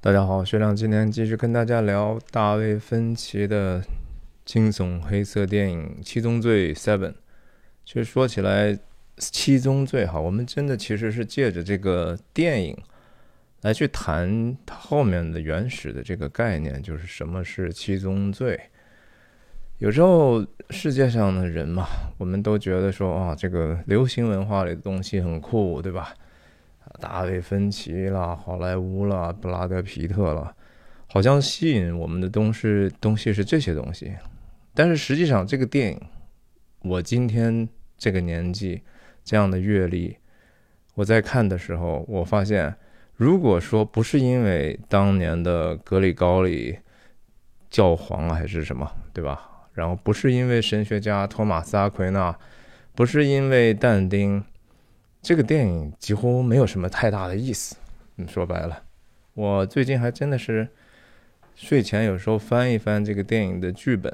[0.00, 3.82] 大家好，学长今天继续跟大家聊大卫芬奇的
[4.44, 7.14] 惊悚黑色电影《七宗罪》Seven。
[7.84, 8.72] 其实说起来，
[9.16, 12.78] 《七宗罪》哈，我们真的其实是借着这个电影
[13.62, 18.58] 来去谈它后面的原始的这个概念，就是什么是七宗罪。
[19.78, 21.88] 有时候世界上的人嘛，
[22.18, 26.14] 我们都觉得说啊，这个流行文化里的东西很酷，对吧？
[27.00, 30.54] 大卫芬奇啦，好莱坞啦，布拉德皮特啦，
[31.06, 34.12] 好像吸引我们的东西东西是这些东西。
[34.74, 36.00] 但是实际上，这个电影，
[36.82, 38.82] 我今天这个年纪，
[39.24, 40.16] 这样的阅历，
[40.94, 42.74] 我在看的时候，我发现，
[43.14, 46.78] 如果说不是因为当年的格里高里
[47.68, 49.66] 教皇还是什么，对吧？
[49.74, 52.36] 然后不是因为神学家托马斯阿奎那，
[52.94, 54.42] 不是因为但丁，
[55.28, 57.76] 这个电影几乎没有什么太大的意思。
[58.16, 58.82] 嗯，说白了，
[59.34, 60.66] 我最近还真的是
[61.54, 64.10] 睡前有时候翻一翻这个电影的剧本，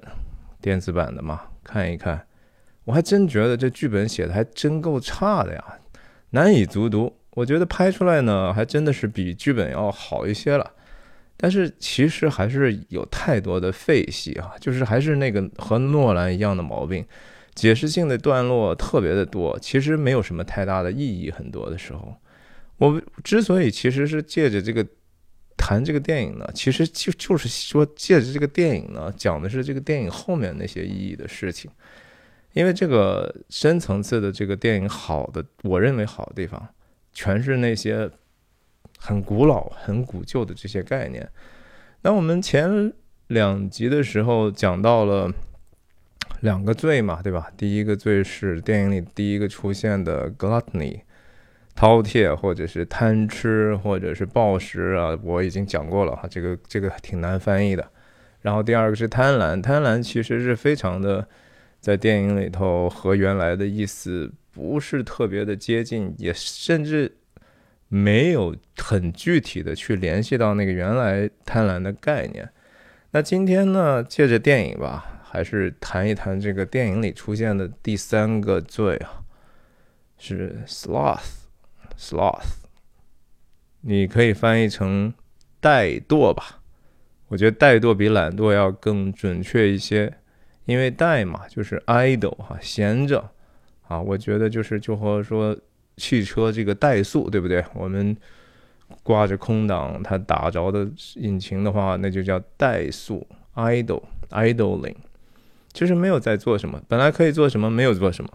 [0.60, 2.26] 电子版的嘛，看一看，
[2.82, 5.64] 我还真觉得这剧本写的还真够差的呀，
[6.30, 7.14] 难以卒读。
[7.34, 10.68] 我觉得拍出来呢，还真的是比剧本要好一些了。
[11.36, 17.06] 但是其实还是有太多的废戏啊，就是还是那个和诺兰一样的毛病，
[17.54, 21.30] 解释性的段落特别的多，其实没有什么太大的意义。
[21.30, 22.16] 很多的时候，
[22.78, 24.86] 我之所以其实是借着这个
[25.56, 31.70] 谈这个电影呢，其实就就是说借着这个电影呢，讲的是这个电影后面那些意义的事情。
[32.52, 36.68] 因为这个深层次的这个电影好的，我认为好的地方，
[37.12, 38.10] 全是那些。
[38.96, 41.28] 很古老、很古旧的这些概念。
[42.02, 42.90] 那我们前
[43.26, 45.30] 两集的时候讲到了
[46.40, 47.50] 两个罪嘛，对吧？
[47.56, 51.00] 第一个罪是电影里第一个出现的 gluttony，
[51.76, 57.88] 饕餮或者是贪吃或者是暴食啊，我已经讲过了哈，这个这个挺难翻译的。
[58.42, 61.26] 然后第二个是贪婪，贪婪其实是非常的，
[61.80, 67.16] 在电影里头和原来的意思不是特别的接近，也甚至。
[67.88, 72.48] 没有很具体的去联系到那个原来贪婪的概念。
[73.12, 79.24] 那今天呢，借着电影吧，还是谈一谈这个电影里出现的第三个罪啊，
[80.16, 82.44] 是 sloth，sloth。
[83.80, 85.12] 你可以翻译成
[85.60, 86.62] 怠惰吧？
[87.26, 90.14] 我觉得怠惰比懒惰要更准确一些，
[90.66, 93.32] 因为怠嘛就是 idle 哈，闲着
[93.88, 94.00] 啊。
[94.00, 95.58] 我觉得就是就和说。
[95.96, 97.64] 汽车这个怠速，对不对？
[97.72, 98.16] 我们
[99.04, 103.24] 挂着空档，它打着的引擎的话，那就叫怠速
[103.54, 104.96] （idle），idling，
[105.74, 106.80] 就是没有在做什么。
[106.88, 108.30] 本来可以做什么，没有做什么。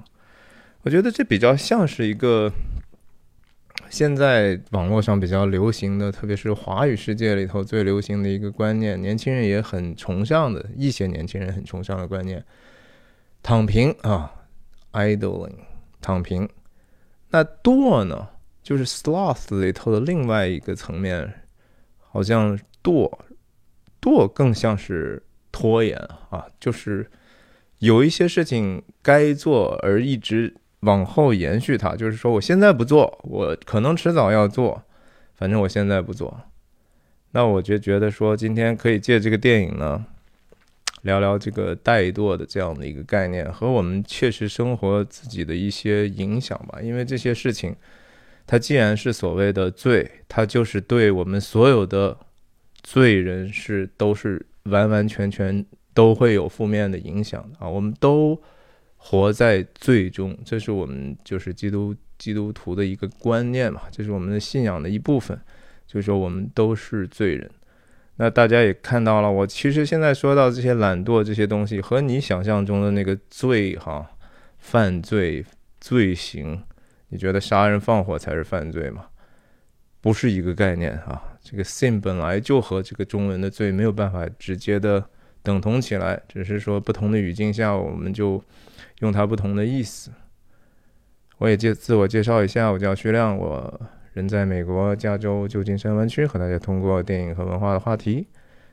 [0.84, 2.52] 我觉得这比较像是一个
[3.90, 12.46] 现在网络上比较流行的，特别是华语世界里头最流行的一个观念，年轻人也很崇尚的一些年轻人很崇尚的观念：
[13.42, 14.32] 躺平啊
[14.94, 15.56] ，idling，
[16.00, 16.48] 躺平。
[17.32, 18.30] 那惰呢，
[18.62, 21.42] 就是 sloth 里头的另外一个层面，
[22.00, 23.12] 好像惰，
[24.02, 25.98] 惰更像是拖延
[26.30, 27.10] 啊，就是
[27.80, 34.84] 有一些事情该做而一直往后延续它，就是说我现在不做，我可能迟早要做，
[35.36, 36.42] 反正我现在不做。
[37.32, 40.06] 那我就觉得说，今天可以借这个电影呢。
[41.04, 46.82] 聊聊这个怠惰的这样的一个概念和我们切实生活自己的一些影响吧。
[46.82, 47.74] 因为这些事情，
[48.46, 52.18] 它既然是所谓的罪，它就是对我们所有的
[52.84, 57.68] 罪人是都是完完全全都会有负面的影响啊。
[57.68, 58.42] 我们都
[58.98, 65.40] 活在罪中，这是我们就是基督基督徒的一个观念嘛，这是我们的信仰的一部分，
[65.88, 67.50] 就是说我们都是罪人。
[68.18, 74.10] 那大家也看到了，我其实现在说到这些懒惰这些东西，和你想象中的那个罪哈，
[74.58, 75.46] 犯罪
[75.80, 76.62] 罪行，
[77.08, 79.06] 你觉得杀人放火才是犯罪吗？
[80.02, 81.38] 不是一个概念啊。
[81.42, 85.04] 这个 sin 本来就和这个中文的罪没有办法直接的
[85.44, 88.44] 等同起来，只是说不同的语境下，我们就
[89.00, 90.12] 用它不同的意思。
[91.38, 93.82] 我也介自我介绍一下，我叫徐亮，我。
[94.14, 98.28] 人在美国加州旧金山湾区，和大家通过电影和文化的话题，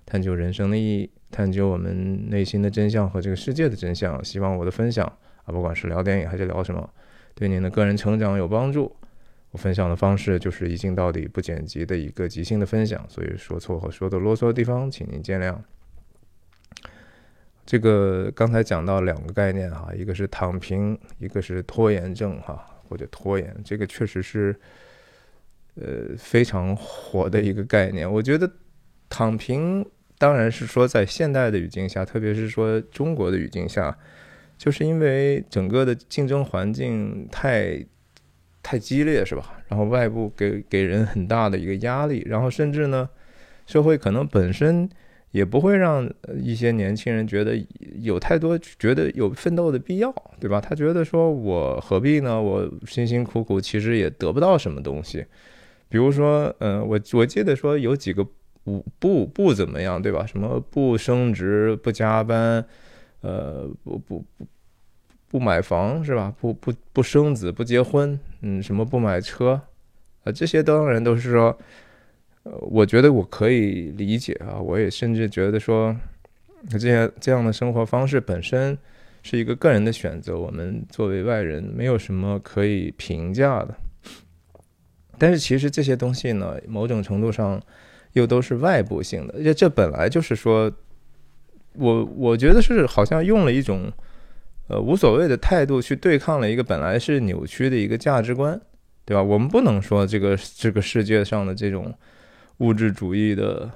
[0.06, 4.24] 探究人生的意义，探究我们内心的真相和这个世界的真相。
[4.24, 5.06] 希望我的分享
[5.44, 6.88] 啊，不管是聊电影还是聊什么，
[7.34, 8.96] 对您的个人成长有帮助。
[9.50, 15.54] 我分享的方式就是一镜到底、不剪辑的一个即兴的分享，所以说错和说的啰嗦的地方，请您见谅。
[17.66, 24.58] 这个刚才讲到两个概念哈，一个是躺平，一个是拖延症哈，或者拖延，这个确实是。
[25.78, 28.10] 呃，非常火的一个概念。
[28.10, 28.50] 我觉得
[29.10, 29.84] 躺平
[30.16, 33.94] 当然是说在现代的语境下，特别是说中国的语境下，
[34.56, 37.84] 就是因为整个的竞争环境太
[38.62, 39.52] 太激烈，是吧？
[39.68, 43.06] 然后外部给给人很大的一个压力，然后甚至呢，
[43.66, 44.88] 社会可能本身
[45.30, 47.56] 也不会让一些年轻人觉得
[48.00, 50.60] 有太多觉得有奋斗的必要，对吧？
[50.60, 52.40] 他觉得说我何必呢？
[52.40, 55.24] 我辛辛苦苦其实也得不到什么东西。
[55.88, 58.26] 比如说，嗯，我我记得说有几个
[58.64, 60.26] 不不不怎么样，对吧？
[60.26, 62.64] 什么不升职、不加班，
[63.20, 64.46] 呃，不不不
[65.28, 66.34] 不买房是吧？
[66.40, 69.60] 不不不生子、不结婚，嗯，什么不买车，
[70.24, 71.56] 啊，这些当然都是说，
[72.60, 75.94] 我觉得我可以理解啊，我也甚至觉得说，
[76.68, 78.76] 这些这样的生活方式本身
[79.22, 83.74] 是一个个人的选择，我们作为外人没有什么可以评价的。
[85.18, 87.60] 但是其实这些东西呢，某种程度上
[88.12, 90.70] 又都是外部性的，而且这本来就是说，
[91.72, 93.90] 我我觉得是好像用了一种
[94.68, 98.60] 呃无所谓的态度去对抗了一个本来是扭曲的一个价值观，
[99.04, 99.22] 对吧？
[99.22, 101.92] 我们不能说这个这个世界上的这种
[102.58, 103.70] 物质主义的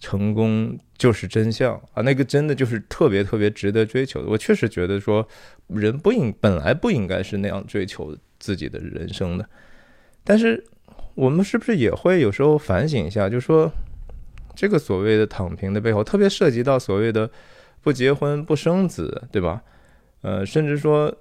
[0.00, 4.28] 成功就是真相啊，那个真的就是特别特别值得追求的。
[4.28, 5.26] 我确实觉得说，
[5.68, 9.48] 人不应本来不应该是那样追求自己的人生的。
[10.22, 10.62] 但是，
[11.14, 13.28] 我们是不是也会有时候反省一下？
[13.28, 13.70] 就说
[14.54, 17.30] 这个所谓的躺平的背后，特别涉及到所谓的
[17.80, 19.62] 不结婚、不生子，对吧？
[20.20, 21.14] 呃，甚至说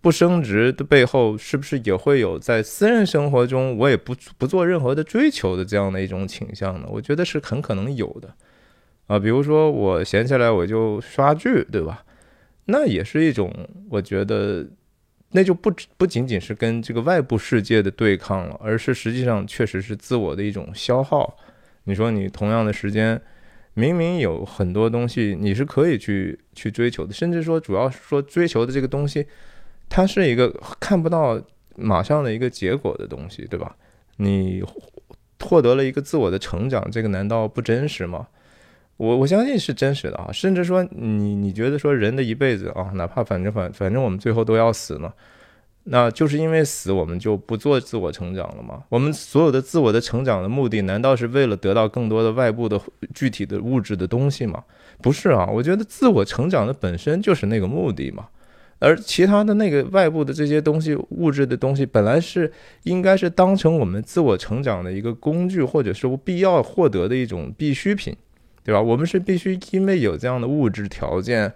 [0.00, 6.88] 不升职的背后，是不是也会有在私人生活中我也不不做任何的追求的这样的一种倾向呢？
[6.90, 8.34] 我觉得是很可能有的
[9.06, 9.18] 啊。
[9.18, 12.04] 比如说我闲下来我就刷剧，对吧？
[12.66, 13.52] 那也是一种
[13.88, 14.66] 我觉得。
[15.32, 21.36] 那就不不仅仅是跟这个外部世界的对抗了，而是实际上确实是自我的一种消耗。
[21.84, 23.22] 你说你同样的时间，
[23.74, 29.24] 明明有很多东西你是可以去去追求的，甚至说主要说追求的这个东西，
[29.90, 30.50] 它是一个
[30.80, 31.38] 看不到
[31.76, 33.76] 马上的一个结果的东西，对吧？
[34.16, 34.62] 你
[35.40, 38.28] 获得了一个自我的成长，这个难道不真实吗？
[38.96, 45.10] 我我相信是真实的啊，甚至说你你觉得说人的一辈子啊，哪怕反正反反正我们最后都要死呢，
[45.84, 48.84] 那就是因为死我们就不做自我成长了吗？
[48.90, 52.78] 我们所有的自我的成长的目的，难道是为了得到更多的外部的
[53.14, 54.62] 具体的物质的东西吗？
[55.00, 58.28] 不是啊，我觉得自我成长的本身就是那个目的嘛，
[58.80, 68.16] 而其他的那个外部的这些东西物质的东西，本来是应该是当成我们自我成长的一个工具，或者是必要获得的一种必需品。
[68.62, 68.80] 对吧？
[68.80, 71.50] 我们是必须因为有这样的物质条件，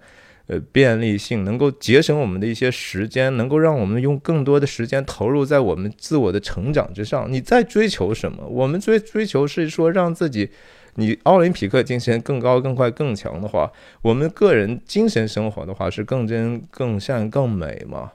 [0.47, 7.31] 呃，便利性，能够节省我们的一些时间，能够让我们用更多的时间投入在我们自我的成长之上。
[7.31, 8.45] 你在追求什么？
[8.47, 10.49] 我们追追求是说让自己，
[10.95, 13.71] 你奥林匹克精神更高、更快、更强的话，
[14.01, 18.11] 我们个人精神生活的话是更真、更善、更美吗？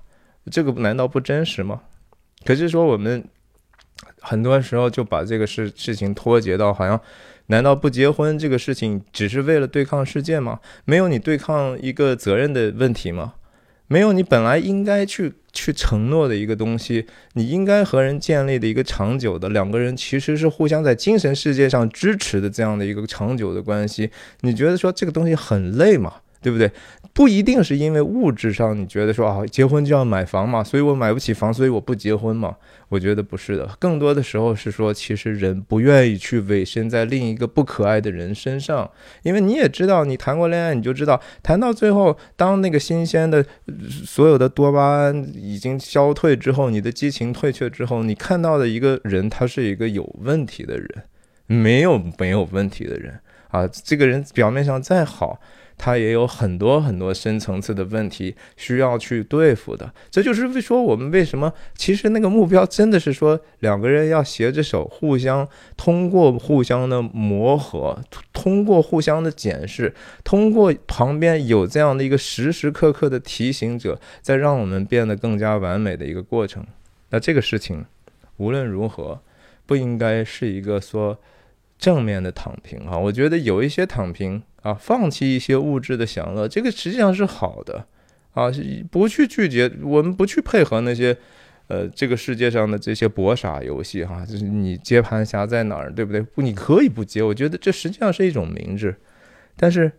[0.50, 1.82] 这个难道不真实吗？
[2.44, 3.25] 可是说我们
[4.21, 7.00] 很多时候就把这个事事情脱节到好像。
[7.47, 10.61] 难道不结婚这个事情只是为了对抗世界吗？
[10.85, 13.35] 没有你对抗一个责任的问题吗？
[13.92, 24.09] 没有你本来应该去去承诺的一个东西，你应该和人建立的一个长久的两个人其实是互相在精神世界上支持的这样的一个长久的关系？
[24.42, 26.14] 你觉得说这个东西很累嘛？
[26.40, 26.70] 对不对？
[27.12, 32.57] 不一定是因为物质上你觉得说啊，结婚就要买房嘛，所以我买不起房，所以我不结婚嘛。
[32.88, 38.90] 我觉得不是的，更多的时候是说，其实人不愿意去委身在另一个不可爱的人身上，
[39.23, 43.45] 因为你也知道，你谈过恋爱，你就知道，谈到最后，当那个新鲜的
[44.05, 50.88] 所有的多巴胺已经消退之后，你的激情退却之后，你看到的一个人，他是一个有问题的人，
[51.47, 55.40] 没有没有问题的人啊，这个人表面上再好。
[55.82, 67.99] 他也有很多很多深层次的问题需要去对付的，这就是说我们为什么其实那个目标真的是说两个人要携着手，互相通过互相的磨合，
[68.34, 76.62] 通过互相的检视，通过旁边有这样的一个时时刻刻的提醒者，在让我们变得更加完美的一个过程。
[77.08, 77.87] 那这个事情
[78.37, 79.18] 无论如何
[79.64, 81.18] 不应该是一个说
[81.78, 84.42] 正面的躺平啊，我觉得有一些躺平。
[84.62, 87.87] 啊，放弃一些物质的享乐，这个实际上是好的，
[88.33, 88.50] 啊，
[88.90, 91.17] 不去拒绝，我们不去配合那些，
[91.69, 96.21] 呃，这个世界上的这些博傻游戏，哈，就是你接盘侠在哪儿，对不对？
[96.21, 98.95] 不，你可以不接，我觉得这实际上是一种明智，
[99.57, 99.90] 但是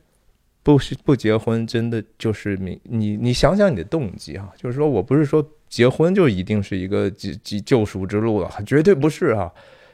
[0.64, 9.52] 不是不结婚，真的就是明你你想想你的动机啊，就是说我不是说结婚就一定是一个救救赎之路了，绝对不是啊。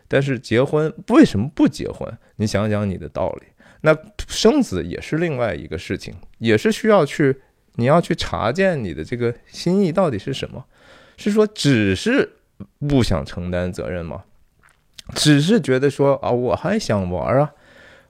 [0.10, 2.10] 但是结婚为什么不结婚？
[2.38, 3.48] 你想想你的道理。
[3.88, 7.34] 那生子也是另外一个事情，也是需要去
[7.75, 10.65] 你要去查见你的这个心意到底是什么？
[11.15, 12.29] 是说只是
[12.89, 14.25] 不想承担责任吗？
[15.15, 17.50] 只是觉得说啊，我还想玩啊，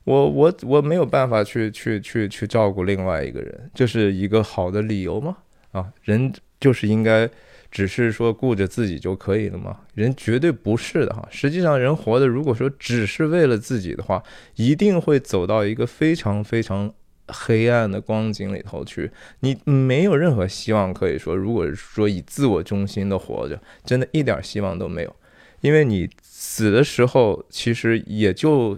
[0.04, 5.38] 我我我没有办法去去去去照顾另外一个人，这是一个好的理由吗？
[5.74, 7.30] 啊，人就是应该
[7.72, 9.80] 只是说顾着自己就可以了吗？
[9.94, 11.28] 人绝对不是的哈。
[11.32, 14.24] 实际上，人活的如果说只是为了自己的话，
[14.56, 16.94] 一定会走到一个非常非常
[17.28, 19.12] 黑暗的光景里头去。
[19.42, 25.16] 你没有任何希望可以说，如果说以自我中心的活着，真的一点希望都没有，
[25.62, 26.10] 因为你。
[26.40, 28.78] 死的时候，其实也就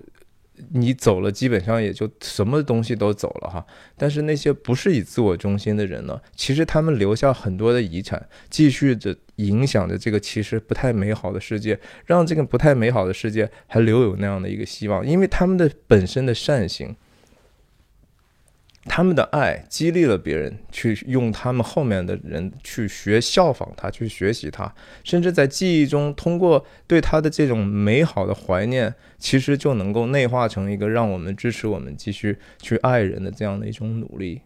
[0.71, 3.65] 你走了，基本上也就什么东西都走了哈。
[3.97, 16.95] 但是那些不是以自我中心的人呢，其实他们留下很多的遗产，继续着影响着这个其实不太美好的世界，让这个不太美好的世界还留有那样的一个希望，因为他们的本身的善行。
[18.86, 34.41] 他们的爱激励了别人去用他们后面的人去学效仿他，去学习他，甚至在记忆中通过对他的这种美好的怀念，其实就能够内化成一个让我们支持我们继续去爱人的这样的一种努力。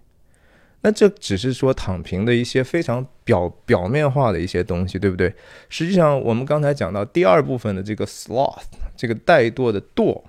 [0.82, 5.32] 那这只是说躺平的一些非常表表面化的一些东西，对不对？
[5.70, 8.64] 实际上，我们刚才讲到第二部分的这个 sloth，
[8.98, 10.24] 这个怠惰的惰，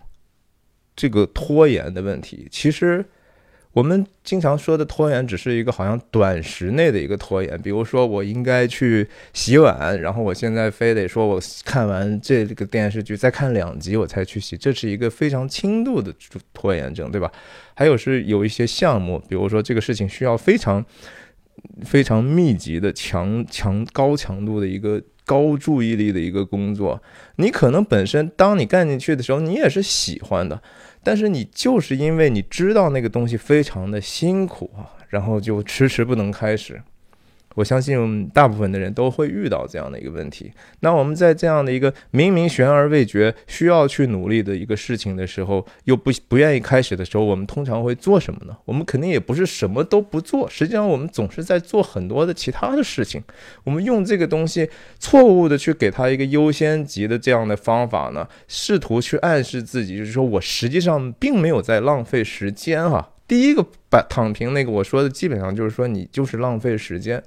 [0.95, 3.07] 这个拖延的问题，其实。
[3.75, 7.61] 我们经常说的拖延，只是一个好像短时内的一个拖延。
[7.61, 16.15] 比如说，我应该去洗碗，然后我现在非得说我看完这个电视剧再看两集我才去洗，这是一个非常轻度的
[16.53, 17.31] 拖延症，对吧？
[17.75, 20.85] 还有是有一些项目，比如说这个事情需要非常
[21.83, 27.03] 非常密集的强强高强度的一个高注意力的一个工作，
[27.39, 30.63] 你可能本身当你干进去的时候，你也是喜欢的。
[31.05, 36.83] 但是你就是因为你知道那个东西非常的辛苦啊，然后就迟迟不能开始。
[37.55, 40.53] 我相信大部分的人都会遇到这样的一个问题。
[40.81, 48.57] 那我们在这样的一个明明悬而未决、需要去努力的一个事情的时候，又不不愿意开始的时候，我们通常会做什么呢？
[48.65, 53.23] 我们肯定也不是什么都不做，实际上我们总是在做很多的其他的事情。
[53.63, 54.69] 我们用这个东西
[54.99, 63.11] 错误的去给他一个优先级的这样的方法呢，试图去暗示自己，就是说我实际上并没有在浪费时间哈。
[63.27, 67.23] 第一个把躺平那个我说的基本上就是说你就是浪费时间。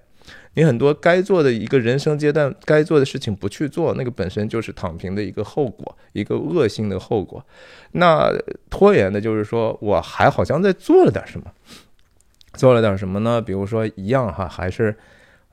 [0.58, 7.46] 你很多该做的一个人生阶段该做的事情不去做，那个本身就是躺平的一个后果，一个恶性的后果。
[7.92, 8.34] 那
[8.68, 11.46] 拖延的就是说我还好像在做了点什么，
[12.54, 13.40] 做了点什么呢？
[13.40, 14.96] 比如说一样哈，还是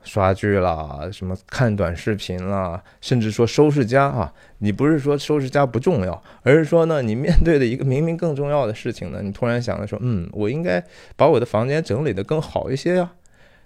[0.03, 4.33] 刷剧啦，什么看短视频啦，甚至说收拾家哈。
[4.57, 10.83] 你不是说收拾家不重要，而是说呢，你面对的一个明明更重要的事情呢，你突然想着说，嗯，我应该
[11.15, 13.11] 把我的房间整理得更好一些呀。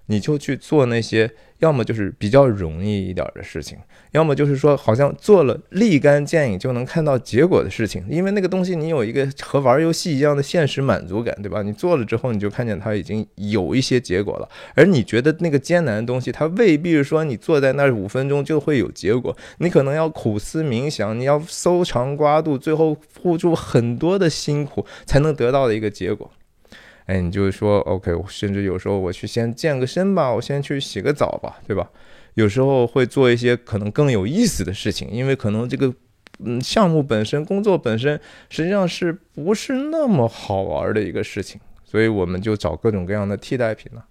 [0.10, 3.78] 你就去做那些，要么就是比较容易一点的事情，
[4.12, 11.62] 要么就是说好像做了立竿见影就能看到结果的事情，因为那个东西你有一个和玩游戏一样的现实满足感，对吧？
[11.62, 26.32] 你做了之后，你就看见它已经有一些结果了，而你觉得那个艰难的东西，它未必是说你坐在那儿五分钟就会有结果，你可能要苦思冥想，你要搜肠刮肚，最后付出很多的辛苦才能得到的一个结果。
[27.10, 31.90] 哎，你就是说，OK，甚至有时候我去先健个身吧，我先去洗个澡吧，对吧？
[32.36, 35.92] 有时候会做一些可能更有意思的事情，因为可能这个
[36.46, 44.06] 嗯项目本身、工作本身实际上是不是那么好玩的一个事情，所以我们就找各种各样的替代品了。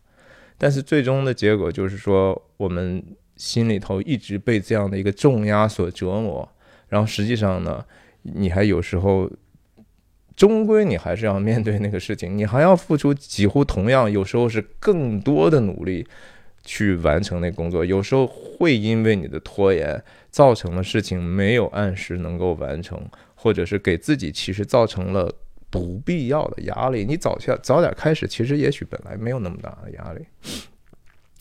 [0.59, 3.01] 但是最终的结果就是说，我们
[3.37, 6.49] 心里头一直被这样的一个重压所折磨，
[6.89, 7.85] 然后实际上呢，
[8.23, 9.31] 你还有时候。
[10.39, 16.07] 终归你还是要面对那个事情，你还要付出几乎同样，有时候是更多的努力
[16.63, 17.85] 去完成那工作。
[17.85, 23.05] 有时候会因为你的拖延造成了事情没有按时能够完成，
[23.35, 25.35] 或者是给自己其实造成了
[25.71, 27.05] 不必要的压力。
[27.05, 30.25] 你早下早点开始，其实也许本来没有那么大的压力。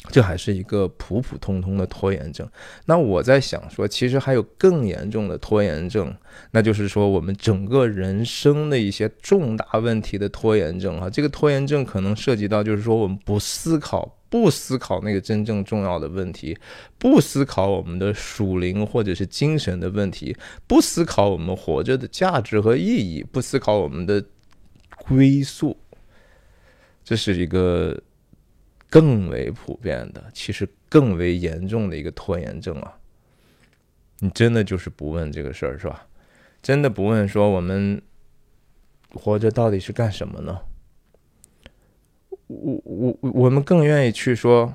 [0.10, 2.48] 这还是一个普普通通的拖延症。
[2.86, 6.16] 那我在想说，其实还有更严重的拖延症，
[6.52, 11.10] 那就是说我们整个人生的一些重大问题的拖延症啊。
[11.10, 16.58] 这个拖延症可能涉及到，就是说我们不思考，不思考那个真正重要的问题，
[16.98, 20.36] 不思考我们的属灵或者是精神的问题，
[20.66, 24.24] 不思考我们活着的价值和意义，不思考我们的
[24.98, 25.76] 归宿。
[27.04, 28.02] 这是一个。
[28.90, 32.98] 更为普遍的，其实更为严重的一个拖延症啊！
[34.20, 36.08] 你真的就是不问这个事儿是吧？
[36.62, 38.02] 真的不问说我们
[39.14, 40.60] 活着到底是干什么呢？
[42.48, 44.74] 我我我们更愿意去说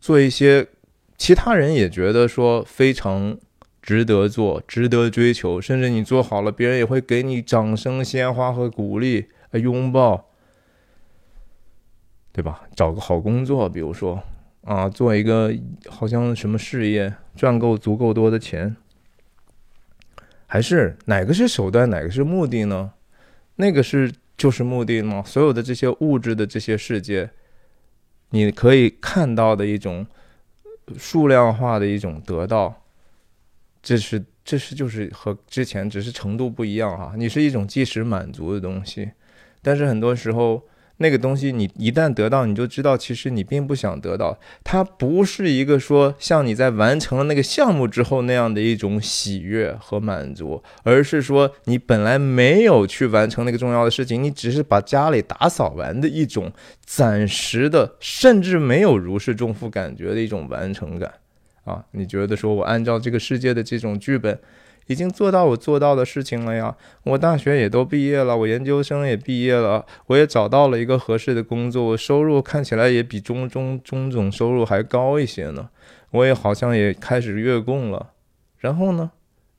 [0.00, 0.68] 做一些
[1.16, 3.38] 其他人也觉得说非常
[3.82, 10.27] 值得做、值得追求，甚至你做好了，别人也会给你掌声、鲜花和鼓励、拥抱，
[12.38, 12.62] 对吧？
[12.76, 14.22] 找个好工作，比如说
[14.62, 15.52] 啊，做一个
[15.88, 18.76] 好像什么事业，赚够足够多的钱，
[20.46, 22.92] 还是哪个是手段，哪个是目的呢？
[23.56, 24.12] 那个是。
[24.36, 25.20] 就是目的吗？
[25.26, 27.28] 所有的这些物质的这些世界，
[28.30, 30.06] 你可以看到的一种
[30.96, 32.84] 数量化的一种得到，
[33.82, 37.14] 这是这是就是和之前只是程度不一样哈。
[37.16, 39.10] 你是一种即时满足的东西，
[39.60, 40.62] 但是很多时候。
[40.98, 44.38] 那个东西，你一旦得到，你就知道，其实你并不想得到。
[44.62, 56.52] 它不是一个说像你在完成了那个项目之后那样的一种喜悦和满足，而是说你本来没有去完成那个重要的事情，你只是把家里打扫完的一种
[56.84, 61.12] 暂时的，甚至没有如释重负感觉的一种完成感
[61.64, 61.84] 啊！
[61.92, 64.38] 你觉得说我按照这个世界的这种剧本。
[64.88, 66.76] 已经做到我做到的事情了呀！
[67.04, 75.70] 我大学也都毕业了，我研究生也毕业了，我也找到了一个合适的工作，我收入看起来也比中中中总收入还高一些呢。
[76.10, 78.10] 我也好像也开始月供了。
[78.58, 79.12] 然后呢？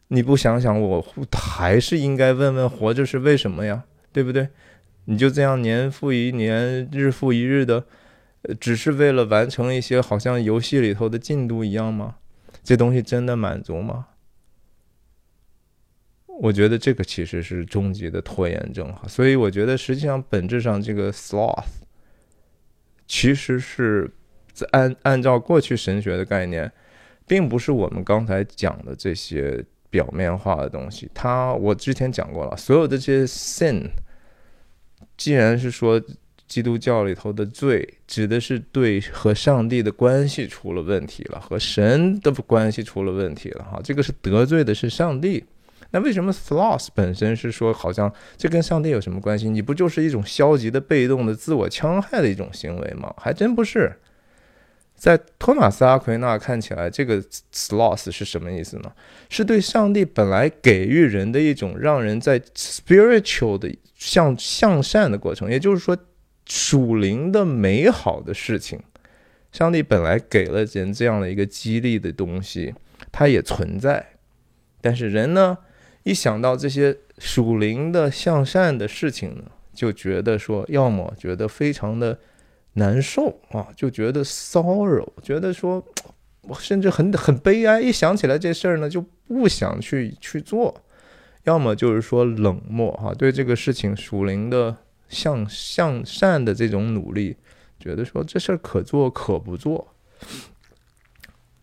[0.08, 3.84] 你不想想，我还是应该问问活着是为什么呀？
[4.12, 4.50] 对不对？
[5.06, 7.86] 你就这样年复一年，日复一日的，
[8.60, 12.16] 只是为了完成一些好像游戏里头的进度一样吗？
[12.64, 14.08] 这东西真的满足吗？
[16.42, 21.66] 我觉得这个其实是终极的拖延症哈，所以我觉得实际上本质上这个 sloth
[23.06, 24.10] 其实是
[24.72, 26.72] 按按照过去神学的概念，
[27.28, 31.12] 并不是我们刚才讲的这些表面化的东西。
[31.14, 33.90] 它我之前讲过了，所有的这些 sin，
[35.18, 36.02] 既然是说
[36.48, 45.44] 基督教里头的罪，指的是对和上帝的关系出了问题了，和神的关系出了问题了哈，这个是得罪的是上帝。
[45.92, 49.50] 那为什么 sloth 本身是说好像这跟上帝有什么关系？
[49.50, 53.14] 你不就是一种消极的、被动的、自我戕害的一种行为吗？
[53.18, 53.98] 还真不是。
[54.96, 57.24] 在托马斯阿奎那看起来，这个
[57.54, 58.92] sloth 是什么意思呢？
[59.30, 65.98] 是对上帝本来给予人的一种让人在 spiritual 的向向善的过程，也就是说
[66.46, 68.78] 属灵的美好的事情，
[69.54, 72.76] 上帝本来给了人这样的一个激励的东西，
[73.10, 74.06] 它也存在，
[74.82, 75.58] 但是人呢？
[76.04, 82.18] 一想到这些属灵的向善的事情呢，就觉得说，要么觉得非常的
[82.74, 85.86] 难受啊，就觉得骚扰觉得说
[86.44, 87.82] 我，甚至很很悲哀。
[87.82, 90.74] 一想起来这事儿呢，就不想去去做；
[91.44, 94.78] 要么就是说冷漠哈，对这个事情属灵的
[95.10, 97.36] 向向善的这种努力，
[97.78, 99.94] 觉得说这事儿可做可不做。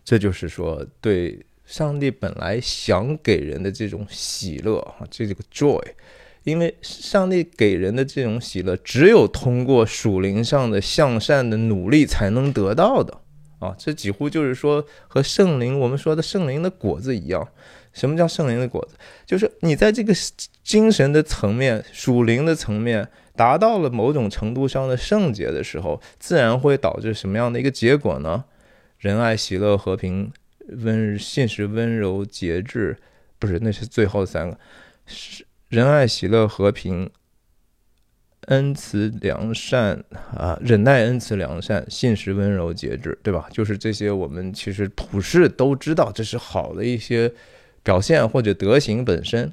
[0.05, 1.43] 这就是说对。
[1.67, 5.83] 上帝本来想给人的这种喜乐，啊，这个 joy，
[6.45, 13.19] 因为上帝给人的这种喜乐，只有通过属灵上的向善的努力才能得到的，
[13.59, 17.45] 啊，这几乎就是说和圣灵我们说的圣灵的果子一样。
[17.91, 18.95] 什么叫圣灵的果子？
[19.25, 20.13] 就是你在这个
[20.63, 28.45] 精神的层面、属灵的层面达到了某种程度上的圣洁的时候，自然会导致什么样的一个结果呢？
[28.99, 30.31] 仁爱、喜乐、和平。
[30.69, 32.97] 温信实、温柔、节制，
[33.39, 34.59] 不是，那是最后三个，
[35.05, 37.09] 是仁爱、喜乐、和平、
[38.47, 40.03] 恩慈、良善
[40.35, 43.47] 啊，忍耐、恩慈、良善、信实、温柔、节制，对吧？
[43.51, 47.31] 就是这些，我们其实普世都知道，这是好的一些
[47.83, 49.51] 表现或者德行本身。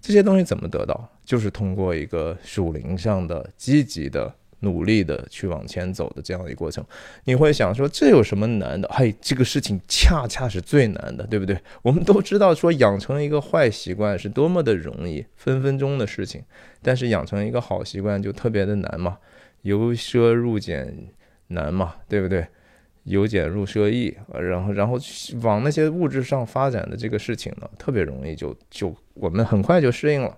[0.00, 1.10] 这些东西怎么得到？
[1.24, 4.34] 就是通过一个属灵上的积极的。
[4.60, 6.84] 努力的去往前走的这样一个过程，
[7.24, 8.88] 你会想说这有什么难的？
[8.92, 11.58] 嘿，这个事情恰恰是最难的，对不对？
[11.82, 16.42] 我们都知道说养成一个坏习惯是多么的容易，分分钟的事情，
[16.82, 19.18] 但是养成一个好习惯就特别的难嘛。
[19.62, 21.08] 由奢入俭
[21.48, 22.46] 难嘛，对不对？
[23.04, 24.98] 由俭入奢易，然后然后
[25.42, 30.36] 往那些物质上发展的这个事情呢，特别容易就就我们很快就适应了。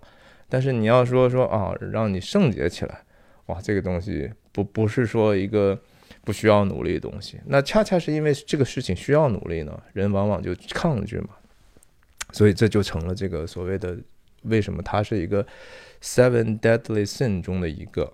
[0.48, 3.00] 但是你要说说啊，让你圣洁起来。
[3.46, 5.78] 哇，这个东西不不是说一个
[6.24, 11.30] 不需要努力的东西，那恰恰是因为这个事情需要努力呢，人往往就抗拒嘛，
[12.32, 13.96] 所以这就成了这个所谓的
[14.42, 15.46] 为什么它是一个
[16.00, 18.12] seven deadly sin 中的一个。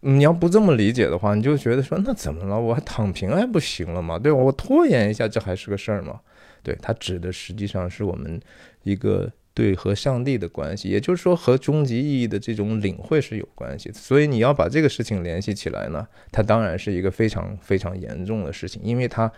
[0.00, 2.58] 你要不这么理解的话，你就觉得说那怎么了？
[2.58, 4.16] 我还躺平还不行了吗？
[4.16, 4.38] 对吧？
[4.38, 6.20] 我拖延一下，这还是个事儿吗？
[6.62, 8.40] 对，它指的实际上是我们
[8.84, 13.94] 一个对和上帝的关系，也就是说和终极意义的这种领会是有关系的。
[13.96, 19.32] 所以你要把这个事情联系起来呢，它当然是一个非常非常严重的事情，因为它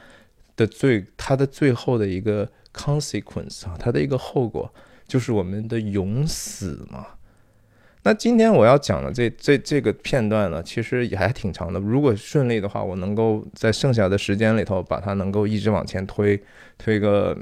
[0.56, 4.70] 的最它的最后的一个 consequence 啊，它的一个后果
[5.09, 7.06] 就是我们的永死嘛。
[8.02, 11.80] 那今天我要讲的这这这个片段呢，其实也还挺长的。
[11.80, 16.38] 如果顺利的话，我能够在剩下的时间里头把它能够一直往前推，
[16.76, 17.37] 推个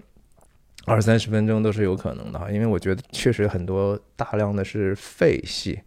[0.88, 2.51] 二三十分钟都是有可能的哈。
[2.51, 5.79] 因为我觉得确实很多大量的是废戏。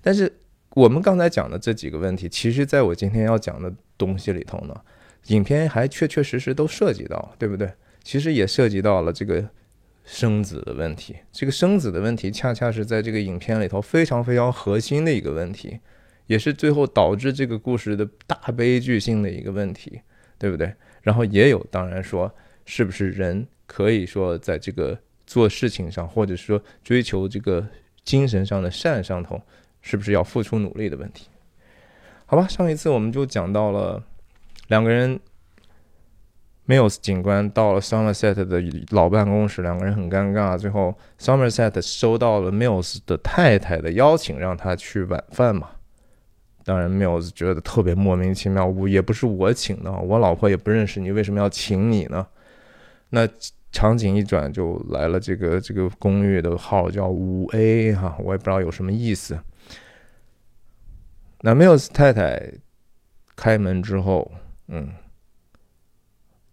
[0.00, 0.32] 但是
[0.70, 4.74] 我们刚才讲的这几个问题，其实在我今天要讲的东西里头呢，
[5.26, 7.72] 影片还确确实实都涉及到，对不对？
[8.02, 9.44] 其实也涉及到了这个。
[10.06, 15.80] 生子的问题，这个生子的问题恰恰是在这个影片里头非常非常核心的一个问题，
[16.26, 20.02] 也是最后导致这个故事的大悲剧性的一个问题，
[20.36, 20.74] 对不对？
[21.00, 22.30] 然后也有，当然说，
[22.66, 27.66] 是不是人可以说在这个做事情上，或者说追求这个
[28.04, 29.40] 精神上的善上头，
[29.80, 31.28] 是不是要付出努力的问题？
[32.26, 34.02] 好吧，上一次我们就讲到了
[34.68, 35.18] 两个人。
[36.66, 40.56] Mills 警官到了 Somerset 的老办公室，两个人很尴尬。
[40.56, 45.72] 最后，Somerset 收到了 Mills 的太太的邀请，让他去晚饭嘛。
[46.64, 52.26] 当然，Mills 觉得特别莫名其妙，我也不是我请的，我老婆也不认识你，为什么要请你呢？
[53.14, 53.28] 那
[53.70, 59.38] 场景一转，就来了这个这个公寓的号叫五 A 哈，我也不知道有什么意思。
[61.40, 62.52] 那 Mills 太太
[63.36, 64.30] 开门之后，
[64.66, 64.92] 嗯。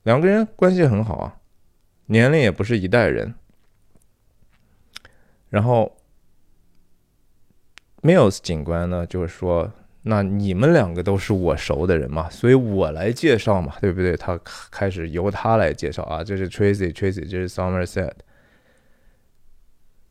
[0.04, 1.38] 两个人关系很好啊，
[2.08, 3.36] 年龄也不是一代人。
[5.50, 5.96] 然后
[8.02, 9.72] ，Mills 警官呢，就是说，
[10.04, 14.18] 那你们两个都是我熟的人嘛，所以我来介绍嘛，对不对？
[14.18, 14.40] 他
[14.72, 18.14] 开始由他来介绍啊，这是 Tracy，Tracy，这是 Somerset。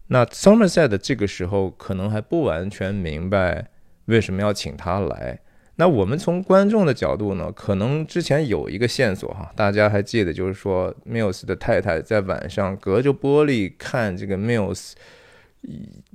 [0.07, 3.69] 那 Somerset 这个时候可能还不完全明白
[4.07, 5.41] 为什么要请他来。
[5.77, 14.93] 那我们从观众的角度呢，可能之前有一个线索哈，大家还记得，就是说 Mills 的太太在晚上隔着玻璃看这个 Mills，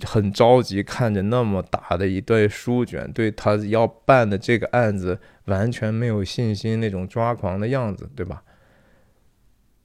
[0.03, 8.43] 很着急，看着那么大的一堆书卷，对他要办的这个案子完全没有信心，那种抓狂的样子，对吧？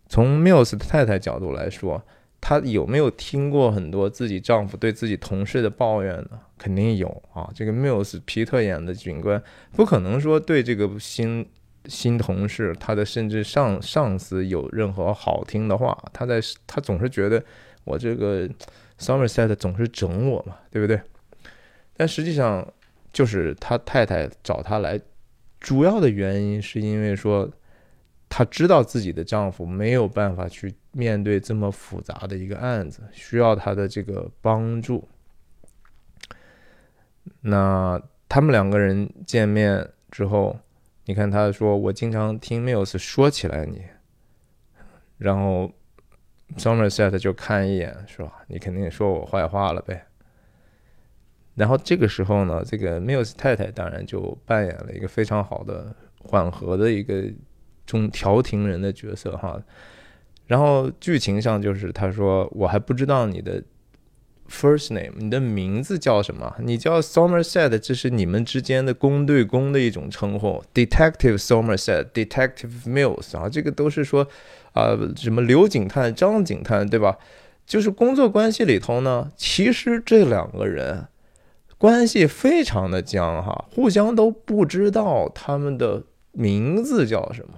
[0.08, 2.02] 从 Mills 的太太角度来说。
[2.42, 6.40] 她有没有听过很多自己丈夫对自己同事的抱怨呢？
[6.56, 7.50] 肯定有啊。
[7.54, 9.42] 这个 Mills 皮特演的警官
[9.72, 11.46] 不可能说对这个新
[11.84, 15.94] 新同事，他的甚至上上司有任何好听的话。
[16.14, 17.44] 他在他总是觉得
[17.84, 18.48] 我这个
[19.00, 21.00] Somerset 总是整我嘛，对不对？
[21.96, 22.72] 但实际上
[23.12, 25.00] 就是他太太找他来，
[25.58, 27.50] 主要的原因是因为说。
[28.32, 35.08] 她知道自己的丈夫没有办法去面对这么复杂的一个案子，需要她的这个帮助。
[37.40, 40.56] 那他们两个人见面之后，
[41.06, 43.82] 你看他说：“我经常听 Mills 说起来你。”
[45.18, 45.72] 然后
[46.56, 50.06] Somerset 就看一眼说：“你肯定说我坏话了呗。”
[51.56, 57.24] 然后这个时候呢，这个 Mills 太太当然就扮演了一个非常好的缓和的一个。
[57.86, 59.60] 中调停人的角色哈，
[60.46, 63.60] 然后剧情上就是他说我还不知道你的
[64.48, 66.54] first name，你的名字叫什么？
[66.60, 74.28] 你叫 Somerset，这是你们之间的公对公的一种称呼，Detective Somerset，Detective Mills 啊，这个都是说
[74.72, 77.18] 啊什么刘警探、张警探对吧？
[77.66, 81.06] 就是工作关系里头呢，其实这两个人
[81.78, 86.02] 关系非常的僵哈，互相都不知道他们的
[86.32, 87.54] 名字叫什么。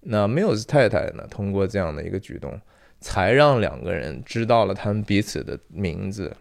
[0.00, 1.26] 那 Mills 太太呢？
[1.30, 2.60] 通过这样的一个举动，
[3.00, 6.36] 才让两个人知道了他们彼此的名字。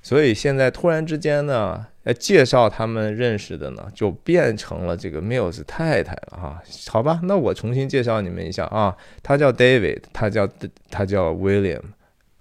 [0.00, 6.62] 所以现在突然之间呢，介绍他们认识的呢，就变成了这个 Mills 太太了哈。
[6.88, 10.48] 好吧，那我重新介绍你们一下啊，他叫 David，他叫
[10.90, 11.82] 他叫 William。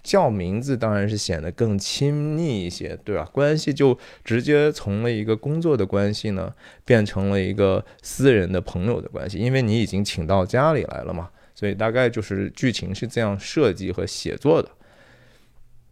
[0.04, 3.26] 叫名字当然是显得更亲密一些，对吧？
[3.34, 6.50] 关系就直接从了一个工作的关系呢，
[6.86, 14.70] 变成了一个私人的朋友的关系，因为你已经请到家里来了嘛，所以大概就是剧情是这样设计和写作的。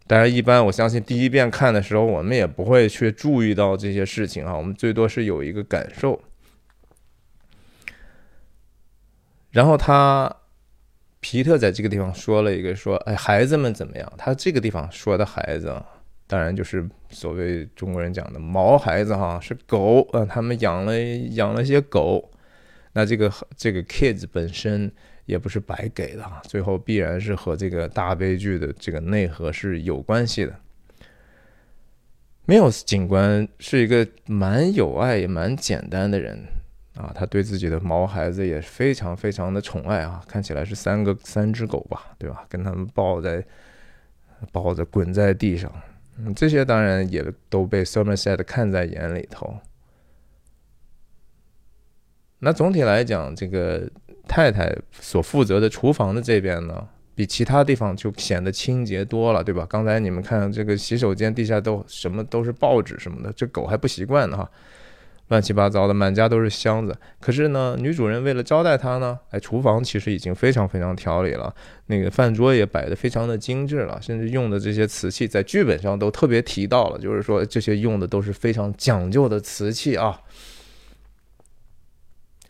[0.06, 6.22] 当然，一般我相信第一遍看的时候，我们也不会去注意到这些事情啊，我们最多是有一个感受。
[9.50, 10.34] 然后他。
[11.18, 14.12] 皮特在这个地方说了一个说，哎，孩子们怎么样？
[14.16, 15.74] 他这个地方说的孩子，
[16.28, 20.24] 当然就是所谓中国人讲的毛孩子哈，是狗啊。
[20.24, 20.96] 他们养了
[21.32, 22.30] 养了些狗，
[22.92, 24.92] 那这个这个 kids 本身
[25.26, 30.58] 也不是白给的啊，最后必然是和这个大悲剧的这个内核是有关系的。
[32.46, 36.44] Mills 警官是一个蛮有爱也蛮简单的人
[36.94, 42.46] 啊，他对自己的毛孩子也非常非常的宠爱啊，看起来是三个三只狗吧，对吧？
[42.48, 43.44] 跟他们抱在
[44.52, 45.72] 抱着滚在地上，
[46.18, 49.58] 嗯，这些当然也都被 Somerset 看在眼里头。
[52.38, 53.90] 那总体来讲，这个
[54.28, 59.66] 太太所负责的厨房的这边呢，比其他地方就显得清洁多了，对吧？
[59.68, 64.50] 刚才你们看这个洗手间地下都什么都是报纸什么的，这狗还不习惯呢哈，
[65.28, 66.96] 乱七八糟的，满家都是箱子。
[67.20, 71.54] 可是呢，女主人为了招待他呢，哎，厨房其实已经非常非常条理了，
[71.86, 80.20] 那个饭桌也摆得非常的精致了，甚至用的这些瓷器在剧本上都特别提到了，就是说这些用的都是非常讲究的瓷器啊。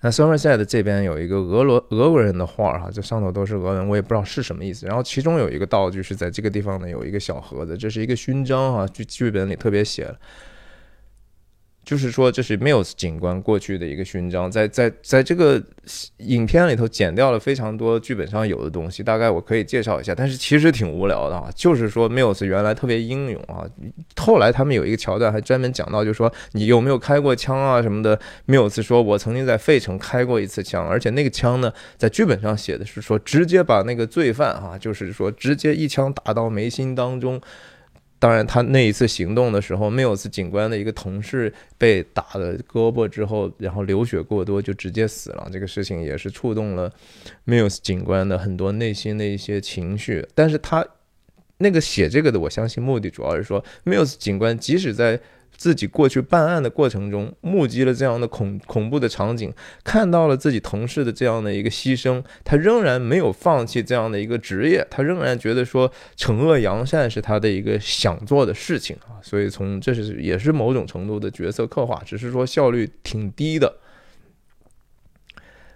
[0.06, 4.86] 那 Somerset 这边有一个俄罗俄国人的画儿哈，这上头都是俄文，我也不知道是什么意思。
[4.86, 10.16] 然后其中有一个道具是在这个地方呢，有一个小盒子，这是一个勋章哈，剧剧本里特别写了。
[11.86, 15.62] 就是说，这是 Mills 警官过去的一个勋章，在在在这个
[16.16, 21.48] 影片里头剪掉了非常多剧本上有的东西，大概我可以介绍一下，但是其实挺无聊的啊。
[21.54, 23.62] 就是说，Mills 原来特别英勇啊，
[24.16, 28.18] 后来他们有一个桥段还专门讲到，就是说你有没有开过枪啊什么的。
[28.48, 37.40] Mills 说，我曾经在费城开过一次枪，而且那个枪呢，在剧本上写的是说，直接把那个罪犯啊，就是说直接一枪打到眉心当中。
[38.18, 45.48] 当然，他那一次行动的时候，缪斯警官的一个同事被打了胳膊之后，然后流血过多，就直接死了。
[45.52, 46.92] 这个事情也是触动了
[47.44, 50.26] 缪斯警官的很多内心的一些情绪。
[50.34, 50.86] 但是他
[51.58, 55.20] 那个写这个的，我相信目的主要是说，缪斯警官即使在。
[55.56, 73.76] 自己过去办案的过程中，目击了这样的恐恐怖的场景，看到了自己同事的这样的一个牺牲，他仍然没有放弃这样的一个职业，他仍然觉得说惩恶扬善是他的一个想做的事情啊，所以从这是也是某种程度的角色刻画，只是说效率挺低的。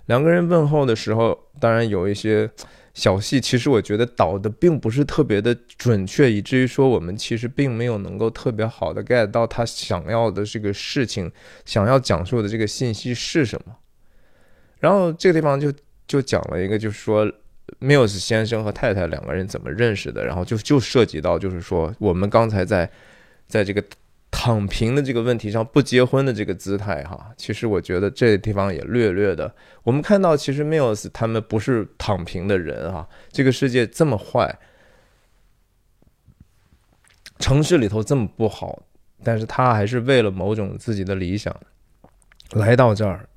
[0.07, 2.51] 两个人问候的时候，当然有一些。
[3.01, 11.33] 小戏其实我觉得导的并不是特别的准确，以至于说我们其实并没有能够特别好的 get 到他想要的这个事情，
[11.65, 13.75] 想要讲述的这个信息是什么。
[14.81, 15.73] 然后这个地方就
[16.07, 17.27] 就讲了一个，就是说
[17.81, 22.91] Mills 先生和太太两个人怎么认识的，然后就就涉及到就是说我们刚才在
[23.49, 23.83] 在这个。
[24.31, 29.53] 躺平的这个问题上，不结婚的这个姿态，哈，其实我觉得这地方也略略的。
[29.83, 34.59] 我们看到，其实 Mills 他们不是躺平的人，哈，这个世界这么坏，
[37.39, 38.85] 城市里头这么不好，
[39.25, 41.55] 但是他还是为了某种自己的理想
[42.53, 43.29] 来到这儿。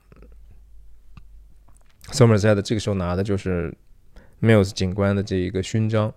[2.12, 3.74] Somerset 这个时候拿的就是
[4.42, 6.14] Mills 警官的这一个勋章。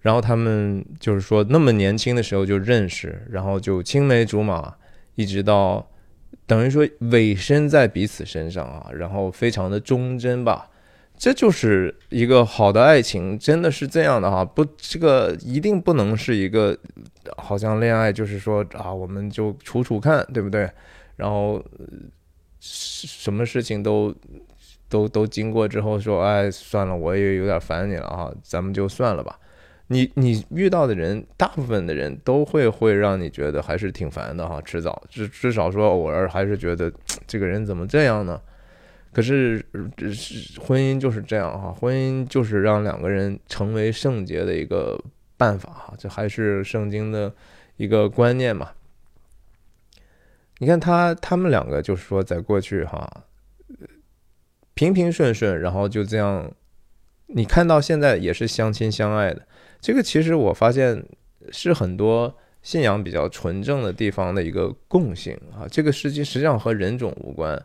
[0.00, 4.74] 然后他们就是说，那么年轻的时候就认识，然后就青梅竹马，
[5.16, 5.90] 一直到
[6.46, 10.70] 等于说委身在彼此身上啊，然后非常的忠贞吧。
[11.16, 14.44] 这就是一个好的爱情，真的是这样的哈。
[14.44, 16.78] 不，这个一定不能是一个
[17.36, 20.70] 好像恋爱，就是说啊，我们就处处看，对不对？
[21.16, 21.60] 然后
[22.60, 24.14] 什么事情都
[24.88, 29.36] 都都经过之后说，哎，算了，我也有点烦你了啊，咱们就算了吧。
[29.88, 36.92] 你你遇到的人，大部分的人都会会让你觉得还是挺烦的哈，迟早至至少说偶尔还是觉得
[37.26, 38.40] 这个人怎么这样呢？
[39.10, 39.64] 可是
[40.12, 45.02] 是婚姻就是这样哈，婚姻就是让两个人成为圣洁的一个
[45.38, 47.32] 办法哈，这还是圣经的
[47.78, 48.70] 一个观念嘛。
[50.58, 53.24] 你看他他们两个就是说在过去哈，
[54.74, 56.52] 平平顺顺，然后就这样，
[57.28, 59.46] 你看到现在也是相亲相爱的。
[59.80, 61.04] 这个其实我发现
[61.50, 67.60] 是很多信仰比较纯正的地方的一个共性啊，这个实际实际上和人种无关。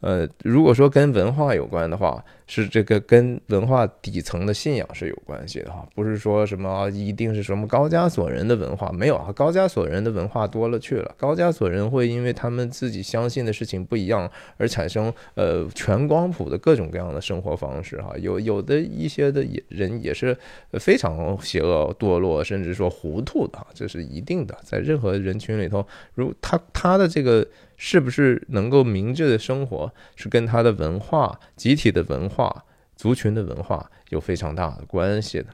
[0.00, 20.36] 呃，如果说跟文化有关的话，是这个跟文化底层的信仰是有关系的哈，不是说什么一定是什么高加索人的文化没有啊，高加索人的文化多了去了，高加索人会因为他们自己相信的事情不一样而产生呃全光谱的各种各样的生活方式哈，有有的一些的人也是
[20.74, 25.84] 非常邪恶堕落，甚至说糊涂的，这是一定的，在任何人群里头，
[26.14, 27.44] 如他他的这个。
[27.78, 32.64] 是不是能够明智的生活，是跟他的文化、集体的文化、
[32.96, 35.46] 族群的文化有非常大的关系的。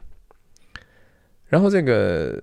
[1.47, 2.43] 然后这个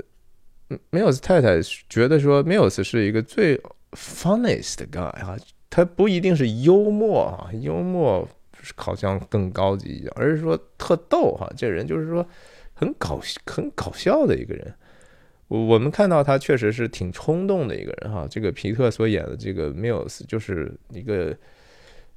[0.92, 3.60] Mills 太太觉得说，Mills 是一个最
[3.94, 5.36] funniest guy 啊，
[5.70, 8.26] 他不一定是幽默啊，幽默
[8.76, 12.26] 好像更高级一点，而是说特逗哈，这人就是说
[12.74, 14.74] 很搞很搞笑的一个人。
[15.52, 18.26] 我我们看到他确实是挺冲动的一个人哈。
[18.30, 21.36] 这个皮特所演的这个 Mills 就是一个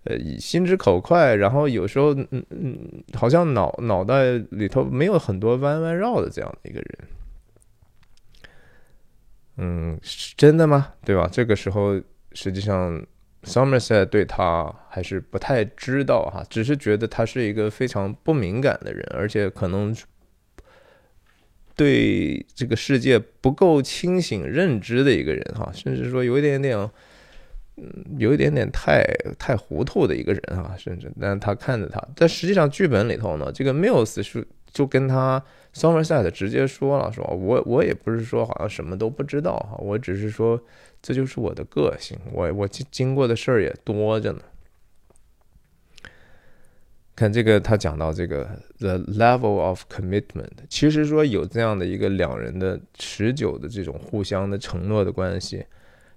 [0.05, 2.79] 呃心直口快，然后有时候嗯嗯，
[3.15, 6.99] 好像脑脑袋里头没有很多弯弯绕的这样的一个人。
[9.57, 10.93] 嗯，是真的吗？
[11.05, 11.29] 对吧？
[11.31, 12.01] 这个时候
[12.33, 13.05] 实际上。
[13.47, 19.95] Somerset 对他还是不太知道哈，只是觉得他是一个非常不敏感的人，而且可能
[21.75, 26.79] 对这个世界不够清醒认知的一个人哈，甚至说有一点点，
[27.77, 29.05] 嗯，有一点点太
[29.39, 35.43] 太糊涂的一个人哈，甚至，但他看着他，但实际上剧本里头呢，这个 Mills 是就跟他
[35.75, 40.61] Somerset 直接说了，说我我也不是说好像什么都不知道哈，我只是说。
[41.07, 44.41] 这就是我的个性，我我经经过的事儿也多着呢。
[47.17, 48.49] 看这个，他讲到这个
[48.79, 55.65] the level of commitment，其实说有这样的一个两人的持久的这种互相的承诺的关系，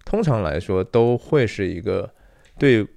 [0.03, 2.09] 通常来说都会是一个
[2.57, 2.87] 对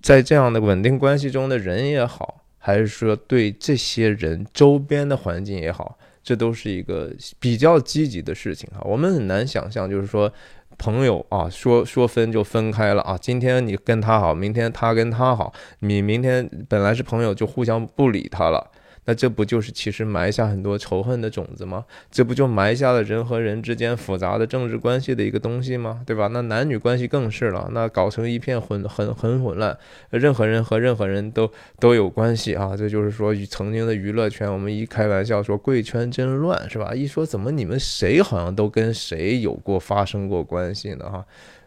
[0.00, 8.80] 在这样的稳定关系中的人也好，还是说对这些人周边的环境也好，这都是一个比较积极的事情哈。
[8.84, 10.32] 我们很难想象，就是说。
[10.78, 13.16] 朋友啊，说说分就分开了啊！
[13.20, 18.70] 今天你跟他好，明天他跟他好，你明天本来是朋友就互相不理他了。
[19.06, 21.84] 那这不就是其实埋下很多仇恨的种子吗？
[22.10, 26.00] 这不就埋下了人和人之间复杂的政治关系的一个东西吗？
[26.06, 26.28] 对吧？
[26.32, 29.76] 那男女关系更是了，那搞成一片混很很混乱，
[30.10, 32.76] 任何人和任何人都都有关系啊！
[32.76, 36.94] 这就是说，曾经的娱乐圈，我们一开玩笑说贵圈真乱，是吧？
[36.94, 41.10] 一说怎么你们谁好像都跟谁有过发生过关系呢？
[41.10, 41.24] 哈。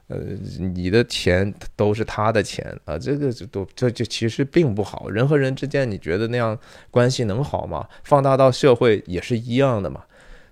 [0.08, 0.18] 呃，
[0.74, 5.10] 你的钱都是他的钱啊，这个就都这就其实并不好。
[5.10, 6.58] 人和人之间，你觉得那样
[6.90, 7.86] 关系能好吗？
[8.04, 10.04] 放大到社会也是一样的嘛。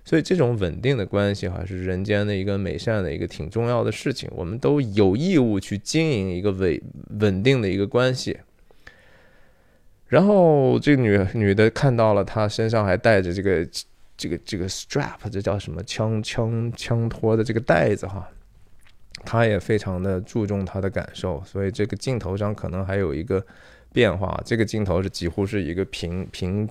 [0.04, 4.30] 所以这种稳定的关系哈，是人间的一个美善的一个挺重要的事情。
[4.32, 6.80] 我们都有义务去经营一个稳
[7.18, 8.36] 稳定的一个关系。
[10.06, 13.66] 然后这个女女的看到了他身上还带着这个
[14.16, 18.28] 这个这个 strap，这叫什么枪枪枪托的这个袋子哈。
[19.24, 23.44] 他也非常的注重他的感受，所以这个镜头上可能还有一个
[23.92, 24.40] 变化。
[24.44, 26.68] 这个镜头是几乎是一个平平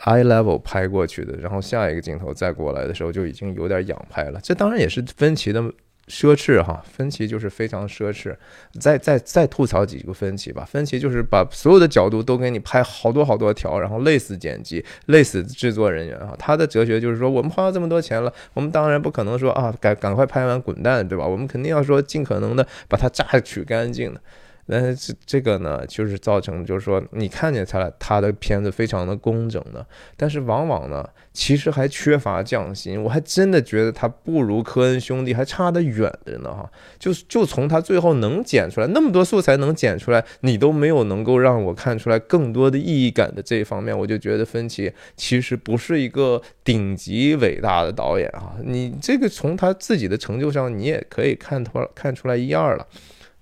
[0.00, 4.40] eye level 拍过去的，然后下一个镜头再过来的时候就已经有点仰拍了。
[4.42, 5.62] 这当然也是分歧的。
[6.08, 8.34] 奢侈哈，分歧就是非常奢侈。
[8.78, 16.34] 再再再吐槽几个分歧吧，分歧就是把所有的角度都给你拍好多好多条，然后累死剪辑，累死制作人员啊。
[16.38, 21.26] 他的哲学就是说，我们花了这么多钱了，我们当然不可能说啊，赶赶快拍完滚蛋，对吧？
[21.26, 24.20] 我们肯定要说尽可能的把它榨取干净的。
[24.66, 33.02] 那这这个呢，就是造成，就是说，你看见他他的片子非常的工整的，但是往往呢，其实还缺乏匠心。
[33.02, 36.70] 我还真的觉得他不如科恩兄弟还差得远着呢，哈。
[36.98, 48.54] 就就从他最后能剪出来那么多素材能剪出来，你都没有能够让我看出来更多的意义感的这一方面，我就觉得芬奇其实不是一个顶级伟大的导演啊。
[48.62, 52.86] 你这个从他自己的成就上，你也可以看出看出来一二了。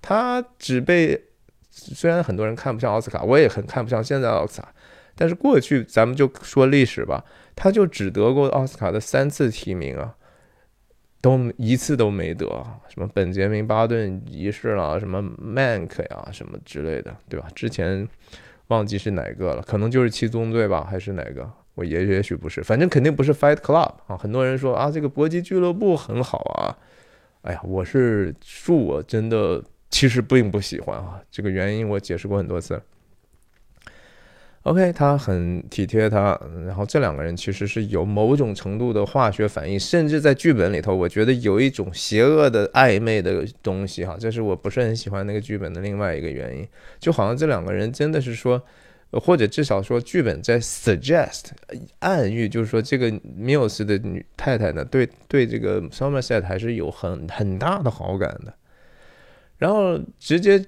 [0.05, 1.17] 他只被，
[1.71, 4.73] 虽然很多人看不上奥斯卡，我也很看不上现在奥斯卡，
[5.15, 7.23] 但是过去咱们就说历史吧，
[7.55, 10.13] 他就只得过奥斯卡的三次提名啊，
[11.21, 12.45] 都一次都没得，
[12.89, 17.47] 什么本杰明巴顿仪式了，什么 Mank 呀，什么之类的，对吧？
[17.55, 18.05] 之前
[18.67, 21.49] 忘记是哪个了，可能就是七宗罪吧，还是哪个？
[21.75, 24.17] 我也也许不是，反正肯定不是 Fight Club 啊。
[24.17, 26.75] 很多人说啊，这个搏击俱乐部很好啊，
[27.43, 29.63] 哎呀，我是恕我真的。
[29.93, 32.81] 其实并不喜欢啊，这个原因我解释过很多次。
[34.63, 46.67] OK，他很体贴他，然后这两个人其实是有某种程度的化学反应，甚至在剧本里头，我觉得有一种邪恶的暧昧的东西哈，这是我不是很喜欢那个剧本的另外一个原因。
[46.99, 48.59] 就好像这两个人真的是说，
[49.11, 51.51] 或者至少说剧本在 suggest
[51.99, 58.51] 暗喻，就是说这个 Mils 的女太太呢，对对这个 Somerset 还是有很很大的好感的。
[59.63, 60.61] 然后直接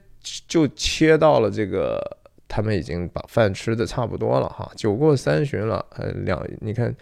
[0.47, 2.01] 就切到了这个，
[2.47, 6.95] 他们已经把饭吃的差不多了哈，酒过三巡了，呃，两你看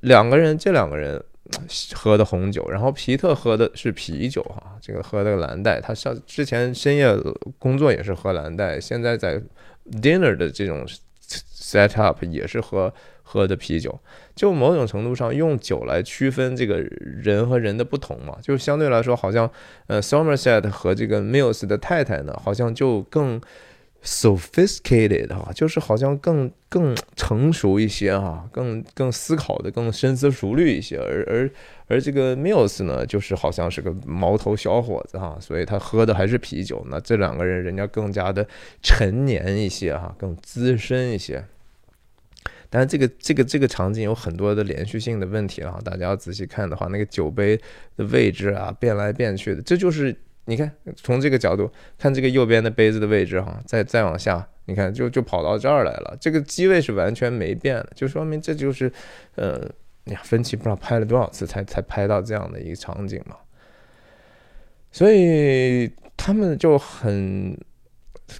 [0.00, 1.22] 两个人，这两个人
[1.92, 7.14] 喝的红酒，然后皮特喝的是啤酒哈，这个喝的蓝带，他上之前深夜
[7.58, 9.38] 工作也是喝蓝带，现在在
[10.00, 10.86] dinner 的这种
[11.54, 12.90] set up 也是喝。
[13.30, 13.96] 喝的啤酒，
[14.34, 19.48] 就某种程度上用酒来区分这个人和人的不同嘛，就相对来说，好像
[19.86, 23.40] 呃，Somerset 和这个 Mills 的太太呢，好像就更
[24.02, 31.50] sophisticated 哈，就是好像更更成熟一些哈，更更思考的更深思熟虑一些，而而
[31.86, 36.84] 而这个 Mills 呢，就是好像是个毛头小伙子哈，所以他喝的还是啤酒。
[36.90, 38.44] 那这两个人人家更加的
[38.82, 41.44] 陈年一些哈，更资深一些。
[42.72, 47.60] 但是这个这个这个场景有很多的连续性的问题啊，大家要仔细看的话，那个酒杯
[47.96, 50.14] 的位置啊变来变去的，这就是
[50.44, 51.68] 你看从这个角度
[51.98, 58.92] 看这个右边的杯子的位置哈，再再往下，你看就就跑到这儿来了，这个机位是完全没变的，就说明这就是
[59.34, 59.68] 呃，
[60.04, 63.34] 呀，分歧不知道拍了多少次才才拍到这样的一个场景嘛，
[64.92, 67.58] 所以他们就很。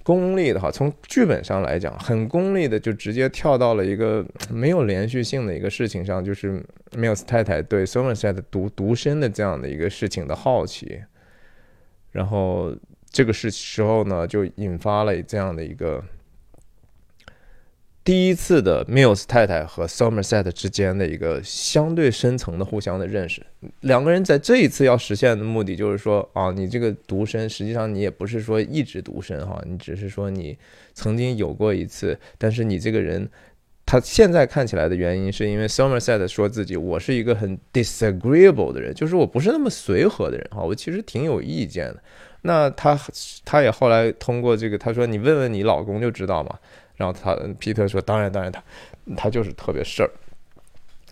[0.03, 11.01] 功利的哈，从剧本上来讲，很功利的就直接跳到了一个没有连续性的一个事情上，就是 Mills 太太对 Somerset 独独身的这样的一个事情的好奇，
[12.11, 12.75] 然后
[13.09, 16.03] 这个是时候呢，就引发了这样的一个。
[18.03, 23.45] 第一次的 Mills 太太和 Somerset 之间的一个相对深层的互相的认识，
[23.81, 30.57] 两个人在这一次要实现的目的就是说啊，你这个独身，实际上你也不是说一直独身哈，你只是说你
[30.95, 33.29] 曾经有过一次，但是你这个人，
[33.85, 42.01] 他现在看起来的原因是因为 Somerset 说自己我是一个很 disagreeable 的人，就是我不是那么随和的人哈，我其实挺有意见的。
[42.41, 42.99] 那他
[43.45, 46.57] 他也后来通过这个，他说你问问你老公就知道嘛。
[47.01, 48.63] 然后他皮特说：“当然，当然，他
[49.17, 50.09] 他就是特别事儿。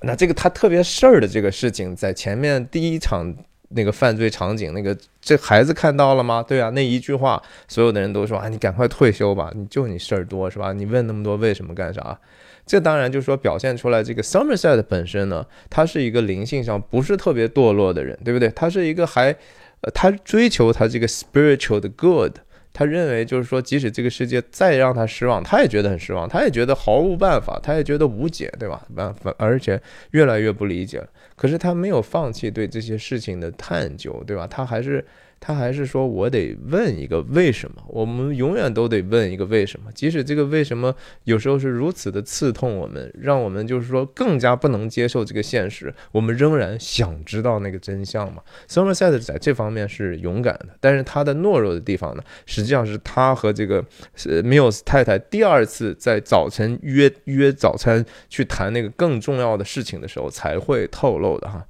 [0.02, 3.36] 那这个他特别事儿的这个事情，在前面第一场
[3.70, 6.44] 那个犯罪场景，那个这孩子看到了吗？
[6.48, 10.72] 对啊，那一句话，所有的人都说啊，你赶快退休吧，你就你事儿多是吧？
[10.74, 12.20] 你问那么多为什么干啥？
[12.68, 18.48] 这当然就是说表现出来，这个 Somerset 本身呢，他是一个灵性上不是特别堕落的人，对不对？
[18.50, 19.36] 他是一个还
[19.82, 22.36] 呃，他追求他这个 spiritual 的 good。”
[22.80, 28.88] 他认为，就是说，即使这个世界再让他失望，他也觉得很失望，他也觉得毫无办法，他也觉得无解，对吧？
[28.96, 29.78] 办法，而且
[30.12, 31.10] 越来越不理解了。
[31.36, 34.48] 可是他没有放弃对这些事情的探究，对吧？
[34.48, 35.06] 他还是。
[35.40, 37.82] 他还是说，我得问一个为什么？
[37.88, 53.84] 我们永远都得问一个为什么，即使这个为什么有时候是如此的刺痛我们，让我们就是说更加不能接受这个现实，我们仍然想知道那个真相嘛？Somerset 在这方面是勇敢的，但是他的懦弱的地方呢，实际上是他和这个
[54.18, 61.66] Mills 太太第二次在早晨约约早餐去谈那个更重要的事情的时候才会透露的哈。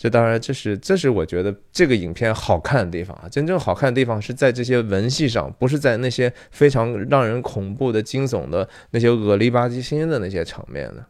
[0.00, 3.28] 这当然，这是这是我觉得这个影片好看的地方啊！
[3.28, 11.04] 真正好看的地方是在这些文戏上，不是在那些非常让人恐怖的、惊悚的那些恶力吧唧心的那些场面的。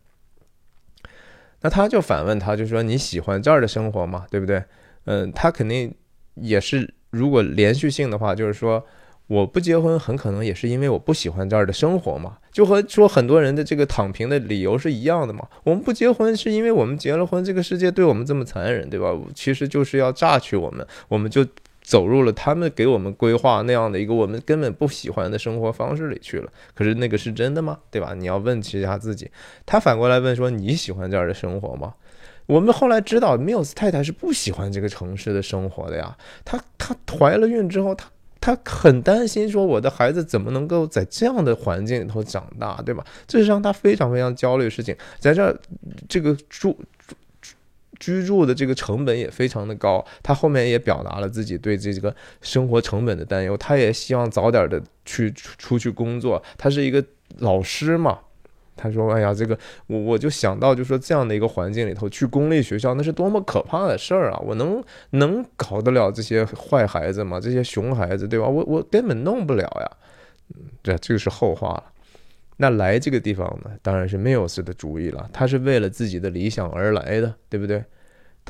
[1.60, 4.26] 那他就反问他，就说：“你喜欢这儿的生活吗？
[4.30, 4.64] 对不对？”
[5.04, 5.94] 嗯，他肯定
[6.36, 8.84] 也是，如果连续性的话，就是说。
[9.28, 15.46] 我不结婚，很可能也是因为我不喜欢这儿的生活嘛，就和说很多人的这个躺平的理由是一样的嘛。
[15.64, 19.14] 我们不结婚是因为我们结了婚，这个世界对我们这么残忍，对吧？
[19.34, 21.46] 其实就是要榨取我们，我们就
[21.82, 26.50] 走入了他们给我们规划那样的一个我们根本不喜欢的生活方式里去了。
[26.74, 27.78] 可是那个是真的吗？
[27.90, 28.14] 对吧？
[28.14, 29.30] 你要问其他自己。
[29.66, 31.92] 他反过来问说：“你喜欢这儿的生活吗？”
[32.46, 36.16] 我们后来知道缪斯太太是不喜欢这个城市的生活的呀。
[36.46, 38.08] 她她怀了孕之后，她。
[38.40, 43.04] 他很担心，说我的孩子怎么能够在这样的环境里头长大，对吧？
[43.26, 44.96] 这是让他非常非常焦虑的事情。
[45.18, 45.60] 在这
[46.08, 46.78] 这个住
[47.98, 50.04] 居住的这个成本也非常的高。
[50.22, 53.56] 他后面也表达了自己对这个生活成本的担忧。
[53.56, 56.42] 他也希望早点的去出去工作。
[56.56, 57.04] 他是一个
[57.38, 58.20] 老师嘛。
[58.78, 59.58] 他说：“哎呀，这个
[59.88, 64.38] 我我就想到，就说这样的一个环境里头去公立学校，那是多么可怕的事儿啊！
[64.46, 67.40] 我能能搞得了这些坏孩子吗？
[67.40, 68.46] 这些熊孩子，对吧？
[68.46, 69.90] 我我根本弄不了呀。
[70.54, 70.62] 嗯，
[71.00, 71.84] 这个是后话了。
[72.56, 75.28] 那来这个地方呢，当然是 Mills 的主意了。
[75.32, 77.84] 他是为了自己的理想而来的，对不对？”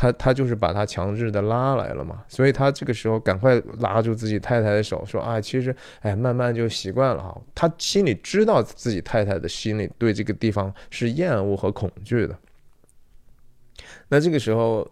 [0.01, 7.37] 他他就是把他强制的拉来了嘛，所以他这个时候赶快拉住自己太太的手，说啊，其实哎，慢慢就习惯了哈。
[7.53, 12.39] 他心里知道自己太太的心里对这个地方是厌恶和恐惧的。
[14.09, 14.89] 那这个时候。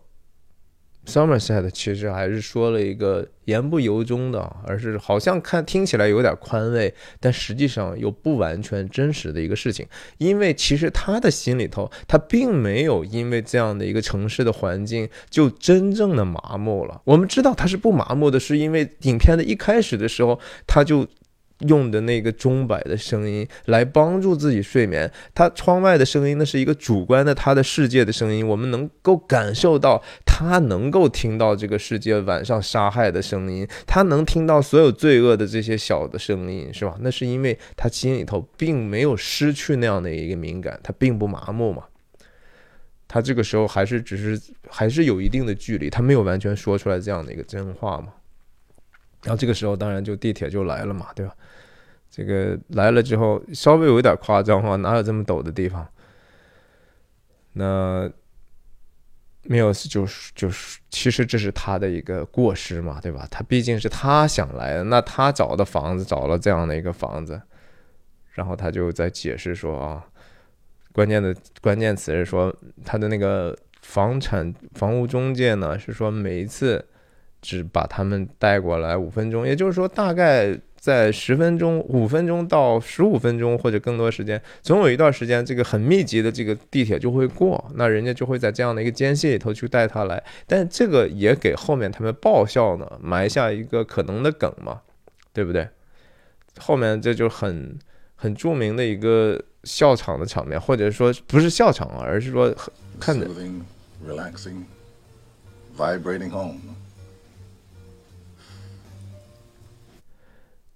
[1.07, 9.87] Somerset 其实还是说了一个言不由衷的，而是好像看听起来有点宽慰，但实际上又不完全真实的一个事情。
[10.19, 17.01] 因为其实他的心里头，他并没有因为这样的一个城市的环境就真正的麻木了。
[17.05, 21.07] 我们知道他是不麻木的，是因为影片的一开始的时候他就。
[21.61, 36.97] 用的那个钟摆的声音来帮助自己睡眠，他窗外的声音那是一个主观的他的世界的声音，我们能够感受到他能够听到这个世界晚上杀害的声音，他能听到所有罪恶的这些小的声音，是吧？
[37.01, 41.85] 那是因为他心里头并没有失去那样的一个敏感，他并不麻木嘛。
[43.09, 48.09] 他这个时候还是只是还是有一定的距离，他没有完全说出来这样的一个真话嘛。
[49.27, 51.35] 然后这个时候，当然就地铁就来了嘛，对吧？
[52.09, 55.87] 这个来了之后，稍微有一点夸张哈，哪有这么陡的地方？
[57.55, 58.09] 那
[59.49, 63.27] Mills 就是就是，其实这是他的一个过失嘛，对吧？
[63.29, 67.43] 他毕竟是他想来的，那他找的房子找了这样的一个房子，
[68.31, 70.07] 然后他就在解释说啊，
[70.93, 72.55] 关键的关键词是说
[72.85, 76.85] 他的那个房产房屋中介呢是说每一次
[77.41, 80.59] 只把他们带过来五分钟，也就是说大概。
[80.79, 94.81] 在十分钟、五分钟到十五分钟或者更多时间，总有一段时间，这个很密集的这个地铁就会过，那人家就会在这样的一个间隙里头去带他来，但这个也给后面他们爆笑呢埋下一个可能的梗嘛，
[95.33, 95.69] 对不对？
[96.61, 97.77] 后面这就很
[98.15, 102.55] 很著名的一个笑场的场面，或者说不是笑场啊，而是说
[103.01, 103.27] 看的。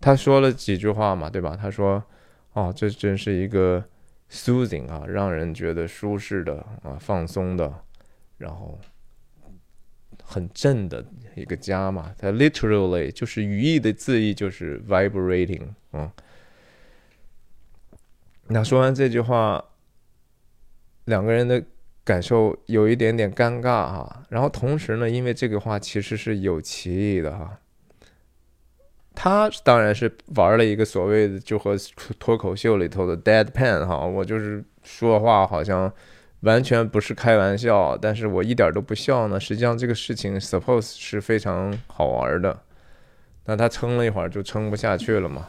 [0.01, 1.55] 他说了几句话嘛，对吧？
[1.61, 2.03] 他说
[2.55, 3.85] ：“哦，这真是一个
[4.31, 7.71] soothing 啊，让人觉得舒适的啊，放松的，
[8.39, 8.79] 然后
[10.25, 16.11] 很正的一个家嘛。”他 literally 就是语义的字义就是 vibrating 啊。
[18.47, 19.63] 那说完这句话，
[21.05, 21.63] 两个人的
[22.03, 24.25] 感受有一点点尴尬哈。
[24.31, 27.61] 然后同时呢，因为这个话其实是有歧义的哈。
[29.15, 31.77] 他当然是玩了一个所谓的就和
[32.19, 35.93] 脱口秀里头的 deadpan 哈，我就是说话好像
[36.41, 39.39] 完全不是开玩笑，但是我一点都不笑呢。
[39.39, 42.63] 实际上这个事情 suppose 是非常好玩的，
[43.45, 45.49] 那他撑了一会儿就撑不下去了嘛。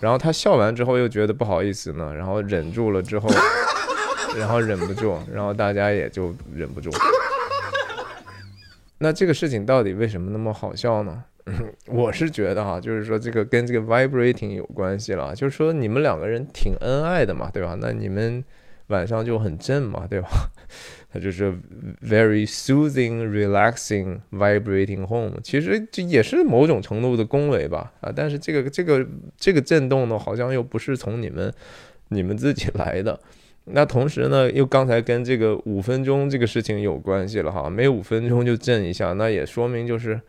[0.00, 3.30] 然后他笑完之后又觉得不好意思呢，然后忍住了之后，
[4.36, 6.90] 然后忍不住，然后大家也就忍不住。
[9.04, 11.22] 那这个事情到底为什么那么好笑呢？
[11.88, 17.76] 我是觉得哈，就是说这个跟这个 vibrating 有关系了，就是说你们两个人挺恩爱的嘛，对吧？
[17.78, 18.42] 那你们
[18.86, 20.28] 晚上就很正嘛，对吧？
[21.12, 21.52] 它就是
[22.02, 31.52] very soothing, relaxing, vibrating home，其实这也是某种程度的恭维吧，啊，但是这个这个这个震动呢，好像又不是从你们
[32.08, 33.20] 你们自己来的。
[33.66, 40.20] 那同时呢，又刚才跟这个五分钟这个事情有关系了哈，每五分钟就震一下，那也说明就是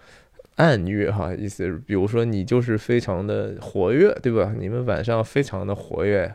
[0.56, 4.56] 暗喻哈，意思比如说你就是非常的活跃，对吧？
[4.58, 6.34] 你们晚上非常的活跃，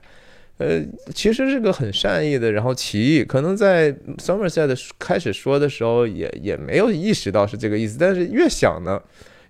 [0.59, 0.83] 呃，
[1.15, 9.03] 其实是个很善意的，然后歧义，可能在 Somerset 开始说的时候也也没有意识到是这个意思，但是越想呢，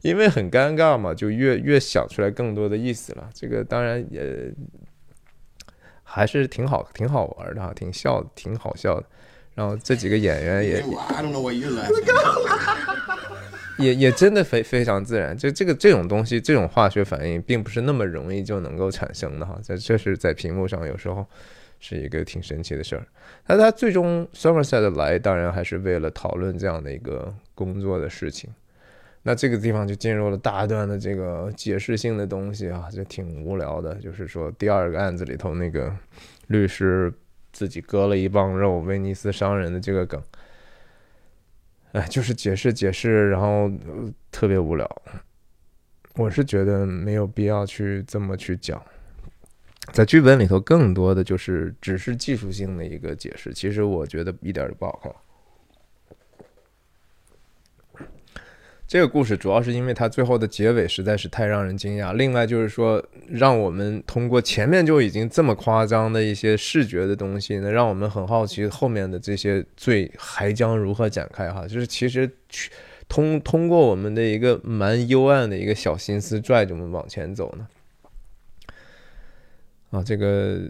[0.02, 3.28] 因为很尴尬嘛，就越越想出来更多的意思了。
[3.34, 4.52] 这个当然也。
[6.12, 9.06] 还是挺好，挺好玩的哈，挺笑，挺好笑的。
[9.54, 10.82] 然后这几个演员也
[13.78, 15.36] 也也真的非非常自然。
[15.36, 19.56] 就这个这种东西，这种化学反应，并不是那么容易就能够产生的哈。
[19.62, 21.24] 在这是在屏幕上，有时候
[21.78, 23.06] 是一个挺神奇的事儿。
[23.46, 28.50] 那他最终 Somerset 来，当然还是为了讨论这样的一个工作的事情。
[29.22, 33.94] 那这个地方就进入了大段的这个解释性的东西啊，就挺无聊的。
[33.96, 35.94] 就是说，第二个案子里头那个
[36.46, 37.12] 律师
[37.52, 40.22] 自己割了一磅肉，威尼斯商人的这个梗，
[41.92, 43.70] 哎，就是解释解释，然后
[44.30, 45.02] 特别无聊。
[46.14, 48.82] 我是觉得没有必要去这么去讲，
[49.92, 55.12] 在剧本里头更多的就是只是技术性的一个解释，其实我觉得一点都不好看。
[58.90, 62.12] 这个故事主要是因为它最后的结尾实在是太让人惊讶。
[62.12, 71.48] 另外就是说，让我们通过前面就已经这么夸张的一些视觉的东西，呢，让我们很好奇后面的这些罪还将如何展开。
[71.52, 72.28] 哈，就是其实
[73.08, 77.68] 通通过我们的一个蛮幽暗的一个小心思拽着我们往前走呢。
[79.90, 80.62] 啊，这个。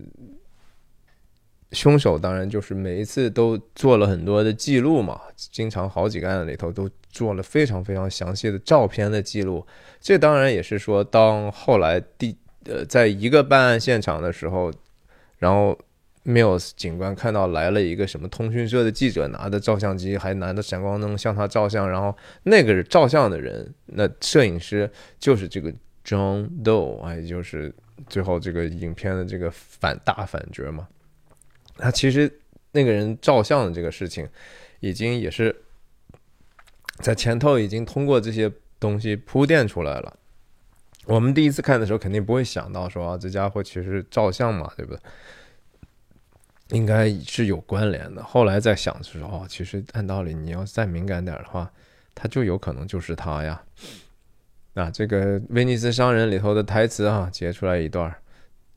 [1.73, 9.67] 凶手当然就是每一次都做了很多的记录嘛，经常好几个案里头都做了非常非常详细的照片的记录。
[10.01, 14.73] 这当然也是说，当后来第呃在一个办案现场的时候，
[15.39, 15.79] 然后
[16.25, 25.73] Mills 警官看到来了一个什么通讯社的记者，拿着照相机还拿着闪光灯向他照相，然后那个照相的人，那摄影师就是这个
[26.05, 27.75] John Doe，哎，就是
[28.09, 30.87] 最后这个影片的这个反大反角嘛。
[31.79, 32.31] 他其实
[32.73, 34.29] 那个人照相的这个事情，
[34.81, 35.55] 已经也是
[37.01, 40.17] 在前头已经通过这些东西铺垫出来了。
[41.07, 45.01] 我们第一次看的时候肯定不会想到说啊，这家伙其实照相嘛，对不对？
[46.69, 48.23] 应该是有关联的。
[48.23, 51.69] 后来再想的时候，其实按道理你要再敏感点的话，
[52.15, 53.61] 他就有可能就是他呀。
[54.75, 58.15] 啊，这个《威尼斯商人》里头的台词啊，截出来一段，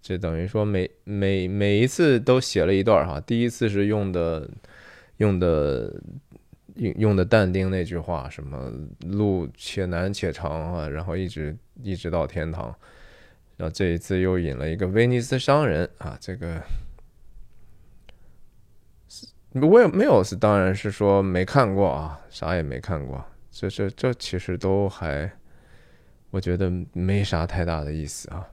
[0.02, 3.20] 这等于说每每每一次都写了一段哈。
[3.20, 4.50] 第一次是用的
[5.18, 5.94] 用的
[6.76, 8.72] 用用的但丁那句话，什么
[9.02, 12.74] 路且难且长啊，然后一直一直到天堂。
[13.58, 16.62] 然后这一次又引了一个《威尼斯商人》啊，这个。
[19.62, 23.24] 我也没有是，当然是说没看过啊，啥也没看过。
[23.52, 25.32] 这这这其实都还，
[26.32, 28.50] 我觉得没啥太大的意思啊。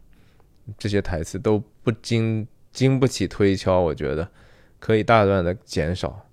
[0.76, 4.30] 这些台词都不经经不起推敲，我觉得
[4.78, 6.28] 可以大段的减少。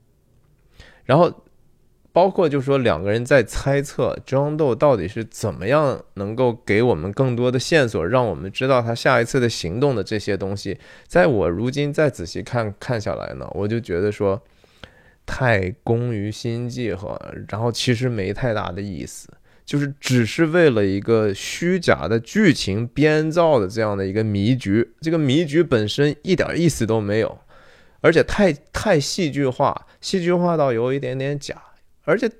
[1.05, 1.33] 然后
[2.17, 14.41] 包括就说两个人在猜测庄豆到底是怎么样能够给我们更多的线索，让我们知道他下一次的行动的这些东西，在我如今再仔细看看下来呢，我就觉得说。
[15.29, 19.27] 太功于心计和，然后其实没太大的意思，
[19.65, 27.39] 就是只是为了一个虚假的剧情编造的这样的一个迷局，这个迷局本身一点意思都没有，
[27.99, 31.61] 而且太太戏剧化，戏剧化到有一点点假，
[32.07, 32.31] 而且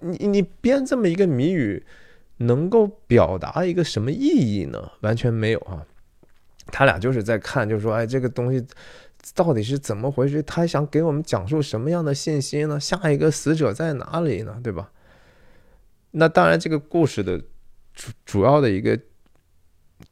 [0.00, 1.82] 你你编这么一个谜语，
[2.38, 4.92] 能够表达一个什么意义呢？
[5.00, 5.86] 完全没有啊！
[6.66, 8.66] 他俩就是在看，就是说，哎，这个东西。
[9.34, 10.42] 到底是怎么回事？
[10.42, 12.78] 他想给我们讲述什么样的信息呢？
[12.78, 14.60] 下一个死者在哪里呢？
[14.62, 14.92] 对吧？
[16.10, 17.38] 那当然，这个故事的
[17.94, 19.00] 主主要的一个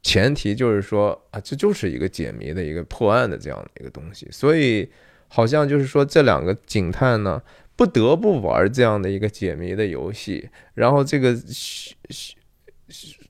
[0.01, 4.27] 前提就是说啊，这就是一个解谜的一个破案的这样的一个东西。
[4.31, 4.91] 所以，
[5.27, 7.39] 好像就是说，这两个警探呢，
[7.75, 10.49] 不得不玩这样的一个解谜的游戏。
[10.73, 11.37] 然后，这个。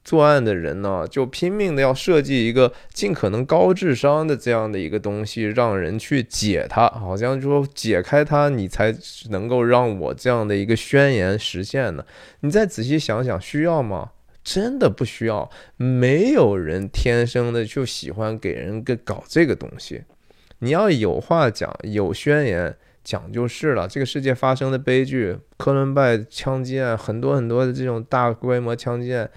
[0.04, 8.94] 作案的人呢，就拼命的要设计一个尽可能高智商的这样的一个东西，让人去解它，好像说解开它，你才
[9.30, 12.04] 能够让我这样的一个宣言实现呢。
[12.41, 14.12] 你再仔细想想，需要吗？
[14.44, 15.50] 真的不需要。
[15.78, 20.04] 没有人天生的就喜欢给人个搞这个东西。
[20.60, 23.88] 你要有话讲，有宣言讲就是了。
[23.88, 29.30] 这个世界发生的悲剧，科伦拜枪击案，很多很多的这种大规模枪击案。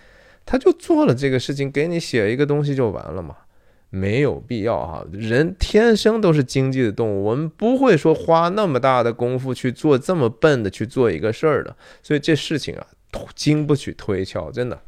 [0.45, 3.37] 他就做了这个事情，给你写一个东西就完了嘛，
[3.91, 5.05] 没有必要哈。
[5.11, 12.87] 人天生都是经济的动物，我们不会说花那么大的功夫去做这么笨的去做一个事儿的，所以这事情啊，
[13.35, 14.81] 经不起推敲，真的。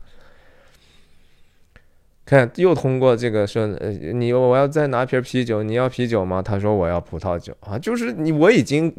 [2.29, 6.43] 看，又通过这个说，呃，你我要再拿瓶啤酒，你要啤酒吗？
[6.43, 8.95] 他说我要葡萄酒啊，就是你我已经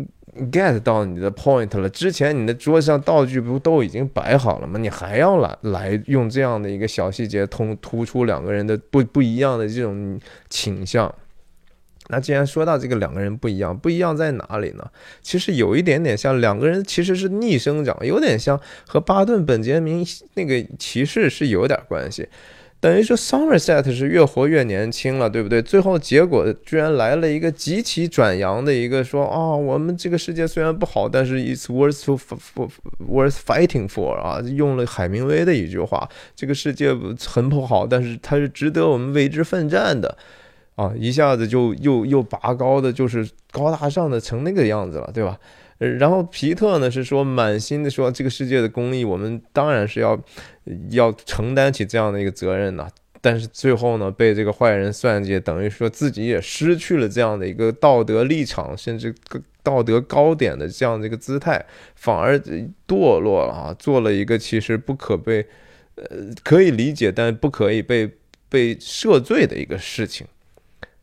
[0.52, 1.88] get 到你的 point 了。
[1.88, 4.80] 之前你的桌上道具不都已经摆好了吗？
[4.80, 10.20] 你还要来来用这样的一个小细节，通突出两个人的不不一样的这种
[10.50, 11.14] 倾向。
[12.08, 14.84] 那既然说到这个两个人不一样，不一样在哪里呢？
[15.22, 20.04] 其实有一点点像两个人其实是逆生长，有点像和巴顿本杰明
[20.34, 22.28] 那个骑士是有点关系。
[22.82, 25.62] 等于说，Somerset 是越活越年轻了，对不对？
[25.62, 32.18] 最后结果居然来了一个极其转阳的一个说啊，我们这个世界虽然不好，但是 it's worth to
[33.06, 36.96] worth fighting for 啊，用了海明威的一句话，这个世界
[37.28, 40.18] 很不好，但是它是值得我们为之奋战的
[40.76, 45.38] 啊，一下子就又又拔高的，就是高大上的成那个样子了，对吧？
[45.80, 50.20] 然后皮特呢是说满心的说这个世界的公益，我们当然是要
[50.90, 52.88] 要承担起这样的一个责任呢。
[53.22, 59.14] 但是最后呢被这个坏人算计，等于说自己也失去了这样的一个道德立场，甚至
[59.62, 61.66] 道德高点的这样的一个姿态，
[61.96, 62.38] 反而
[62.88, 65.46] 堕落了啊，做了一个其实不可被
[65.96, 66.06] 呃
[66.44, 68.10] 可以理解，但不可以被
[68.48, 70.26] 被赦罪的一个事情。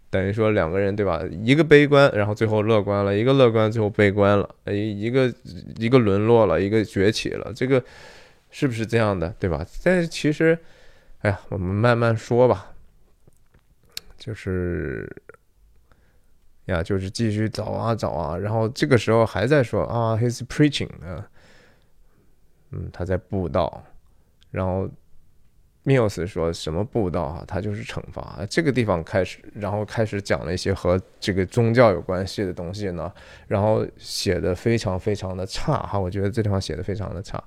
[0.09, 1.23] 等于说两个人对吧？
[1.45, 4.49] 一个悲观，然后最后乐观了；一个乐观，最后悲观了。
[4.65, 5.31] 一一个
[5.77, 7.53] 一个沦落了，一个崛起了。
[7.55, 7.83] 这个
[8.59, 9.67] 是不是这样的，对吧？
[9.85, 10.59] 但是其实，
[11.19, 12.73] 哎呀，我们慢慢说吧。
[14.17, 15.07] 就是
[16.65, 21.29] 呀，就是继续找啊找啊，然后这个时候还在说啊，he's preaching 啊，
[22.71, 23.85] 嗯，他在布道，
[24.51, 24.89] 然后。
[25.89, 27.45] 缪斯说什么布道啊？
[27.47, 28.45] 他就是惩罚。
[28.51, 33.13] 这个地方开始，然后开始讲了一些和这个宗教有关系的东西呢。
[33.47, 37.41] 然后写的非常非常的差哈，我觉得这地方写的非常的差。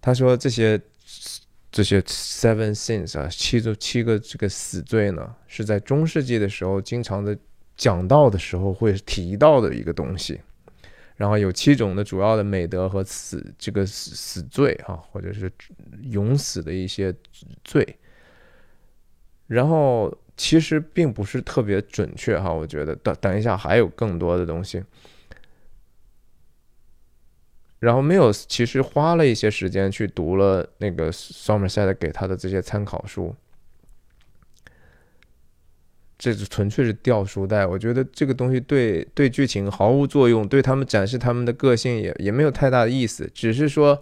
[0.00, 0.80] 他说这些
[1.70, 7.36] 这些 seven sins 啊，七个七个这个死罪呢，是在中世纪的时候经常的
[7.76, 10.40] 讲到的时候会提到的一个东西。
[11.16, 15.52] 然后有七种的主要的美德和死这个死死罪哈，或者是
[16.04, 17.14] 永死的一些
[17.62, 17.86] 罪。
[19.46, 24.82] 然后其实并不是特别准确哈，我觉得等等一下还有更多的东西。
[27.80, 33.34] 然后没有，其实花了一些时间去读了那个 Somerset 给他的这些参考书。
[36.18, 43.98] 这是纯粹是掉书袋，我觉得这个东西对对剧情毫无作用，对他们展示他们的个性也也没有太大的意思，只是说，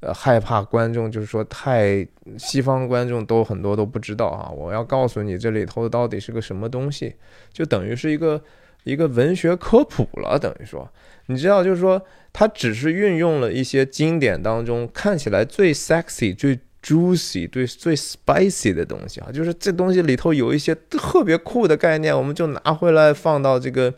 [0.00, 2.08] 呃，害怕观众就是说太
[2.38, 7.14] 西方观众都很多都不知道啊，我要告诉你这里头到底是个什么东西，
[7.52, 8.42] 就等于是一个
[8.84, 10.90] 一个文学科普了，等于说，
[11.26, 12.02] 你知道，就是说，
[12.38, 16.60] 它只是运用了一些经典当中看起来最 sexy 最。
[16.80, 23.92] juicy 对最 spicy 的东西啊，就是这东西里头有一些特别酷的概念，我们就拿回来放到这个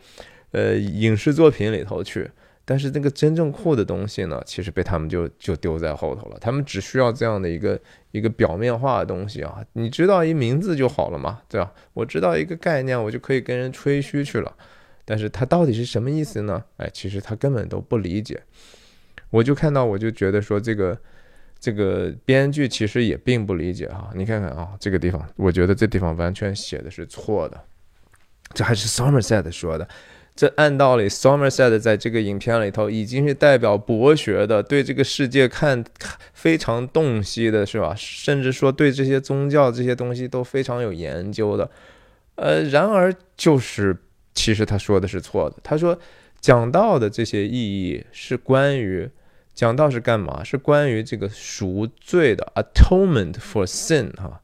[0.53, 2.29] 呃影视作品里头去。
[2.65, 6.39] 但是那个真正酷的东西呢，其实被他们就就丢在后头了。
[6.41, 7.79] 他们只需要这样的一个
[8.13, 11.71] 一个表面化的东西啊，你知道一名字就好了嘛，对吧？
[11.93, 14.51] 我知道一个概念，我就可以跟人吹嘘去了。
[15.11, 16.63] 但是它到底是什么意思呢？
[16.77, 18.41] 哎，其实他根本都不理解。
[19.31, 20.97] 我就看到，我就觉得说这个。
[21.63, 27.61] 这个编剧其实也并不理解哈，你看看啊，这个地方，我觉得这地方完全写的是错的，
[28.55, 29.87] 这还是 Somerset 说的。
[30.35, 35.85] 这按道理，Somerset 在这个影片里头已经是代表博学的，对这个世界看
[36.33, 37.95] 非常洞悉的，是吧？
[37.95, 41.71] 甚至说对这些宗教这些东西都非常有研究的。
[42.37, 43.95] 呃，然而就是
[44.41, 45.99] 其实他说的是错的，他说
[46.41, 49.11] 讲道的这些意义是关于。
[49.53, 50.43] 讲道是干嘛？
[50.43, 54.41] 是关于这个赎罪的 atonement for sin 哈，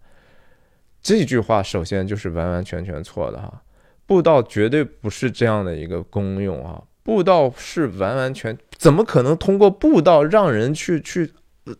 [1.00, 3.62] 这句话首先就是完完全全错的哈。
[4.04, 11.32] 布道绝对不是这样的一个功用啊，布道是完完全怎么可能通过布道让人去去
[11.64, 11.74] 呃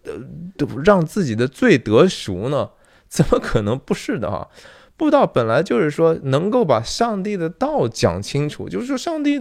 [0.82, 2.70] 让自己的罪得赎呢？
[3.08, 4.48] 怎么可能不是的哈？
[4.96, 9.38] 布道本来就是说能够把上帝的道讲清楚，就是说上帝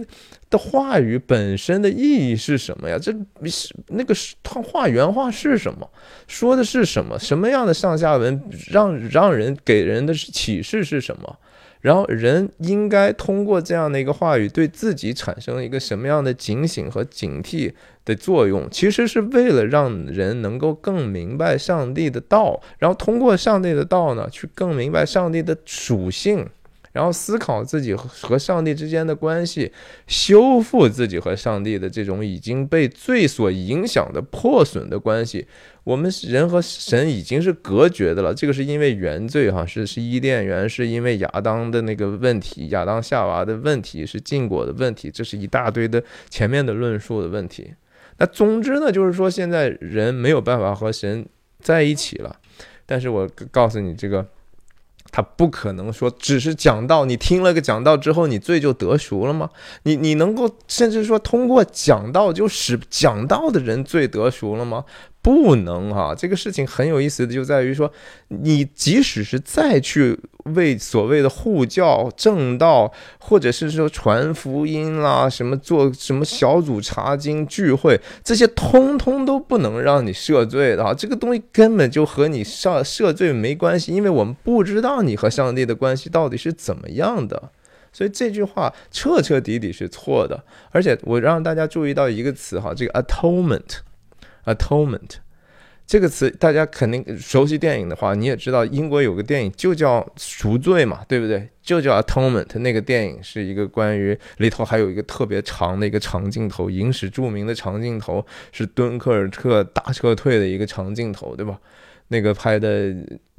[0.50, 2.98] 的话语本身的意义是什么呀？
[2.98, 3.10] 这
[3.48, 5.90] 是那个他话原话是什么？
[6.26, 7.18] 说的是什么？
[7.18, 11.38] 什么样的上下文让让人给人的启示是什么？
[11.86, 17.72] 然后人应该通过这样的一个话语，对自己产生一个什么样的警醒和警惕
[18.04, 18.68] 的作用？
[18.72, 26.44] 其实是为了让人能够更明白上帝的道，然后通过上帝的道呢，去更明白上帝的属性。
[26.92, 29.70] 然后思考自己和上帝之间的关系，
[30.08, 35.46] 修复自己和上帝的这种已经被罪所影响的破损的关系。
[35.86, 47.72] 我们人和神已经是隔绝的了，这个是因为原罪哈，是是伊甸园，是因为亚当的那个问题，亚当夏娃的问题，是禁果的问题，这是一大堆的前面的论述的问题。
[48.18, 51.24] 那总之呢，就是说现在人没有办法和神
[51.60, 52.34] 在一起了。
[52.84, 54.26] 但是我告诉你这个。
[55.12, 59.48] 他不可能说只是讲道，你听了个讲道之后，你罪就得赎了吗？
[59.84, 64.84] 你你能够甚至说通过讲道就使讲道的人罪得赎了吗？
[65.26, 67.92] 不能哈，这个事情很有意思的就在于说，
[68.28, 70.16] 你即使是再去
[70.54, 80.94] 为所谓的护教、正道，或者是说传福音啦，什么做什么小组查经聚会，这些通通都不能让你赦罪的哈。
[80.94, 87.50] 这个东西根本就和你上赦罪没关系，因为我们不知道你和上帝的关系到底是怎么样的，
[87.92, 90.44] 所以这句话彻彻底底是错的。
[90.70, 93.80] 而且我让大家注意到一个词哈，这个 atonement。
[94.46, 95.10] Atonement
[95.86, 101.48] 这个词，大家肯定熟悉电影的话，你也知道英国有个电影就叫赎罪嘛，对不对？
[101.62, 102.58] 就叫 Atonement。
[102.58, 111.56] 那个电影是一个关于里头还有一个特别长的一个长镜头，影史著名的长镜头，是敦刻尔克大撤退的一个长镜头，对吧？
[112.08, 112.92] 那个拍的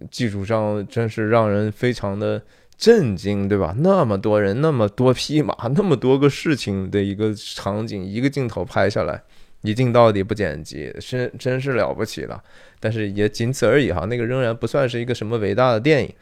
[0.10, 2.42] 技术上真是让人非常的
[2.78, 3.76] 震惊，对吧？
[3.80, 9.22] 那么多人，那么多匹马，那么多个事情的一个场景，一个镜头拍下来。
[9.68, 12.42] 一镜到底不剪辑，是真是了不起了，
[12.80, 14.06] 但是也仅此而已哈。
[14.06, 16.16] 那个仍然不算是一个什么伟大的电影，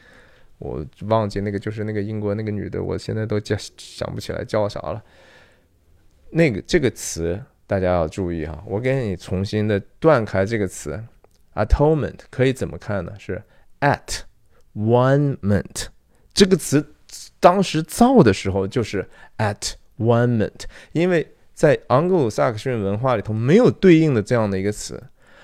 [0.58, 5.04] 我忘记那个就是那个英国那个女的，我现在都叫想不起来叫啥了。
[6.32, 11.00] 那个这个词大家要注意哈，我给你重新的断开这个词
[11.54, 13.14] ，atonement 可以怎么看呢？
[13.20, 13.39] 是
[13.82, 14.22] at
[14.74, 15.86] one ment
[16.34, 16.84] 这个词
[17.39, 21.28] 当时造的时候就是 at one ment，因为。
[21.56, 25.01] 在昂格鲁萨克逊文化里头，没有对应的这样的一个词。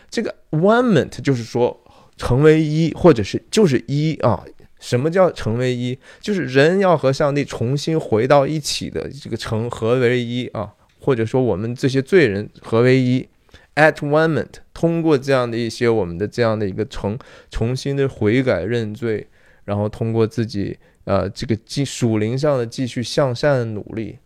[0.10, 1.84] 这个 one-ment 就是说
[2.18, 4.46] 成为一，或者是就是一啊。
[4.80, 5.98] 什么叫成为一？
[6.20, 10.74] 就是人要和上帝重新回到一起的这个成合为一啊。
[11.00, 13.28] 或者说我们这些罪人合为一
[13.76, 17.18] ，at one moment，通过这样的一些我们的这样的一个重
[17.50, 19.28] 重新的悔改认罪，
[19.66, 24.18] 然后通过自己呃这个继属灵上的继续向善的努力，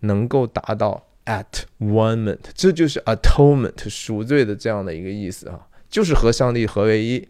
[0.00, 7.28] 能够达到 Atonement，这就是 atonement 赎罪的这样的一个意思啊，就是和上帝合为一。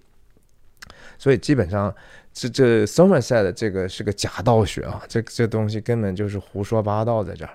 [1.18, 1.94] 所以基本上，
[2.32, 7.50] 这这 Somerset 这个是个假道学啊，这这东西根本就是胡说八道在这儿。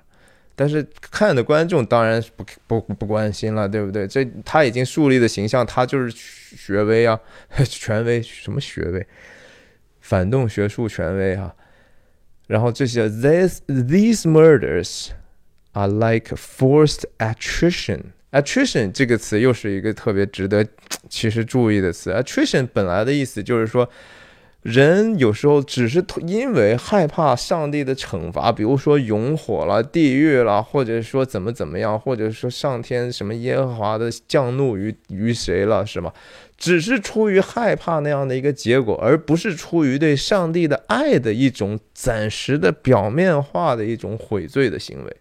[0.55, 4.07] 但是看的观众当然不不不关心了，对不对？
[4.07, 7.19] 这他已经树立的形象，他就是学威啊，
[7.65, 9.05] 权威什么学威？
[9.99, 11.53] 反动学术权威啊。
[12.47, 15.09] 然后这些 these these murders
[15.77, 18.01] 啊 like forced attrition。
[18.31, 20.65] attrition 这个词又是一个特别值得
[21.09, 22.11] 其实注意的词。
[22.11, 23.89] attrition 本来的意思就是说。
[24.63, 36.11] 人有时候只是因为害怕上帝的惩罚，比如说永火了、地狱了，或者说怎么怎么样，或者说上天什么耶和华的降怒于于谁了，是吗？
[36.57, 45.17] 只是出于害怕那样的一个结果，而不是出于对上帝的爱的一种暂时的表面化的一种悔罪的行为。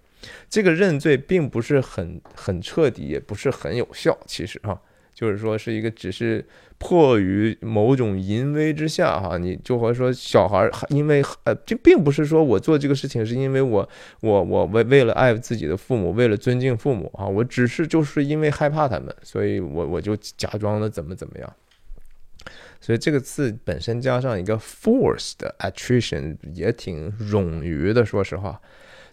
[0.49, 4.18] 这个认罪并不是很很彻底，也不是很有效。
[4.27, 4.81] 其实哈，
[5.14, 6.45] 就是说是一个只是。
[6.79, 13.89] 迫于某种淫威之下，哈，你就会说小孩儿因为呃，这并不是说我做这个事情是因为我
[14.20, 21.51] 我我为为了爱自己的父母，为了尊敬父母啊，我只是就是因为害怕他们，所以我我就假装的怎么怎么样。
[22.79, 28.61] 所以这个字本身加上一个 forced attrition 也挺冗余的，说实话，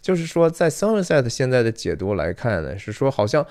[0.04, 3.43] 就是说在 Somerset 现在的解读来看呢，是说好像。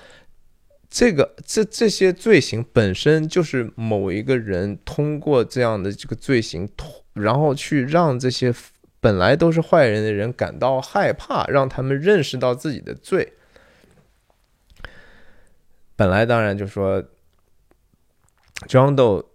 [0.95, 6.69] 这个这这些罪行本身就是某一个人通过这样的这个罪行，
[7.13, 8.53] 然后去让这些
[8.99, 13.33] 本来都是坏人的人感到害怕，让他们认识到自己的罪。
[15.95, 17.01] 本来当然就说
[18.67, 19.25] ，John Doe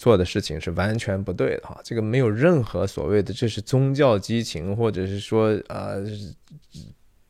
[0.00, 5.94] 做的事情是完全不对的哈，这个没有任何所谓的这是宗教激情，或者是说啊。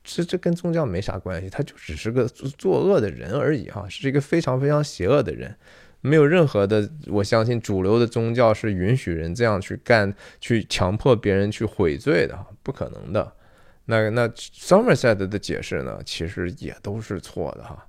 [0.03, 5.55] 这这跟宗教没啥关系，他就只是个作恶的人而已哈，是一个非常非常邪恶的人，
[6.01, 13.31] 没有任何的，我相信主流的宗教是允许人这样去干，去强迫别人去悔罪的，不可能的。
[13.85, 17.87] 那那 Somerset 的解释呢，其实也都是错的哈。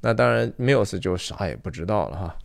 [0.00, 2.38] 那当然 Mills 就啥也不知道了哈。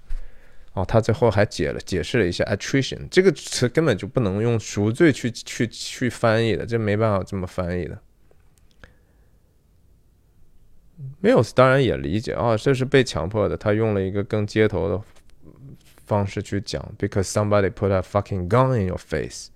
[0.74, 8.02] 哦，他最后还解了解释了一下 attrition 这个词根本就不能用赎罪去去去翻译的，这没办法这么翻译的。
[11.22, 13.58] Mills 当然也理解啊，这是被强迫的。
[13.58, 15.02] 他用了一个更街头的
[16.06, 19.48] 方式去讲，because somebody put a fucking gun in your face。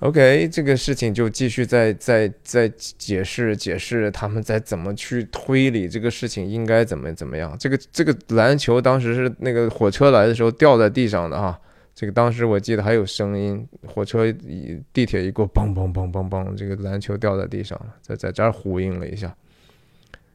[0.00, 7.56] OK，这个事情就继续在在在解释解释他们在怎么去推理这个事情应该怎么怎么样。
[7.58, 11.58] 这个这个篮球当时是那个火车来的时候掉在地上的哈。
[11.94, 19.34] 这个当时我记得还有声音，火车一地铁一过，嘣嘣嘣嘣嘣，这个篮球掉在地上了，在在这儿呼应了一下，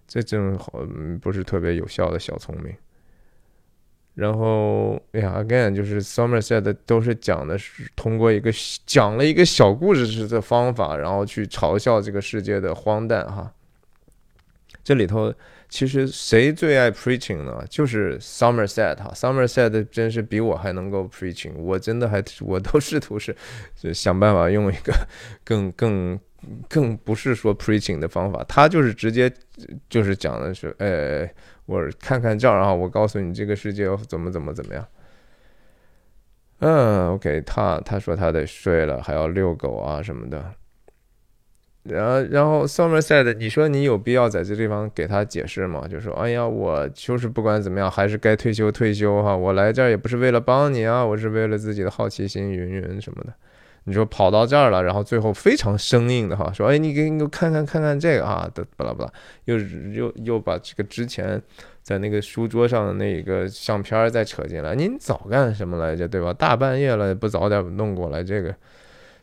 [0.07, 0.80] 这正好
[1.22, 2.74] 不是特别有效的小聪明。
[4.16, 8.51] 然后，哎呀，again，就是 Somerset 都是讲的是通过一个
[8.86, 13.51] 讲了一个小故事式的方法，然后去嘲笑这个世界的荒诞哈。
[14.84, 15.34] 这里头。
[15.74, 17.64] 其实谁最爱 preaching 呢？
[17.70, 21.53] 就是 Somerset 哈，Somerset 真是比我还能够 preaching。
[21.55, 23.34] 我真的还我都试图是
[23.93, 24.93] 想办法用一个
[25.45, 26.20] 更更
[26.68, 28.43] 更不是说 preaching 的方法。
[28.49, 29.32] 他就是直接
[29.89, 31.26] 就是讲的是，呃，
[31.66, 34.88] 我看看这儿啊，我告诉你这个世界怎么怎么怎么样。
[36.59, 40.53] 嗯，OK，他他说他得睡了，还要遛狗啊什么的。
[41.84, 45.88] 然后，然后 Somerset，你说你有必要在这地方给他解释吗？
[45.88, 49.36] 就说，哎呀，我就是不管怎么样，还是该退休退休哈。
[49.36, 53.34] 我来这儿也不是为了帮你啊，我是为了自己的好奇心，云云什么的。
[53.86, 59.12] 你说跑到这儿了，然后最后非常生硬的哈，说，哎，你给你看看看看这个啊，的巴拉巴拉，
[59.46, 61.42] 又又又把这个之前
[61.82, 64.76] 在那个书桌上的那个相片再扯进来。
[64.76, 66.32] 您早干什么来着，对吧？
[66.34, 68.56] 大半夜了，不早点弄过来这个。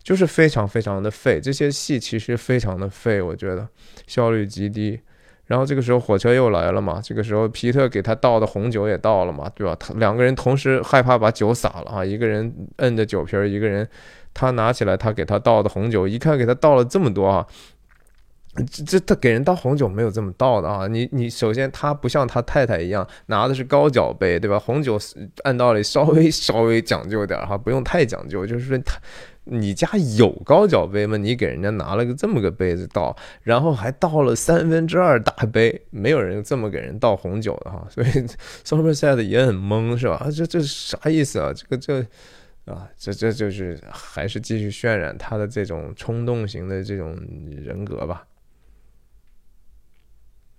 [0.00, 3.68] 就是非常非常的废，这些戏其实非常的废，我觉得
[4.06, 4.98] 效率极低。
[5.44, 9.76] 然后这个时候火车又来了嘛，这个时候皮特给他倒的红酒也倒了嘛，对吧？
[9.78, 13.86] 他两个人同时害怕把酒洒了啊，一个人摁着酒瓶，一个人
[14.38, 17.44] 他拿起来他给他倒的红酒，一看给他倒了这么多啊，
[18.70, 20.86] 这这他给人倒红酒没有这么倒的啊！
[20.86, 24.56] 你你首先他不像他太太一样拿的是高脚杯，对吧？
[24.56, 24.96] 红酒
[25.42, 28.46] 按道理稍微稍微讲究点哈，不用太讲究。
[28.46, 28.96] 就是说他
[29.50, 31.16] 你家有高脚杯吗？
[31.16, 37.84] 你给人家拿了个这么个杯子倒，然后还倒了三分之二大杯，没有人这么给人倒红酒的哈。
[37.90, 38.08] 所以
[38.64, 40.28] Somerset 也很懵是吧？
[40.32, 41.52] 这这啥意思啊？
[41.52, 42.04] 这个这
[42.68, 47.16] 啊这这就是还是继续渲染他的这种冲动型的这种
[47.50, 48.26] 人格吧。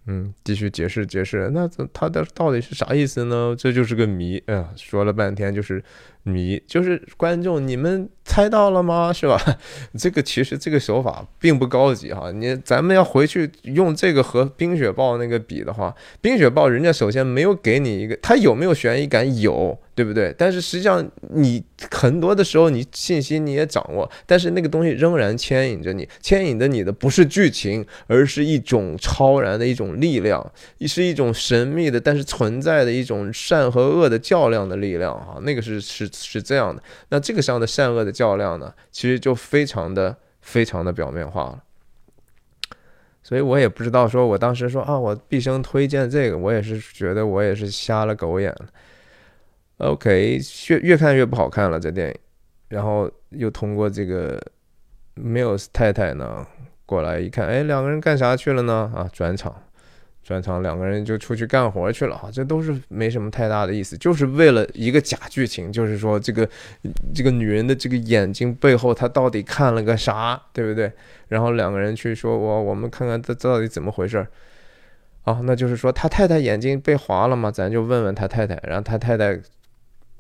[0.05, 3.55] 嗯，继续解释解释，那他的到底是啥意思呢？
[3.55, 4.41] 这就是个谜。
[4.47, 5.84] 哎呀，说了半天就是
[6.24, 9.11] 迷，就是观众你们猜到了吗？
[9.13, 9.39] 是吧？
[9.97, 12.32] 这个其实这个手法并不高级哈。
[12.32, 19.39] 你咱们要回去用这个和冰雪暴那个比的话，冰雪暴人家首先没有给你一个，他有没有悬疑感？
[19.39, 19.78] 有。
[19.95, 20.34] 对不对？
[20.38, 21.61] 但是实际上，你
[21.91, 30.53] 很多的时候，你信息你也掌握，但是那个东西仍然牵引着你，牵引着你的不是剧情，而是一种超然的一种力量，
[30.88, 35.38] 是一种神秘的但是存在的一种善和恶的较量的力量哈。
[35.41, 36.82] 那个是是是这样的。
[37.10, 41.64] 那这个上的善恶的较量呢，其实就非常的非常的表面化了。
[43.22, 48.68] 所以我也不知道，说我当时说啊，我毕生推荐这个，我也是觉得我也是瞎了狗眼了。
[49.78, 50.39] OK，
[50.70, 52.16] 越越看越不好看了这电影，
[52.70, 54.41] 然后又通过这个
[55.16, 56.45] Mills 太太呢
[56.86, 58.91] 过来一看，哎，两个人干啥去了呢？
[58.95, 59.55] 啊，转场，
[60.30, 66.47] 转场，两个人就出去干活去了啊，这都是没什么太大的意思，就是为了一个假剧情，就是说这个
[67.15, 70.91] 这个女人的这个眼睛背后，她到底看了个啥，对不对？
[71.30, 74.27] 然后两个人去说，我我们看看这到底怎么回事儿。
[75.23, 77.49] 啊，那就是说他太太眼睛被划了吗？
[77.49, 79.41] 咱就问问他太太，然后他太太。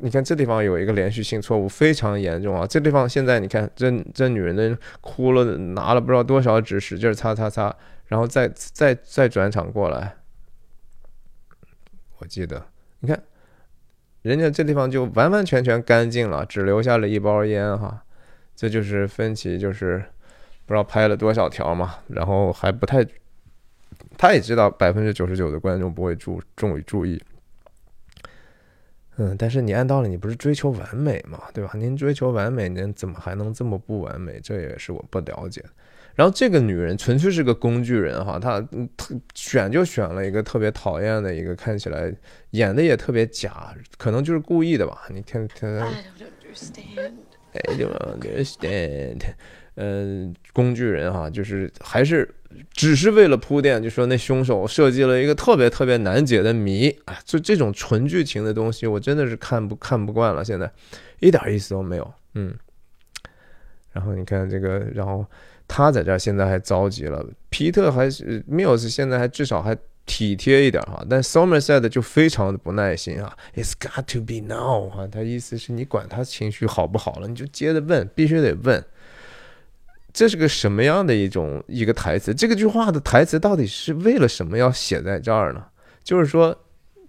[0.01, 2.65] 你看这地方有一个连续性错误，非常严重啊！
[2.65, 7.75] 这地方现在你看，这这女人的哭了，拿了不知道多少纸，使劲擦擦擦，
[8.09, 10.17] 然后再再再转场过来。
[12.17, 12.67] 我记得，
[12.99, 13.23] 你看，
[14.23, 18.03] 人家这地方就完完全全干净了，只留下了一包烟哈。
[18.53, 20.03] 这就是分歧，就是
[20.65, 23.07] 不知道拍了多少条嘛，然后还不太，
[24.17, 27.23] 他也知道百分之九十九的观众不会注重于注意。
[29.15, 31.71] 嗯，但是你按道理你不是追求完美嘛，对吧？
[31.75, 34.41] 您追求完美，您怎么还能这么不完美？
[34.41, 35.63] 这也是我不了解。
[36.19, 38.59] 然后这个女人纯粹是个工具人哈，她
[38.97, 42.13] 特选就选了一个特别讨厌的一个，看起来
[42.49, 45.03] 演的也特别假，可能就是故意的吧？
[45.13, 49.21] 你看看，I don't understand，
[49.75, 52.29] 嗯，工具人哈，就是还是。
[52.73, 60.43] 只是为了铺垫，就说那凶手设计了一个特别特别难解的谜，啊，就这种纯剧情的东西，我真的是看不看不惯了。
[60.43, 60.69] 现在
[61.19, 62.53] 一点意思都没有，嗯。
[63.93, 65.23] 然后你看这个，然后
[65.69, 78.83] 他在这儿现在还着急了，皮特还是 Mills 现在还至少还体贴一点哈，但 Somerset 就非常的不耐心啊，It's got to be now 哈，他意思是你管他情绪好不好了，你就接着问，必须得问。
[80.11, 82.33] 这是个什么样的一种一个台词？
[82.33, 85.63] 这个句话的台词到底是为了什么要写在这儿呢？
[86.03, 86.57] 就是说，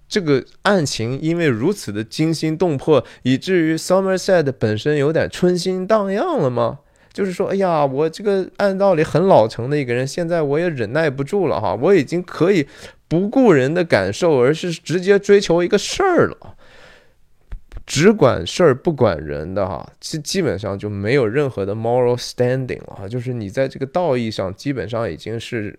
[0.06, 6.80] 这个案情因为如此的惊心动魄，以至于 Somerset 本身有点春心荡漾了吗？
[7.12, 12.66] 就是说，哎呀，我这个按道理很老成的一个人，现在我也忍耐不住了哈，我已经可以
[13.08, 16.56] 不顾人的感受，而是直接追求一个事儿了。
[17.86, 25.76] 只管事儿不管人的哈，基基本上就没有任何的 moral standing 了哈，就是你在这个道义上基本上已经是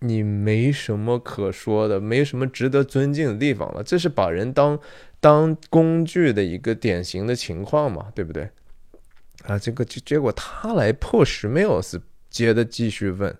[0.00, 3.82] 你没什么可说的，没什么值得尊敬的地方了。
[3.84, 4.76] 这是把人当
[5.20, 8.48] 当工具的一个典型的情况嘛，对不对？
[9.46, 13.36] 啊，这个结结果他来迫使 Mills 接着继续问，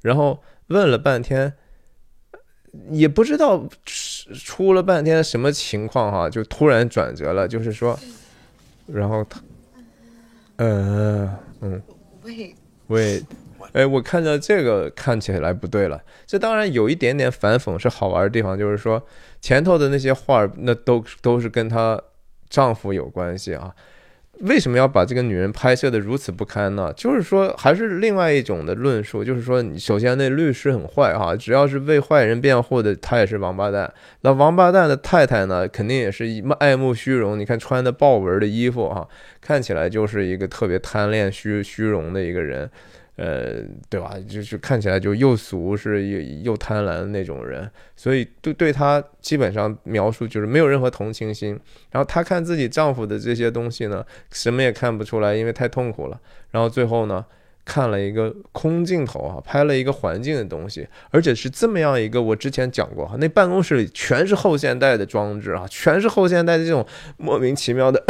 [0.00, 1.54] 然后问了半天。
[2.90, 7.98] 也不知道出了半天什么情况哈，就突然转折了，就是说，
[8.86, 9.42] 然后他，
[10.56, 11.82] 呃，嗯，
[12.22, 12.54] 喂
[12.86, 13.22] 喂，
[13.74, 16.02] 哎，我看到这个看起来不对了。
[16.26, 19.06] 这当然有一点点反讽是好玩的地方，就是说
[19.42, 22.02] 前头的那些话那都都是跟她
[22.48, 23.70] 丈夫有关系啊。
[24.42, 26.92] 为什么要把这个女人拍摄的如此不堪呢？
[26.96, 33.92] 就是说，还是另外一种的论述，就是说，首先那律师很坏哈，只要是为坏人辩护的，他也是王八蛋。
[34.22, 36.24] 那王八蛋的太太呢，肯定也是
[36.58, 37.38] 爱慕虚荣。
[37.38, 39.08] 你看穿的豹纹的衣服哈，
[39.40, 42.68] 看起来就是一个特别贪恋虚虚荣的一个人。
[43.22, 44.16] 呃，对吧？
[44.28, 46.20] 就是看起来就又俗是又
[46.50, 51.50] 又贪婪的那种人，所以对对他基本上描述就是没有任何同情心。
[51.92, 56.20] 然后她看自己丈夫的这些东西呢，什么也看不出来，因为太痛苦了。
[56.50, 57.24] 然后最后呢，
[57.64, 66.84] 看了一个空镜头啊，拍了一个环境的东西，而且是这么样一个，我之前讲过哈，那办公室里全是后现代的装置啊，全是后现代的这种
[67.18, 68.02] 莫名其妙的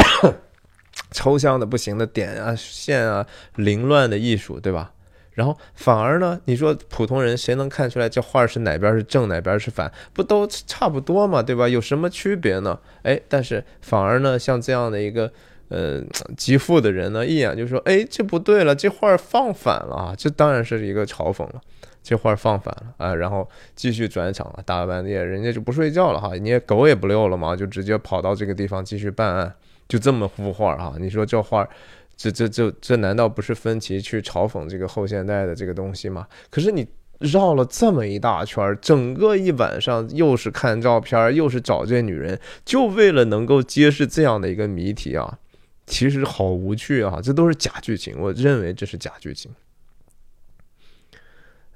[1.11, 4.91] 抽象的不行的点啊线啊凌乱的艺术，对吧？
[5.33, 9.91] 然后反而呢，你说普通人谁能看出来这画是哪边是正哪边是反？
[10.13, 11.67] 不都差不多嘛，对吧？
[11.67, 12.79] 有什么区别呢？
[13.03, 15.31] 哎，但是反而呢，像这样的一个。
[15.69, 15.99] 呃，
[16.37, 21.59] 极富的人呢，一眼就说：“哎，这不对了，这画放反了啊！”这当然是一个嘲讽了，
[22.03, 23.15] 这画放反了啊！
[23.15, 29.51] 然后继续转场了，大半夜人家就不睡觉了哈，你也狗也不遛了嘛，就直接跑到这个地方继续办案，
[29.87, 30.93] 就这么幅画哈。
[30.99, 31.67] 你说这画，
[32.15, 36.27] 这这这这难道不是分歧去嘲讽这个后现代的这个东西吗？
[36.49, 36.87] 可是你
[37.19, 45.39] 绕了这么一大圈，整个一晚上又是看照片，又是找这女人，就为了能够揭示这样的一个谜题啊！
[45.85, 47.19] 其实好无趣啊！
[47.21, 49.51] 这都是假剧情，我认为这是假剧情。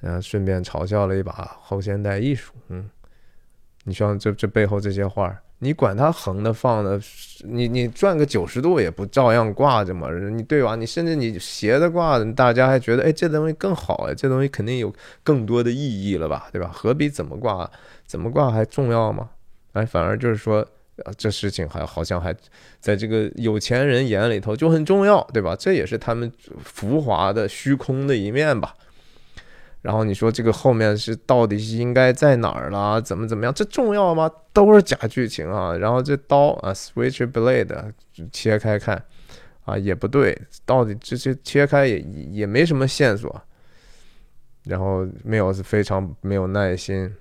[0.02, 2.54] 嗯，顺便嘲笑了一把后现代艺术。
[2.70, 2.90] 嗯，
[3.84, 7.00] 你像这这背后这些画，你管它横的放的，
[7.44, 10.10] 你你转个九十度也不照样挂着嘛？
[10.12, 10.76] 你对吧？
[10.76, 14.94] 你甚至你斜的挂，大家还觉得哎，这东西更好哎，这东西肯定有
[15.24, 16.48] 更多的意义了吧？
[16.52, 16.72] 对吧？
[16.74, 17.70] 何必怎么挂，
[18.06, 19.30] 怎么挂还重要吗？
[19.74, 20.68] 哎，反而就是说。
[21.06, 22.36] 啊，这事情还好像还
[22.80, 25.56] 在这个有钱人眼里头就很重要，对吧？
[25.56, 26.32] 这也是他们
[26.64, 28.74] 浮华的虚空的一面吧。
[29.82, 33.00] 然后你说这个后面是到底是应该在哪儿啦？
[33.00, 33.54] 怎么怎么样？
[33.54, 34.30] 这重要吗？
[34.52, 35.76] 都是假剧情啊。
[35.78, 37.92] 然后这刀啊，switch blade
[38.32, 39.02] 切开看
[39.66, 43.42] 啊，也不对，到底这些切开也也没什么线索。
[44.64, 47.14] 然后没有是非常没有耐心。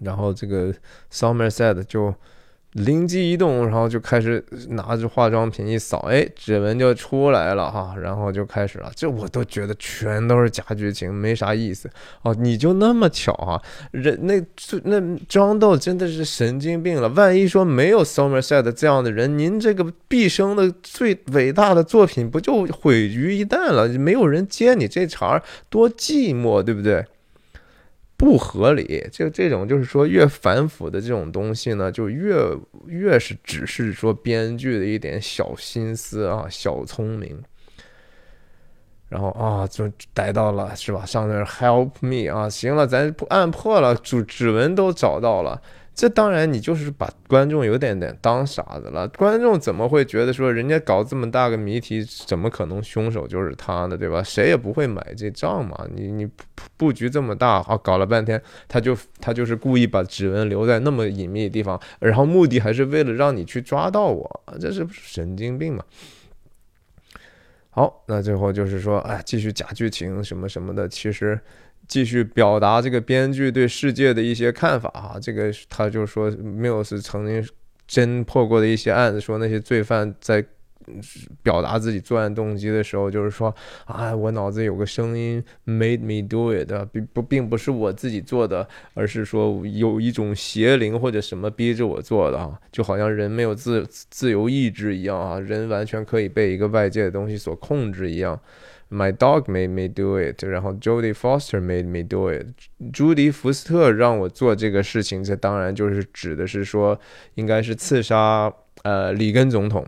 [0.00, 0.74] 然后这个
[1.10, 2.14] Somerset 就。
[2.74, 8.90] 灵机一动，然后就开始拿着化妆品一扫，哎，指纹就出来了哈，然后就开始了。
[8.96, 11.88] 这我都觉得全都是假剧情，没啥意思
[12.22, 12.34] 哦。
[12.38, 13.62] 你就那么巧啊？
[13.92, 14.44] 人那
[14.84, 17.08] 那张豆真的是神经病了。
[17.10, 23.86] 万一说没有 Somerset 这样的人，您这个毕生的最伟大的作品不就毁于一旦了？
[23.88, 27.04] 没有人接你这茬，多寂寞，对不对？
[28.16, 32.36] 不合理，就这种就是说越反腐的这种东西呢，就越
[32.86, 37.42] 越是只是说编剧的一点小心思啊，小聪明。
[39.08, 41.04] 然后啊，就逮到了是吧？
[41.06, 45.60] 上那 help me 啊，行了，咱不案破了，指指纹都找到了。
[45.94, 49.06] 这当然，你就是把观众有点点当傻子了。
[49.10, 53.96] 观众怎么会觉得说，人家搞这么大个谜题，怎么可能凶手就是他呢？
[53.96, 54.20] 对吧？
[54.20, 55.86] 谁也不会买这账嘛。
[55.94, 56.28] 你你
[56.76, 65.84] 布局这么大啊，搞了半天，他就他就是故意把指纹留在那么隐秘的地方，然后目的还是为了让你去抓到我，这是神经病嘛？
[67.70, 71.38] 好，那最后就是说，哎，继续假剧情什么什么的，其实。
[71.86, 77.46] 继续表达这个编剧对世界的一些看法哈，这个他就说，Mills 曾经
[77.88, 80.44] 侦破过的一些案子，说那些罪犯在
[81.42, 83.54] 表达自己作案动机的时候，就是说
[83.86, 98.38] 啊，我脑子有个声音 made me do it，并不并不是我自己做的，而是说有一种邪灵或者什么逼着我做的啊，就好像人没有自自由意志一样啊，人完全可以被一个外界的东西所控制一样。
[98.94, 102.46] My dog made me do it，然后 Jodie Foster made me do it。
[102.92, 107.00] 朱迪福斯特让我做这个事情，这当然就是指的是说，
[107.34, 108.52] 应该是刺杀
[108.84, 109.84] 呃里根总统。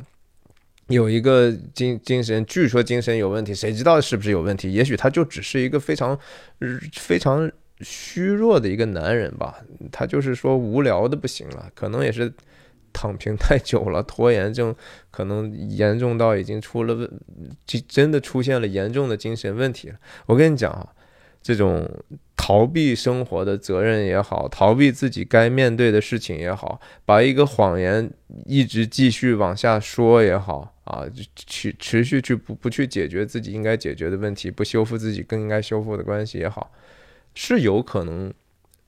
[0.88, 4.72] 有一个精精神，据说精神有问题，谁知道是不是有问题？
[4.72, 6.18] 也许他就只是一个非常
[6.92, 7.48] 非常
[7.82, 9.62] 虚弱的一个男人吧。
[9.92, 12.32] 他就是说无聊的不行了，可能也是。
[12.96, 14.74] 躺平太久了， 拖延症
[15.10, 17.20] 可能严重到已经出了问，
[17.66, 19.96] 就真的出现了严重的精神问题了。
[20.24, 20.88] 我跟你讲啊，
[21.42, 21.86] 这种
[22.34, 28.10] 逃避生活的责任也好，逃避自己该面对的事情也好，把一个谎言
[28.46, 31.04] 一直继续往下说也好啊，
[31.34, 36.72] 去持续去不不去解决自己应该解决的问题，不修复自己更应该修复的关系也好，
[37.34, 38.32] 是有可能。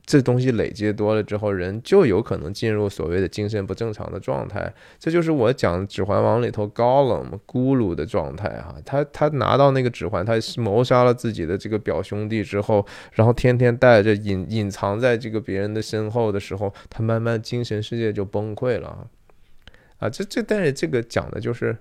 [0.09, 4.73] 这东西累积多了之后，人就有可能进入所谓的精神不正常的状态。
[4.99, 8.75] 这就是我讲《指环王》里头高冷咕噜的状态哈。
[8.87, 19.07] 他他拿到那个指环，他谋杀了自己的这个表兄弟之后，然后天天带着隐隐藏在这个别人的身后的时候，他慢慢精神世界就崩溃了
[19.99, 20.09] 啊！
[20.09, 21.77] 这这但是这个讲的就是，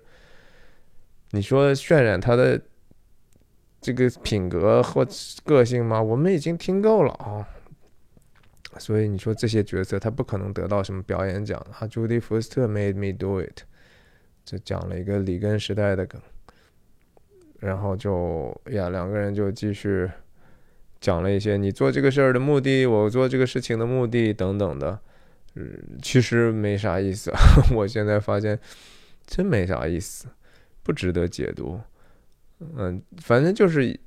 [1.32, 2.60] 你说渲染他的
[3.80, 5.08] 这个品格或
[5.45, 6.02] 个性吗？
[6.02, 7.48] 我们已经听够了啊！
[8.77, 11.88] 所以你说这些角色他不可能得到什么表演奖啊？
[11.88, 13.61] 朱迪福斯特 made me do it，
[14.45, 16.22] 就讲了一个里根时代的梗。
[17.60, 20.07] 然后就呀，两个人就继续
[20.99, 24.99] 讲了一些你做这个事儿的目的，我做这个事情的目的等等的，
[25.56, 27.31] 嗯，其实没啥意思。
[27.73, 28.60] 我现在发现
[29.26, 30.27] 真没啥意思，
[30.84, 31.80] 不值得解读。
[32.60, 33.99] 嗯，反正就是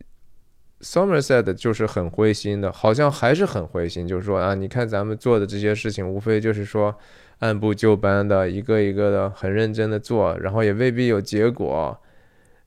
[0.81, 6.94] Somerset 就是很灰心的，好像还是很灰心，就是说啊，你看咱们做的这些事情，无非就是说
[7.40, 11.98] 按部就班的，一个一个的很认真的做，然后也未必有结果。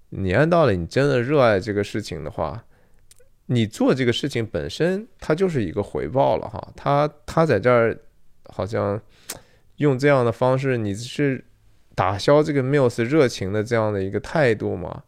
[0.10, 2.64] 你按道理，你真的热爱这个事情的话，
[3.48, 6.72] 你做这个事情本身，它就是一个回报了哈。
[6.76, 7.98] 他他在这儿
[8.46, 9.02] 好像
[9.78, 11.44] 用这样的方式，你是
[11.96, 15.02] 打消这个 Mills 热情的这样的一个态度吗？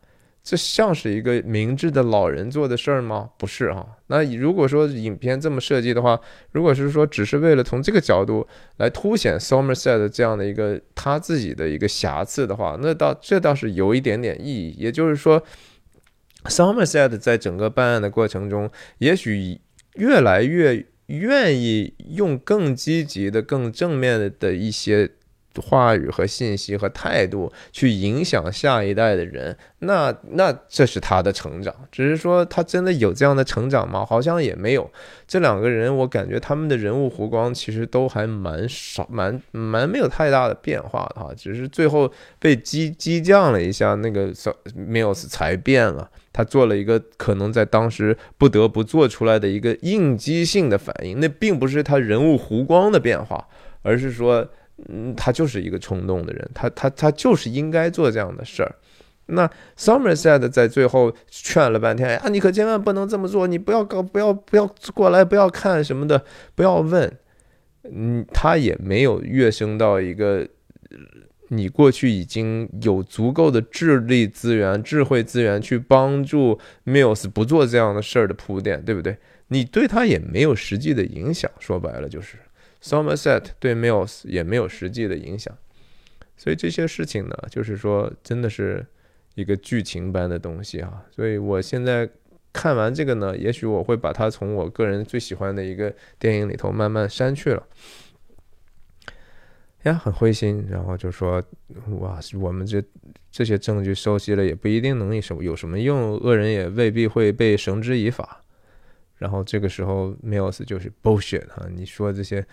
[0.45, 3.31] 这像是一个明智的老人做的事儿吗？
[3.35, 3.97] 不是哈。
[4.07, 8.47] 那如果说影片这么设计的话，如果是说只是为了从这个角度
[8.77, 14.75] 来凸显 Somerset 这样的一个他自己的一个瑕疵的话，那倒这倒是有一点点意义。
[14.77, 15.41] 也就是说
[16.43, 18.69] ，Somerset 在整个办案的过程中，
[18.99, 19.59] 也许
[19.95, 25.09] 越来越愿意用更积极的、更正面的一些。
[25.61, 31.73] 话语和信息和态度去影响下一代的人，那那这是他的成长。
[31.91, 34.05] 只是说他真的有这样的成长吗？
[34.05, 34.89] 好像也没有。
[35.27, 41.31] 这两个人，我感觉他们的人物弧光其实都还蛮少，蛮蛮没有太大的变化的哈。
[41.35, 44.31] 只是最后被激激将了一下，那个
[44.75, 46.09] Mills 才变了。
[46.31, 53.47] 他做了一个可能在当时不得不做出来的一个应激性的反应，那并不是他人物弧光的变化，
[53.81, 54.47] 而是说。
[54.89, 58.75] 嗯，他就是一个冲动的人，他他他就是应该做这样的事儿。
[59.27, 66.23] 那 Somerset 在最后劝了半天，啊，你可千万不能这么做，你不要搞，不要不要过来，不要看什么的，
[66.53, 67.11] 不要问。
[67.91, 70.47] 嗯，他也没有跃升到一个
[71.49, 79.17] 你过去已经有足够的智力资源、智慧资源去帮助 Mills 不做这样的事儿的铺垫，对不对？
[79.47, 82.37] 你对他也没有实际的影响，说白了就是。
[82.85, 85.57] Somerset 对 Mills 也没有实际的影响，
[86.37, 88.85] 所以这些事情呢，就是说，真的是
[89.33, 91.03] 一个剧情般的东西啊。
[91.09, 92.07] 所以我现在
[92.53, 97.67] 看完这个呢，也许我会把它从我个人最喜欢的一个电影里头慢慢删去了。
[99.85, 101.43] 呀，很灰心，然后就说，
[101.99, 102.83] 哇，我们这
[103.31, 108.43] 这些证据收集了，也不一定能有什么有什么用，恶人也未必会被绳之以法。
[109.17, 112.45] 然后这个时候，Mills 就是 bullshit 哈，你说这些。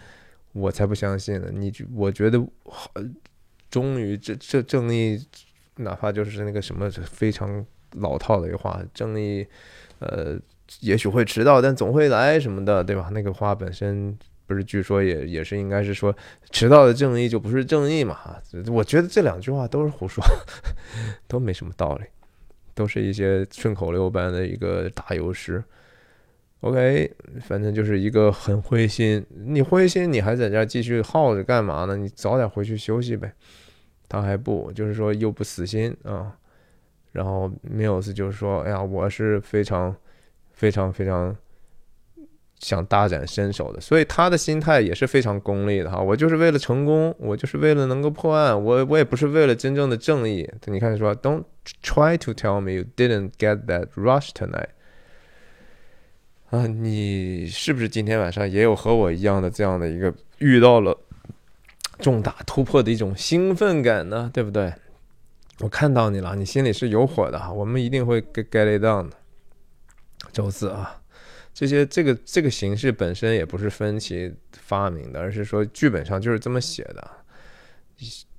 [0.52, 1.48] 我才不相信呢！
[1.50, 2.90] 你我觉得好，
[3.70, 5.18] 终于这这正义，
[5.76, 9.46] 哪怕就是那个什么非常老套的一个话，正义，
[9.98, 10.38] 呃，
[10.80, 13.08] 也许会迟到，但总会来什么的，对吧？
[13.12, 14.16] 那个话本身
[14.46, 16.14] 不是，据说也也是应该是说，
[16.50, 18.18] 迟到的正义就不是正义嘛？
[18.70, 20.22] 我觉得这两句话都是胡说，
[21.26, 22.04] 都没什么道理，
[22.74, 25.64] 都是一些顺口溜般的一个打油诗。
[26.62, 29.24] OK，反正就是一个很灰心。
[29.30, 31.96] 你灰心，你还在这儿继续耗着干嘛呢？
[31.96, 33.32] 你早点回去休息呗。
[34.08, 36.36] 他还不，就是说又不死心啊。
[37.10, 39.96] 然后 Mills 就是说：“哎呀，我是非常、
[40.52, 41.36] 非常、非常
[42.60, 46.00] 想大展身手的。”所以他的心态也是非常功利的哈。
[46.00, 50.48] 我就是为了成功，我就是为了能够破案，我我也不是为了真正的正义。
[50.66, 51.42] 你看说，Don't
[51.82, 54.68] try to tell me you didn't get that rush tonight。
[56.52, 60.94] 啊，你是不是今天晚上也有和我一样的这样的一个遇到了
[61.98, 64.30] 重大突破的一种兴奋感呢？
[64.34, 64.70] 对不对？
[65.60, 67.50] 我看到你了，你心里是有火的。
[67.54, 69.16] 我们一定会 get get it down 的。
[70.30, 71.00] 周四啊，
[71.54, 77.10] 这些这个这个形式本身也不是分歧发明的，而是说剧本上就是这么写的，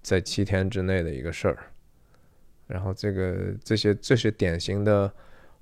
[0.03, 1.57] 在七天之内的一个事儿。
[2.67, 5.11] 然后这个这些这是典型的。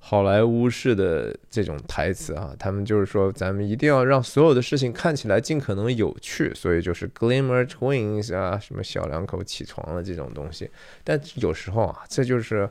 [0.04, 10.70] 好莱坞式的这种台词啊，他们就是说，咱们一定要让所有的事情看起来尽可能有趣，所以就是 Glimmer Twins 啊，什么小两口起床了这种东西。
[11.04, 12.68] 但有时候啊，这就是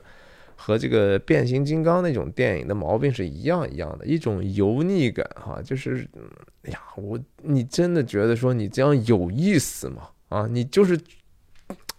[0.57, 6.05] 和这个变形金刚那种电影的毛病是一样一样的，一种油腻感哈，就是，
[6.63, 10.09] 哎呀，我你真的觉得说你这样有意思吗？
[10.27, 10.99] 啊，你就是。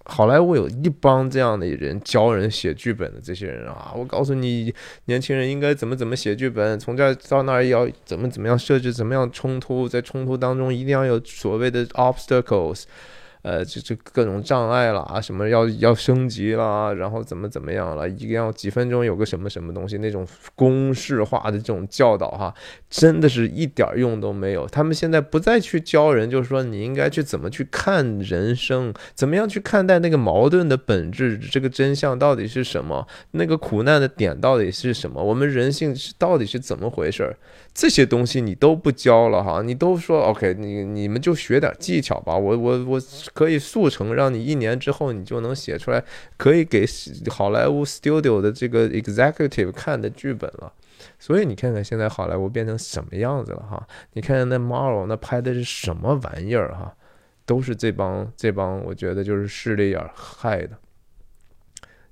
[0.05, 4.75] 好莱坞有一帮这样的人教人写剧本的这些人啊，我告诉你，
[5.05, 12.83] 年轻人应该怎么怎么写剧本，从这儿到那儿要怎么怎么样设置，怎么样冲突，在冲突当中一定要有所谓的 obstacles，
[13.43, 20.25] 呃，这这各种障碍啦，什么要要升级啦，然后怎么怎么样了，一定要几分钟有个什么什么东西，那种
[20.55, 22.55] 公式化的这种教导哈，
[22.89, 24.65] 真的是一点用都没有。
[24.69, 37.37] 他们现在不再去教人，就是说你应该去怎么去看人生，怎么样去看待那个矛盾的本质，这个真相到底是什么，那个苦难的点到底是什么，我们人性到底是怎么回事儿？
[37.75, 43.01] 这些东西你都不教了哈，你都说 OK，你你们就学点技巧吧，我我我
[43.33, 46.05] 可以速成，让你一年之后你就能写出来，
[46.37, 46.85] 可以给
[47.31, 50.73] 好莱坞 studio 的这个 executive 看的剧本了。
[51.19, 53.87] 所以你看看现在好莱坞变成什么样子了哈？
[54.13, 56.95] 你看看那 Marvel 那拍的是什么玩意儿哈？
[57.45, 60.79] 都是这帮这帮，我觉得就是势利眼害的，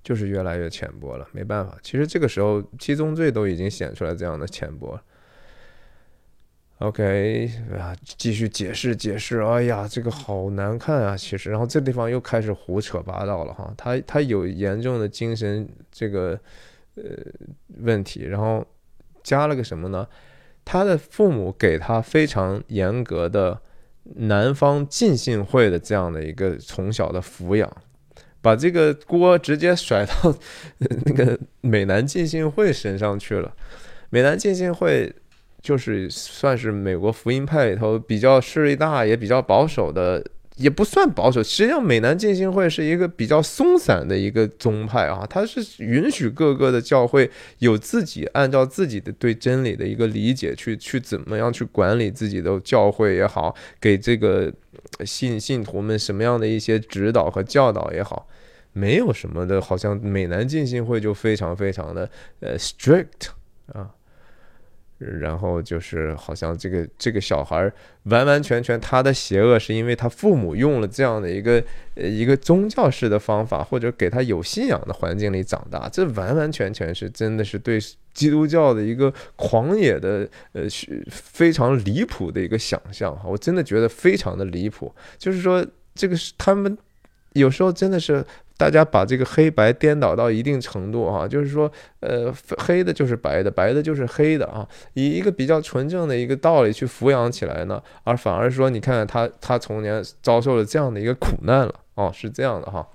[0.02, 1.28] 就是越来越浅薄了。
[1.30, 5.02] 没办法，其实这个时候七宗罪都已经显出来这样的浅薄了。
[6.80, 9.40] OK 啊，继续解释解释。
[9.40, 11.14] 哎呀，这个好难看啊！
[11.14, 13.70] 其实，然后这地方又开始胡扯八道了哈。
[13.76, 16.40] 他他有严重的精神这个
[16.94, 17.02] 呃
[17.82, 18.64] 问题，然后
[19.22, 20.08] 加了个什么呢？
[20.64, 23.60] 他的父母给他非常严格的
[24.02, 27.70] 南方浸信会的这样的一个从小的抚养，
[28.40, 30.34] 把这个锅直接甩到
[30.78, 33.54] 那个美南浸信会身上去了。
[34.08, 35.14] 美南浸信会。
[35.62, 40.24] 就是算是美国福音派里头比较势力大也比较保守的，
[40.56, 41.42] 也不算保守。
[41.42, 54.52] 实际上，美南浸信会是一个比较松散的一个宗派啊，它是允许各个的教会有自己按照自己的对真理的一个理解去去怎么样去管理自己的教会也好，给这个
[55.04, 58.26] 信信徒们什么样的一些指导和教导也好，
[58.72, 62.10] 没有什么的，好像美南浸信会就非常非常的
[62.40, 63.28] 呃 strict
[63.72, 63.90] 啊。
[65.00, 67.72] 然后就是好像这个这个小孩
[68.04, 71.62] 完完全全他的邪恶是因为他父母用了这样的一个
[71.94, 77.78] 呃一个宗教式的方法，或者给他有信仰的环境里长大，这完完全全是真的是对
[78.12, 80.62] 基督教的一个狂野的呃
[81.10, 86.76] 非常离谱的一个想象哈，我真的觉得非常的离谱，就是说这个是他们
[87.32, 88.24] 有时候真的是。
[88.60, 102.86] 大家把这个黑白颠倒到一定程度啊，就是说，呃，黑的就是白的，白的就是黑的啊，以一个比较纯正的一个道理去抚养起来呢，而反而说，你看看他他从年遭受了这样的一个苦难了哦，是这样的哈。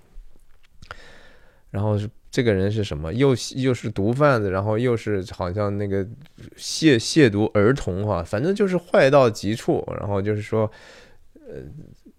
[1.72, 3.12] 然后是这个人是什么？
[3.12, 6.06] 又又是毒贩子，然后又是好像那个
[6.56, 9.84] 亵亵渎儿童哈，反正就是坏到极处。
[10.00, 10.72] 然后就是说，
[11.50, 11.56] 呃，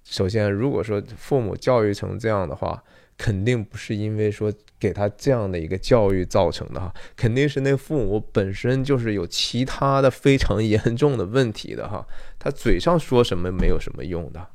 [0.03, 2.83] 首先如果说父母教育成这样的话。
[3.19, 12.07] 肯定不是因为说给他这样的一个教育造成的哈，肯定是那父母本身就是有其他的非常严重的问题的哈，
[12.39, 14.47] 他嘴上说什么没有什么用的。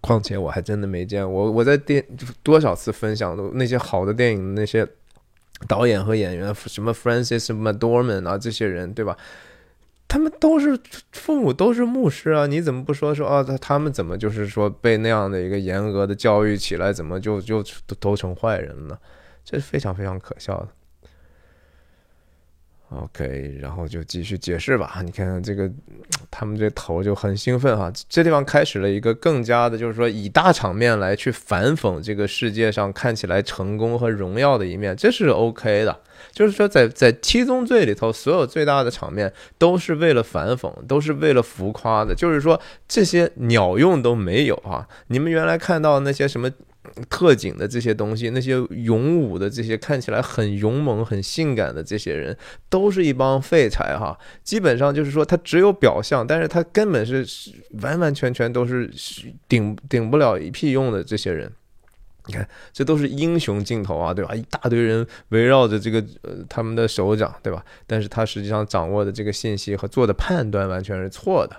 [0.00, 2.04] 况且我还真的没见我我在电
[2.44, 4.86] 多少次分享的那些好的电影那些
[5.66, 9.16] 导演和演员，什么 Francis McDormand 啊这些人对吧？
[10.08, 10.76] 他们都是
[11.12, 12.46] 父母，都是牧师啊！
[12.46, 13.42] 你怎么不说说啊？
[13.42, 18.98] 他他们怎么就是说被那样的一个严格的教育起来，怎么就就都都成坏人了？
[19.44, 20.68] 这是非常非常可笑的。
[22.90, 25.00] OK，然后就继续解释吧。
[25.04, 25.70] 你看看这个，
[26.30, 27.92] 他们这头就很兴奋哈。
[28.08, 36.00] 这地方开始了一个更加的，就是说以大场面来去反讽这个世界上看起来成功和荣耀的一面，这是 OK 的。
[36.32, 42.14] 就是说，在在七宗罪里头，所有最大的场面都是为了反讽，都是为了浮夸的。
[42.14, 42.58] 就是说，
[42.88, 44.88] 这些鸟用都没有啊！
[45.08, 46.50] 你们原来看到那些什么？
[47.08, 52.36] 特警的这些东西，那些勇武的这些看起来很勇猛、很性感的这些人，
[52.68, 54.18] 都是一帮废柴哈。
[54.42, 57.26] 基本上就是说，他只有表象，但是他根本是
[57.82, 58.90] 完完全全都是
[59.48, 61.52] 顶顶不了一屁用的这些人。
[62.26, 64.34] 你看，这都是英雄镜头啊，对吧？
[64.34, 67.64] 一大堆人围绕着这个呃他们的首长，对吧？
[67.86, 71.56] 但是他实际上掌握的这个信息和做的判断完全是错的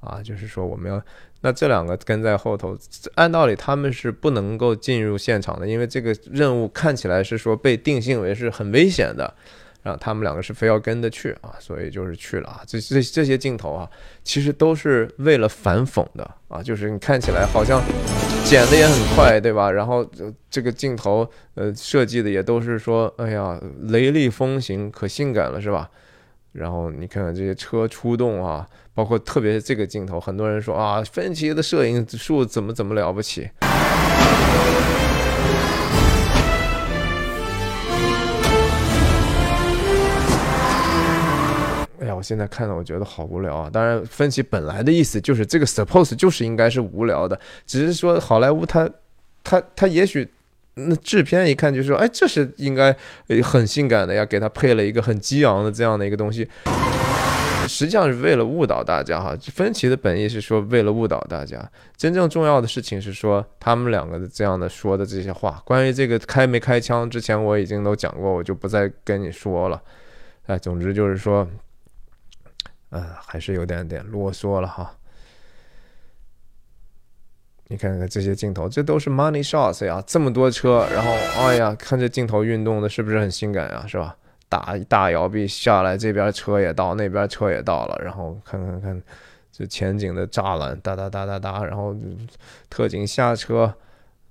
[0.00, 1.02] 啊，就是说我们要。
[1.42, 2.76] 那这两个跟在后头，
[3.14, 9.34] 按道理他们是不能够进入现场的，因为这个任务看起来是说被定性为是很危险的，
[9.82, 12.60] 然后他们两个是非要跟着去啊，所以就是去了啊。
[12.66, 13.88] 这这这些镜头啊，
[14.22, 17.82] 其实都是为了反讽的啊，就是你看起来好像
[18.44, 19.70] 剪的也很快，对吧？
[19.70, 20.06] 然后
[20.50, 25.88] 这个镜头呃设计的也都是说，哎呀，雷厉风行，可性感了，是吧？
[26.52, 28.68] 然后你看看这些车出动啊。
[28.94, 33.48] 包括特别是这个镜头，很多人说啊，芬奇的摄影术怎么怎么了不起？
[42.02, 43.70] 哎呀，我现在看到我觉得好无聊啊。
[43.70, 48.90] 当然，芬奇本来的意思就是这个 suppose 就是应该是无聊的，只是说好莱坞他
[49.44, 50.28] 他他也许
[50.74, 52.94] 那制片一看就说，哎，这是应该
[53.42, 56.48] 很性感的呀，给他配了一个很激昂的这样的一个东西。
[57.80, 61.66] 实际上是为了误导大家哈，分歧的本意是说为了误导大家。
[61.96, 65.62] 真正重要的事情是说他们两个的这样的说的这些话。
[65.64, 69.80] 关于这个开没开枪之前我已经都讲过，我就不再跟你说了。
[70.44, 71.48] 哎，总之就是说，
[72.90, 74.94] 嗯，还是有点点啰嗦了哈。
[77.68, 84.14] 你看看这些镜头，这都是 money shots 呀，这么多车，然后哎呀，看这镜头运动的是不是很性感呀，是吧？
[84.50, 89.00] 大大摇臂下来，这边车也到，那边车也到了，然后看看看，
[89.52, 91.96] 这前景的栅栏哒哒哒哒哒，然后
[92.68, 93.72] 特警下车，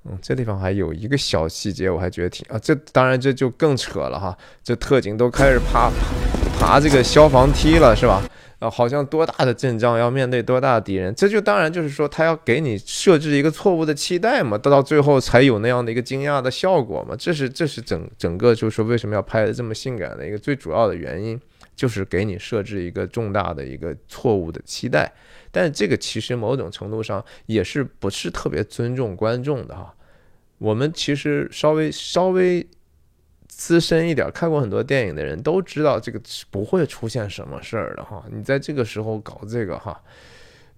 [0.03, 5.89] 嗯，这地方还有一个小细节，我还觉得挺啊，这当然这就更扯了哈，这特警都开始爬
[6.59, 8.21] 爬这个消防梯了，是吧？
[8.59, 17.15] 啊，好像多大的阵仗要面对多大的敌人，这就当然就是说他要给你设置一个错误的期待嘛，到到最后才有那样的一个惊讶的效果嘛。
[17.17, 21.39] 这是这是整整个就是说为什么要拍的这么性感的一个最主要的原因，
[21.73, 25.09] 就是给你设置一个重大的一个错误的期待。
[25.51, 29.95] 但这个其实某种程度上也是不是特别尊重观众的哈。
[30.57, 32.67] 我们其实稍微稍微。
[33.59, 38.23] 资深一点看过很多电影的人都知道，这个不会出现什么事儿的哈。
[38.31, 40.01] 你在这个时候搞这个哈，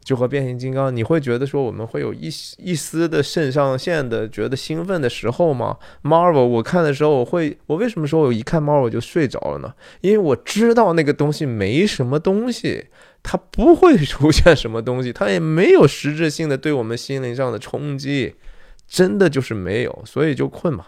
[0.03, 2.27] 就和变形金刚，你会觉得说我们会有一
[2.57, 9.71] 一丝的肾上腺的觉得兴奋的时候吗？Marvel，我看的时候，我会，我为什么说我一看 Marvel 就睡着了呢？
[10.01, 12.87] 因为我知道那个东西没什么东西，
[13.21, 18.33] 它不会 出现什么东西，它也没有实质性的对我们心灵上的冲击，
[18.87, 20.87] 真的就是没有，所以就困嘛。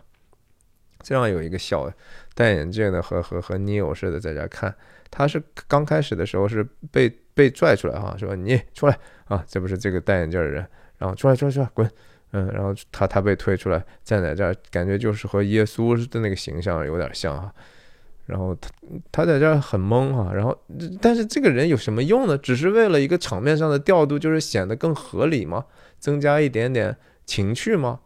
[1.03, 1.91] 这样有一个小
[2.33, 4.73] 戴眼镜的和和和 Neo 似的在这看，
[5.11, 10.65] 他是刚开始的时候是被被拽出来哈，说你出来啊，这不是这个戴眼镜的人，
[10.97, 11.87] 然后出来出来出来滚，
[12.31, 17.53] 嗯，然后他他被推出来站在这儿，感觉就是和耶稣的那个形象有点像哈，
[18.25, 18.69] 然后他
[19.11, 20.57] 他在这儿很懵哈，然后
[21.01, 22.37] 但是这个人有什么用呢？
[22.37, 25.65] 只是为了一个场面上的调度，就是显得更合理吗？
[25.99, 27.99] 增加一点点情趣吗？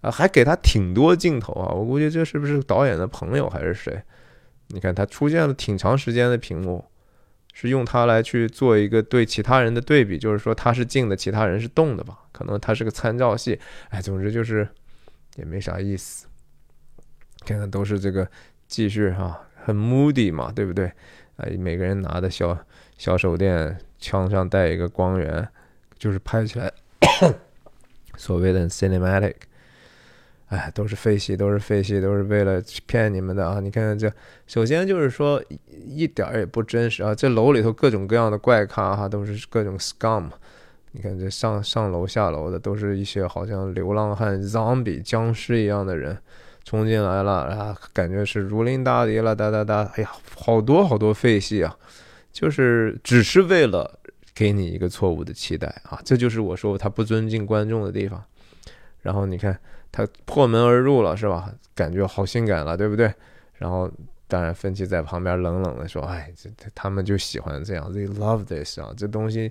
[0.00, 1.72] 啊，还给他挺多镜头啊！
[1.72, 4.00] 我估计这是不是导演的朋友还是谁？
[4.68, 6.84] 你看他出现了挺长时间的屏幕，
[7.52, 12.16] 是用它来去做一个对其他人的对比，就是说他是静的，其他人是动的吧？
[12.30, 13.58] 可能他是个参照系。
[13.88, 14.68] 哎，总之就是
[15.36, 16.26] 也没啥意思。
[17.44, 18.28] 看看都是这个
[18.66, 20.92] 继续哈，很 moody 嘛，对不对？
[21.38, 22.56] 哎，每个人拿的小
[22.96, 25.48] 小手电，枪上带一个光源，
[25.98, 26.70] 就是拍起来
[28.16, 29.34] 所谓的 cinematic。
[30.48, 33.60] 哎，都是废戏，都是废戏，都是为了骗你们的啊！
[33.60, 34.10] 你看看这，
[34.46, 35.42] 首先就是说
[35.86, 37.14] 一点也不真实啊！
[37.14, 40.30] 这楼里头各种各样的怪咖哈，都是各种 scum。
[40.92, 46.16] 你看这上上楼下楼的，都是一些好像流浪汉、zombie、僵尸一样的人
[46.64, 49.82] 冲进来了啊，感觉是如临大敌了，哒哒哒！
[49.96, 51.76] 哎呀，好多好多废戏啊，
[52.32, 54.00] 就是只是为了
[54.34, 56.00] 给你一个错误的期待啊！
[56.02, 58.24] 这就是我说他不尊敬观众的地方。
[59.02, 59.60] 然后你看。
[59.90, 61.52] 他破门而入了，是吧？
[61.74, 63.12] 感觉好性感了，对不对？
[63.56, 63.90] 然后，
[64.26, 69.50] 当然，芬奇在旁边冷冷的说：“哎，这他们就喜欢这样，they love this 啊，这东西，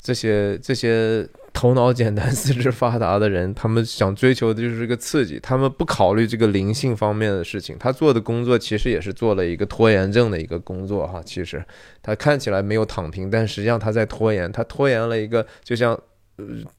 [0.00, 7.76] 这些这些头脑简单、四肢发达的人，他们想追求的就是个刺激，他们不考虑这个灵性方面的事情。
[7.78, 11.22] 他做的工作其实也是做了一个拖延症的一个工作，哈。
[11.24, 11.64] 其实
[12.02, 15.98] 他看起来没有躺平，但实际上他在拖延，他拖延了一个，就像。”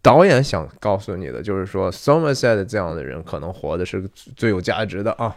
[0.02, 5.36] 导演想告诉你的就是说，Somerset 这样的人可能活的是最有价值的啊。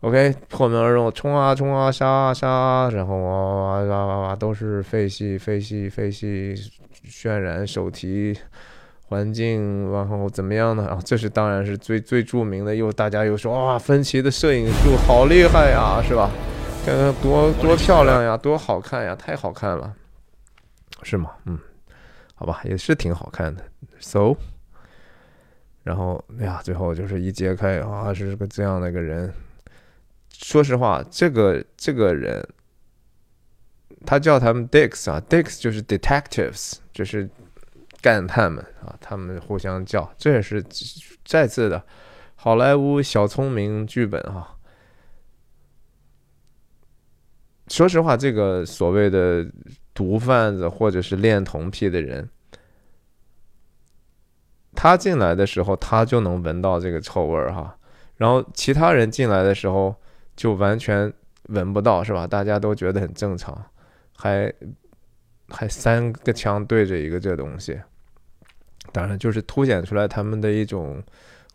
[0.00, 6.54] OK，破门而入，冲啊冲啊，杀啊杀，然后哇哇哇哇哇，都是废戏废戏废戏，
[7.08, 8.38] 渲染手提
[9.08, 10.86] 环境，然后怎么样呢？
[10.86, 16.30] 啊，这是当然是最最著名的，又大家又说哇，芬奇的摄影术好厉害呀，是吧？
[16.86, 19.92] 看看多多漂亮呀，多好看呀，太好看了，
[21.02, 21.30] 是吗？
[21.46, 21.58] 嗯。
[22.38, 23.64] 好吧，也是挺好看的。
[23.98, 24.36] So，
[25.82, 29.34] 然后哎呀，最后就是一揭开啊，是个这样的一个人。
[30.30, 32.48] 说实话，这个这个人，
[34.06, 37.28] 他叫他们 Dicks 啊，Dicks 就是 detectives，就是
[38.00, 40.08] 干探们啊，他们互相叫。
[40.16, 40.64] 这也是
[41.24, 41.84] 再次的
[42.36, 44.56] 好莱坞小聪明剧本啊。
[47.66, 49.44] 说实话，这个所谓的。
[49.98, 52.28] 毒贩子或者是恋童癖的人，
[54.76, 57.76] 他进来的时候，他就能闻到这个臭味儿哈。
[58.16, 59.92] 然后其他人进来的时候，
[60.36, 61.12] 就完全
[61.48, 62.28] 闻不到是吧？
[62.28, 63.60] 大家都觉得很正常，
[64.16, 64.54] 还
[65.48, 67.80] 还三个枪对着一个这东西，
[68.92, 71.02] 当然就是凸显出来他们的一种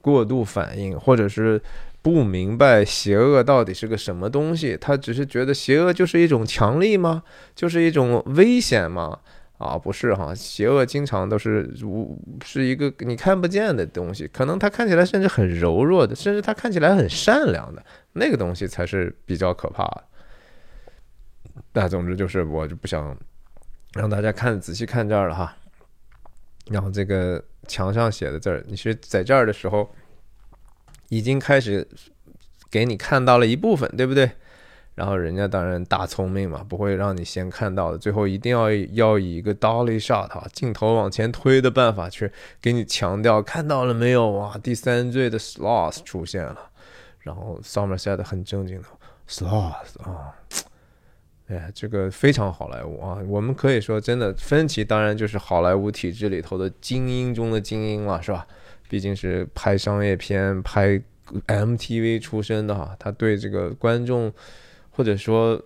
[0.01, 1.61] 过度反应，或者是
[2.03, 4.77] 不明白邪恶到底是个什么东西。
[4.79, 7.23] 他只是觉得邪恶就是一种强力吗？
[7.55, 9.17] 就是一种危险吗？
[9.57, 17.81] 啊，不是哈，邪恶经常都是无是一个你看不见的东西，可能它看起来甚至很柔弱的，甚至它看起来很善良的
[18.11, 20.03] 那个东西才是比较可怕的。
[21.71, 23.17] 那总之就是，我就不想
[23.93, 25.55] 让大家看仔细看这儿了哈。
[26.69, 29.89] 然后这个墙上写的字儿，你是在这儿的时候
[31.15, 31.87] 已经开始
[32.71, 34.31] 给你看到了一部分，对不对？
[34.95, 42.31] 然后人家当然大聪明嘛，不会让你先看到的，最后一定要要以一个 dolly shot 哈，镜头往前推的办法去
[42.61, 44.55] 给你强调，看到了没有啊？
[44.61, 46.69] 第三罪的 sloth 出现了，
[47.19, 48.87] 然后 Somerset 很正经的
[49.27, 50.35] sloth 啊，
[51.47, 58.47] 哎，这个非常好莱坞啊，我们可以说真的，芬奇当然就是好莱坞体制里头的精英中的精英了，是吧？
[58.93, 61.01] 毕竟是拍商业片、拍
[61.47, 64.31] MTV 出身的哈，他对这个观众。
[64.95, 65.59] 或者说，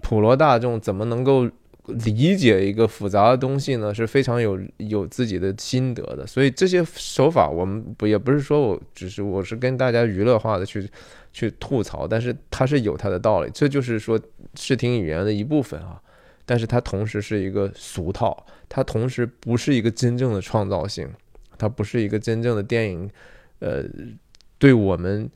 [0.00, 1.46] 普罗大众怎么能够
[1.84, 3.92] 理解一个复杂的东西呢？
[3.94, 6.26] 是非常有有自己的心得的。
[6.26, 10.88] 所以这些手法，我们不也不是说我只是我是跟大家娱乐化的去
[11.30, 13.50] 去吐槽，但是它是有它的道理。
[13.52, 14.18] 这就是说
[14.54, 16.00] 视听语言的一部分啊，
[16.46, 21.06] 但是它同时是一个俗套，它同时不是一个真正的创造性，
[21.58, 23.10] 它不是一个真正的电影。
[23.58, 23.82] 呃，
[24.58, 25.30] 对我们。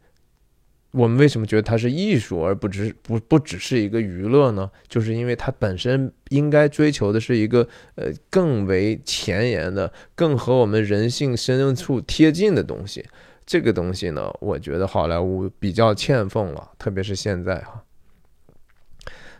[0.94, 4.70] 我们为什么觉得它是艺术，而不只不不只是一个娱乐呢？
[4.86, 13.06] 就是因为它本身应该追求的是一个呃更为前沿的、更和我们人性深处贴近的东西。
[13.46, 17.82] 这个东西呢，我觉得好莱坞比较欠奉了，特别是现在哈。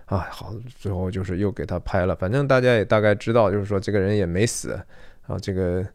[0.06, 4.80] 啊，好，最后就是又给他拍了，反正大家也大概知道，就是说这个人也没死
[5.26, 5.86] 啊，这个。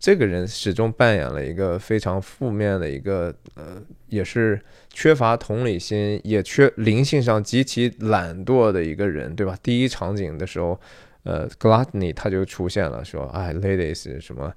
[0.00, 4.60] 这个人始终扮演了一个非常负面的一个，呃，也是
[4.90, 9.58] 缺乏同理心，也缺灵性上极其懒惰的一个人，对吧？
[9.60, 10.80] 第一场景的时候，
[11.24, 14.54] 呃，Gluttony 他就出现了，说：“哎，Ladies 什么，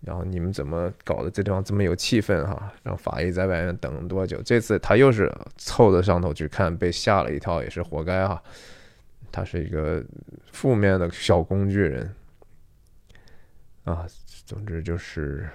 [0.00, 2.72] 然后你们怎么搞得这地方这么有气氛哈？
[2.82, 4.40] 让法医在外面等多久？
[4.42, 8.42] 这次他又是凑到上头去看，被吓了一跳，也是活该哈。
[9.30, 10.02] 他是一个
[10.50, 12.14] 负面的小工具人
[13.84, 14.06] 啊。”
[14.48, 15.46] 总之就是，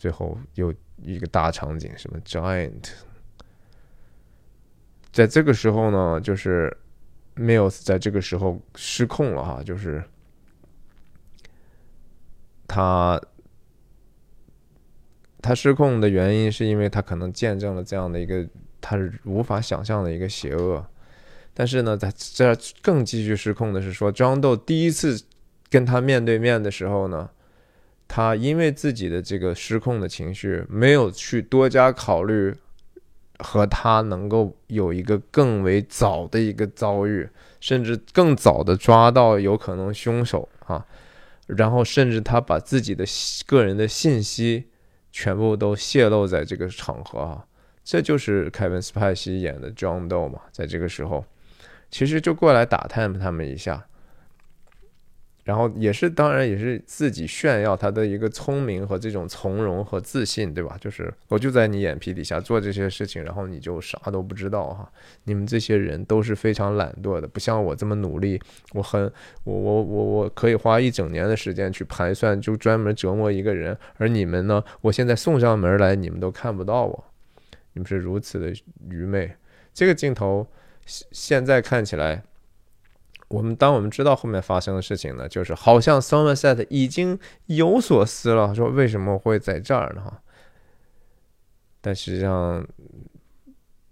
[0.00, 2.90] 最后有一个大场景，什么 giant，
[5.12, 6.76] 在这个时候呢，就是
[7.36, 10.02] Mills 在这个时候失控了哈，就是
[12.66, 13.22] 他
[15.40, 18.44] 他失控的原因是因为他可能见证了这样的一个
[18.80, 20.84] 他是无法想象的一个邪恶，
[21.54, 22.52] 但是呢，在这
[22.82, 25.24] 更继续失控的是说，张豆第一次。
[25.72, 27.30] 跟他面对面的时候呢，
[28.06, 32.54] 他因为自己的这个失控的情绪，没有去多加考虑
[33.38, 37.26] 和他能够有一个更为早的一个遭遇，
[37.58, 40.84] 甚至更早的抓到有可能凶手啊，
[41.46, 43.06] 然后甚至他把自己的
[43.46, 44.68] 个人的信息
[45.10, 47.46] 全部都泄露在这个场合啊，
[47.82, 51.24] 这就是凯文·斯派西演的 John Doe 嘛，在这个时候，
[51.90, 53.86] 其实就过来打探他们一下。
[55.44, 60.76] 然后也是，当然也是自己炫耀他的一个聪明和这种从容和自信，对吧？
[60.80, 64.88] 就是我就在你眼皮底下做这些事情，然后你就啥都不知道哈。
[65.24, 68.40] 你们这些人都是非常懒惰的，不像我这么努力。
[68.72, 69.02] 我很，
[69.42, 73.76] 我我我我可以花一整年的时间去盘算，就专门折磨一个人。
[73.96, 74.62] 而你们呢？
[74.80, 77.04] 我现在送上门来，你们都看不到我。
[77.72, 78.52] 你们是如此的
[78.88, 79.32] 愚昧。
[79.74, 80.46] 这个镜头
[80.86, 82.22] 现现在看起来。
[83.32, 90.18] 我们当我们知道后面发生的事情呢，就是好像 Somerset 已经有所思了，说为什么会在这儿呢？
[91.80, 92.64] 但实际上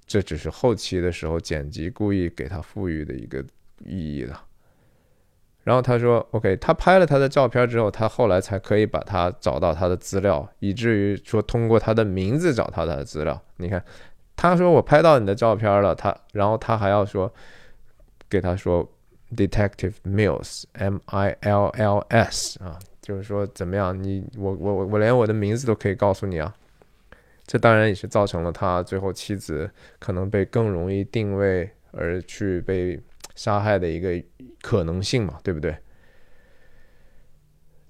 [0.06, 3.42] 这只是后期的时候剪辑故意给他赋予的一个
[3.78, 4.36] 意义的。
[5.64, 13.40] 然后他说：“OK，他拍了他的照片之后，他后来才可以把他找到他的资料，以至于说通过他的名字找到他的资料。
[13.56, 13.82] 你看，
[14.36, 17.32] 他说我拍到你的照片了，他然后他还要说
[18.28, 18.86] 给他说。”
[19.36, 23.97] Detective Mills，M I L L S 啊，就是说怎么样？
[24.02, 26.55] 你我我我我连我的名字都可以告诉你啊！
[27.47, 33.01] 这当然也是造成了他最后妻子可能被更容易定位而去被
[33.35, 34.23] 杀害的一个
[34.62, 35.77] 可能性嘛，对不对？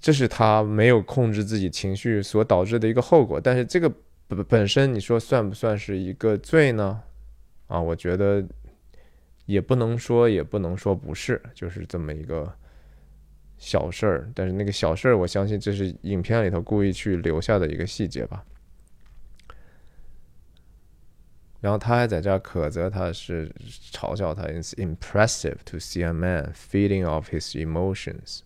[0.01, 3.39] 这是他没有控制自己情绪所导致的一个后果。
[3.39, 3.93] 但是这个
[4.27, 7.03] 本本身，你说算不算是一个罪呢？
[7.67, 8.43] 啊，我觉得
[9.51, 12.55] 也不能说，也不能说不是，就是这么一个
[13.59, 14.31] 小事儿。
[14.35, 18.45] 但是那个小事儿，我相信这是影片里头故意去留下的一个细节吧。
[21.61, 23.53] 然后他还在这儿苛责他，是
[23.93, 28.41] 嘲笑他，It's impressive to see a man feeding off his emotions。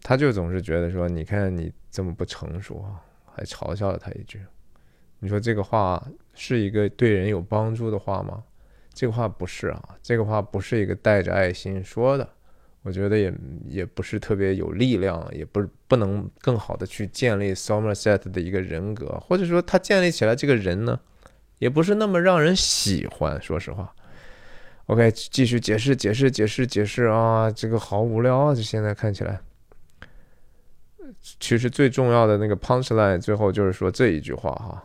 [0.00, 2.84] 他就总是觉得说，你看你这么不成熟，
[3.26, 4.40] 还嘲笑了他一句。
[5.18, 6.02] 你说这个话
[6.34, 8.42] 是一个对人有帮助的话吗？
[8.92, 12.28] 这个话不是啊，这个话不是一个带着爱心说的。
[12.82, 13.32] 我觉得也
[13.68, 20.98] 也不是特别有力量，也不不能更好的去建立 Somerset 的一个人格，或者说他建立起来这个人呢，
[21.58, 23.40] 也不是那么让人喜欢。
[23.40, 23.94] 说实话
[24.86, 28.52] ，OK，继续解释解释解释解释啊，这个好无聊啊！
[28.52, 29.40] 这现在看起来，
[31.38, 34.84] 其实最重要的那个 punchline 最后就是说这一句话哈，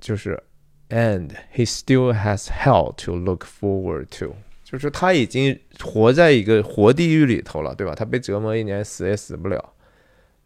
[0.00, 0.42] 就是
[0.88, 4.34] ，and he still has hell to look forward to。
[4.64, 7.94] 就是他已经活在一个活地狱里头了，对吧？
[7.94, 9.72] 他被折磨一年，死也死不了。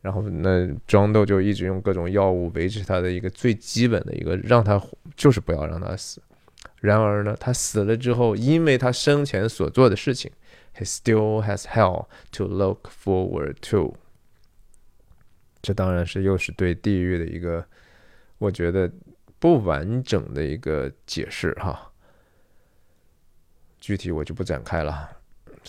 [0.01, 4.81] 然后那庄豆就一直用各种药物维持他的一个最基本的一个，让他
[5.16, 6.23] 就是不要让他死。
[6.81, 10.31] 然而呢，他死了之后，因为他生前所做的事情
[10.77, 13.97] ，he still has hell to look forward to。
[15.60, 17.65] 这当然是又是对地狱的一个，
[18.39, 18.90] 我觉得
[19.39, 21.93] 不完整的一个解释哈。
[23.81, 25.09] 具体我就不展开了，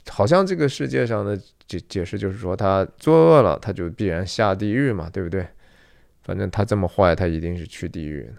[0.09, 1.37] 好像这个世界上的
[1.67, 5.47] 解解释就是说，他作恶了，他就必然下地狱嘛，对不对？
[6.23, 8.29] 反正他这么坏，他一定是去地狱。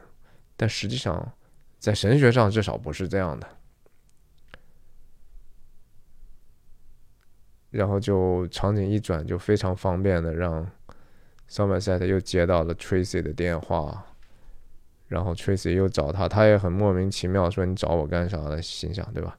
[0.57, 1.33] 但实际上，
[1.79, 3.47] 在神学上至少不是这样的。
[7.71, 10.69] 然后就场景一转，就非常方便的让
[11.49, 14.05] Somerset 又接到了 Tracy 的电话，
[15.11, 19.37] 然后 Tracy 又找他，他也很莫名其妙说：“你找我干啥的？”心想，对吧？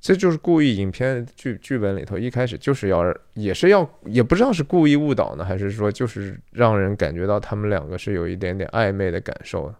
[0.00, 3.04] 这就是故意，影片剧剧本里头一开始就是要，
[3.34, 9.70] 也是要，也不知道是故意误导呢，还是说就是让人感觉到他们两个是有一点点暧昧的感受。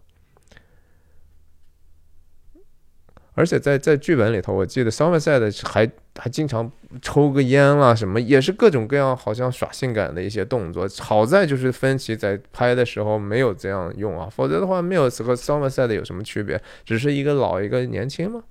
[3.33, 6.69] 而且在在剧本里头，我记得 Somerset 还还经常
[7.01, 10.85] 抽个烟啦，什么也是各种各样，好像耍性感的一些动作。
[10.99, 18.43] 好在就是芬奇在拍的时候没有这样用啊，否则的话没有和 Somerset 有什么区别，只是一个老一个年轻吗？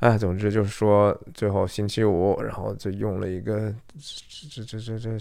[0.00, 3.72] 哎，总之就是说，最后星期五，然后就用了一个
[4.50, 5.18] 这这这这这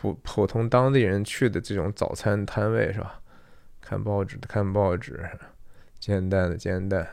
[0.00, 3.19] 普普通当地人去的这种早餐摊位是吧？
[3.90, 5.28] 看报纸的看报纸，
[5.98, 7.08] 煎蛋的煎蛋，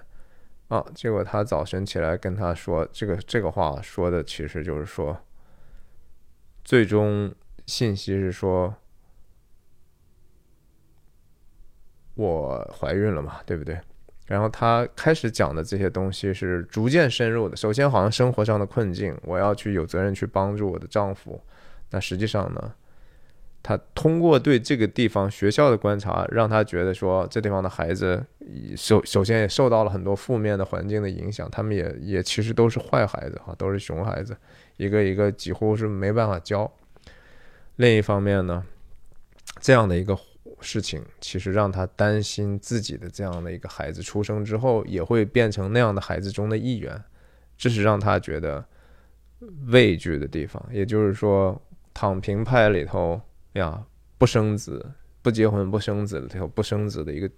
[0.67, 5.17] 啊，结果他早晨起来跟他说这个这个话说的，其实就是说，
[6.63, 7.33] 最终
[7.65, 8.75] 信息是说，
[12.13, 13.81] 我怀孕了嘛，对不对？
[14.27, 17.55] 然后他开始讲的这些东西是逐渐深入的。
[17.55, 21.41] 首先，好像生活上的困境，我要去有责任去帮助我的丈夫。
[21.89, 22.75] 那实际上呢，
[23.68, 28.26] 他通过对这个地方学校的观察，让他觉得说，这地方的孩子
[28.77, 34.38] 首首先也受到了很多负面的环境的影响，他们也也其实都是坏孩子哈，都是熊孩子，
[34.77, 36.72] 一个一个几乎是没办法教。
[37.76, 38.64] 另一方面呢，
[39.60, 40.18] 这样的一个。
[40.60, 46.99] 事情其实让他担心自己的这样的一个孩子出生之后也会变成那样的孩子中的一员，
[47.56, 48.65] 这是让他觉得
[49.68, 50.60] 畏惧的地方。
[50.72, 51.61] 也就是说，
[51.94, 53.22] 躺平派里头
[53.57, 53.85] 呀，
[54.17, 57.29] 不生子、不结婚、不生子里头不生子的一个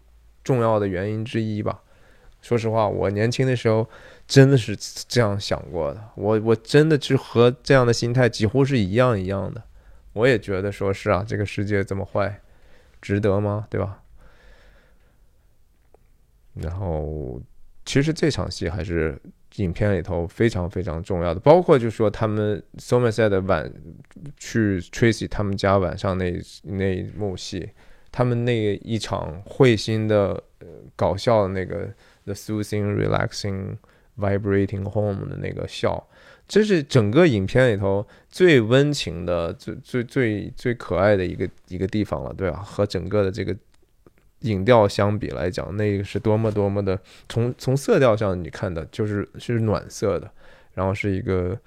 [0.44, 1.82] 重要的原因之一吧。
[2.42, 3.90] 说实话，我年轻的时候
[4.28, 4.76] 真的是
[5.08, 6.10] 这样想过的。
[6.16, 9.64] 我我真的是和这样的心态几乎是一样一样的。
[10.14, 12.42] 我也觉得说是啊，这个世界这么坏。
[13.02, 13.66] 值得吗？
[13.70, 14.04] 对吧？
[16.56, 17.42] 然后，
[17.86, 19.18] 其实这场戏还是
[19.60, 23.72] 影片里头非常非常重要的，包括就是说他们 Somerset 晚
[24.38, 26.34] 去 Tracy 他们家晚上那
[26.64, 27.70] 那一幕戏，
[28.12, 30.42] 他们那一场会心的
[30.96, 31.90] 搞笑的那个
[32.26, 33.78] The soothing, relaxing,
[34.18, 36.08] vibrating home 的那个笑。
[36.48, 42.58] 这是整个影片里头最温情的、最最最最可爱的一个一个地方了，对吧？
[42.58, 43.56] 和整个的这个
[44.42, 46.98] 影调相比来讲，那个是多么多么的，
[47.28, 50.32] 从从色调上你看的，就是是暖色的，
[50.74, 51.60] 然后是一个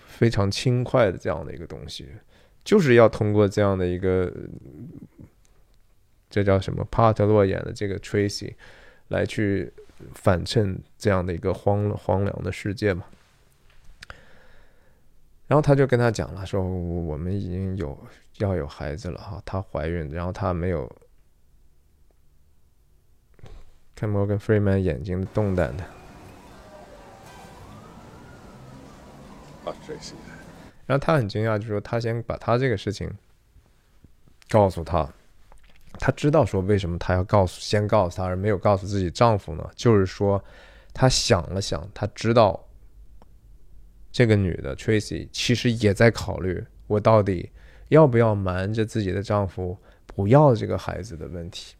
[0.00, 2.08] 非常轻快的这样的一个东西，
[2.64, 4.32] 就是要通过这样的一个，
[6.28, 6.84] 这叫什么？
[6.90, 8.54] 帕特洛演的这个 Tracy
[9.08, 9.72] 来去
[10.14, 13.04] 反衬这样的一个荒荒凉的世界嘛。
[15.46, 17.96] 然后他就跟他讲了，说我们已经有
[18.38, 20.90] 要有孩子了哈，她怀孕，然后她没有。
[23.96, 25.82] 看摩根·弗里曼眼睛动弹的。
[30.86, 33.10] 然后他很惊讶，就说他先把他这个事情
[34.48, 35.08] 告诉他，
[35.98, 39.68] 他知道说为什么他要告诉先告诉他，而没有告诉自己丈夫呢？
[39.74, 40.44] 就是说
[40.92, 42.68] 他想了想，他知道
[44.12, 47.50] 这个女的 Tracy 其实也在考虑我到底
[47.88, 51.74] 要不要瞒着自己的丈夫不要这个孩子的问题，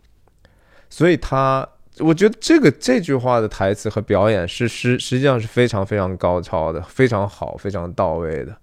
[0.88, 1.68] 所以他。
[2.00, 8.54] 我觉得这个这句话的台词和表演是实实际上是非常非常高超的，非常好，非常到位的，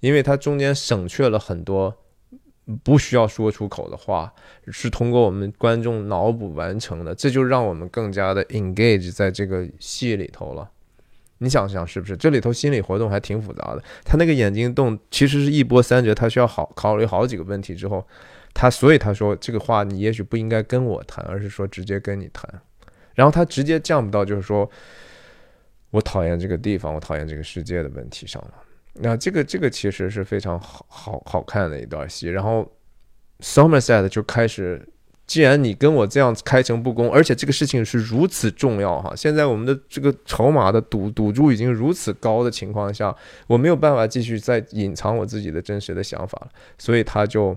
[0.00, 1.92] 因为它中间省去了很多
[2.84, 4.32] 不需要说出口的话，
[4.68, 10.70] 是通过我们观众脑补完成的，这就让我们更加的 engage 在这个戏里头了。
[11.38, 12.16] 你想想是不是？
[12.16, 13.82] 这里头心理活动还挺复杂的。
[14.04, 18.06] 他那个眼睛动其实是一波三折，他需要好考虑好几个问题之后。
[18.54, 22.48] 他所以他说这个话你也许不应该跟我谈，而是说直接跟你谈。
[23.14, 24.70] 然后他直接降不到就是说
[25.90, 28.54] 我讨厌这个地方，我讨厌这个世界的问题上了。
[28.94, 32.28] 那这个这个其实是非常好好好看的一段戏。
[32.28, 32.70] 然后
[33.40, 34.86] Somerset 就开始，
[35.26, 43.14] 既然你跟我这样开诚布公，而且这个事情是如此重要哈，现在我们的这个筹码的赌赌注已经如此高的情况下，
[43.46, 47.56] 我没有办法继续再隐藏我自己的真实的想法了，所以他就。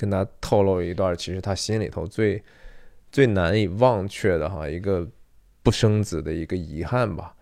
[0.00, 2.42] 跟他透露一段，其实他心里头最
[3.12, 5.06] 最难以忘却的哈一个
[5.62, 7.36] 不生子的一个遗憾吧。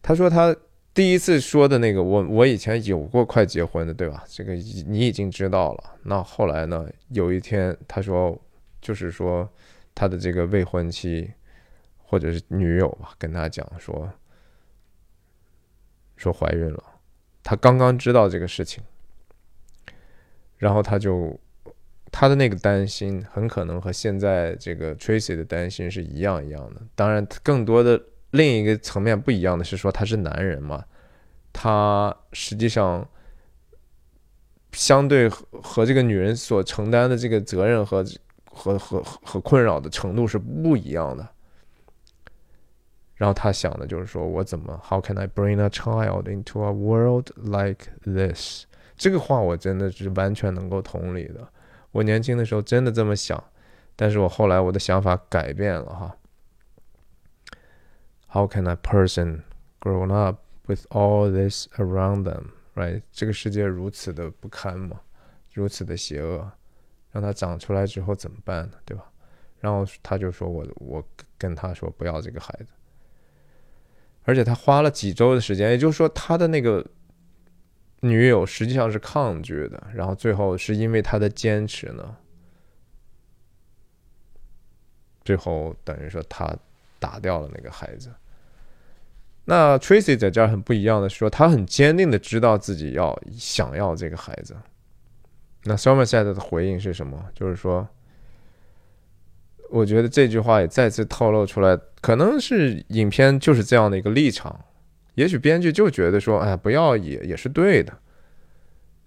[0.00, 0.54] 他说他
[0.94, 4.22] 第一次说的那个，我我以前有过快结婚的，对吧？
[4.28, 5.96] 这个你已经知道了。
[6.04, 6.88] 那后来呢？
[7.08, 8.40] 有一天他说，
[8.80, 9.50] 就是说
[9.96, 11.28] 他的这个未婚妻
[11.96, 14.08] 或者是女友吧，跟他讲说
[16.16, 16.84] 说怀孕了，
[17.42, 18.80] 他刚刚知道这个事情。
[20.58, 21.38] 然后他就，
[22.12, 26.82] 他的那个担心很可能和现在这个 Tracy 的担心是一样一样的。
[26.94, 28.00] 当然，更多的
[28.32, 30.84] 另一个层面不一样的是说他是男人嘛，
[31.52, 33.08] 他实际上
[34.72, 38.04] 相对和和这个女人所承担的这个责任和
[38.44, 41.26] 和和和困扰的程度是不一样的。
[43.14, 48.64] 然后他想的就是说我怎么 How can I bring a child into a world like this？
[48.98, 51.48] 这个话我真的是完全能够同理的。
[51.92, 53.42] 我年轻的时候真的这么想，
[53.94, 56.16] 但是我后来我的想法改变了哈。
[58.30, 59.42] How can a person
[59.80, 63.02] grow up with all this around them, right？
[63.10, 65.00] 这个世界如此的不堪嘛，
[65.54, 66.50] 如此的邪恶，
[67.12, 68.76] 让他长出来之后怎么办呢？
[68.84, 69.10] 对吧？
[69.60, 71.02] 然后他就说我我
[71.38, 72.72] 跟他说不要这个孩子，
[74.24, 76.84] 而且他花了几周的时间，也就是说他的那个。
[78.00, 82.16] 女友实际上是抗拒的，然后最后是因为他的坚持呢，
[85.24, 86.56] 最后等于说他
[87.00, 88.10] 打掉了那个孩子。
[89.44, 94.56] 那 Tracy 在这儿很不一样的是说，他很坚定的知道自己要想要这个孩子。
[95.64, 97.24] 那 Somerset 的回应是什么？
[97.34, 97.88] 就是说，
[99.70, 104.64] 我觉得这句话也再次透露出来，可能是影片就是这样的一个立场。
[105.18, 107.92] 也许编剧就觉得说，哎，不要也也是对的。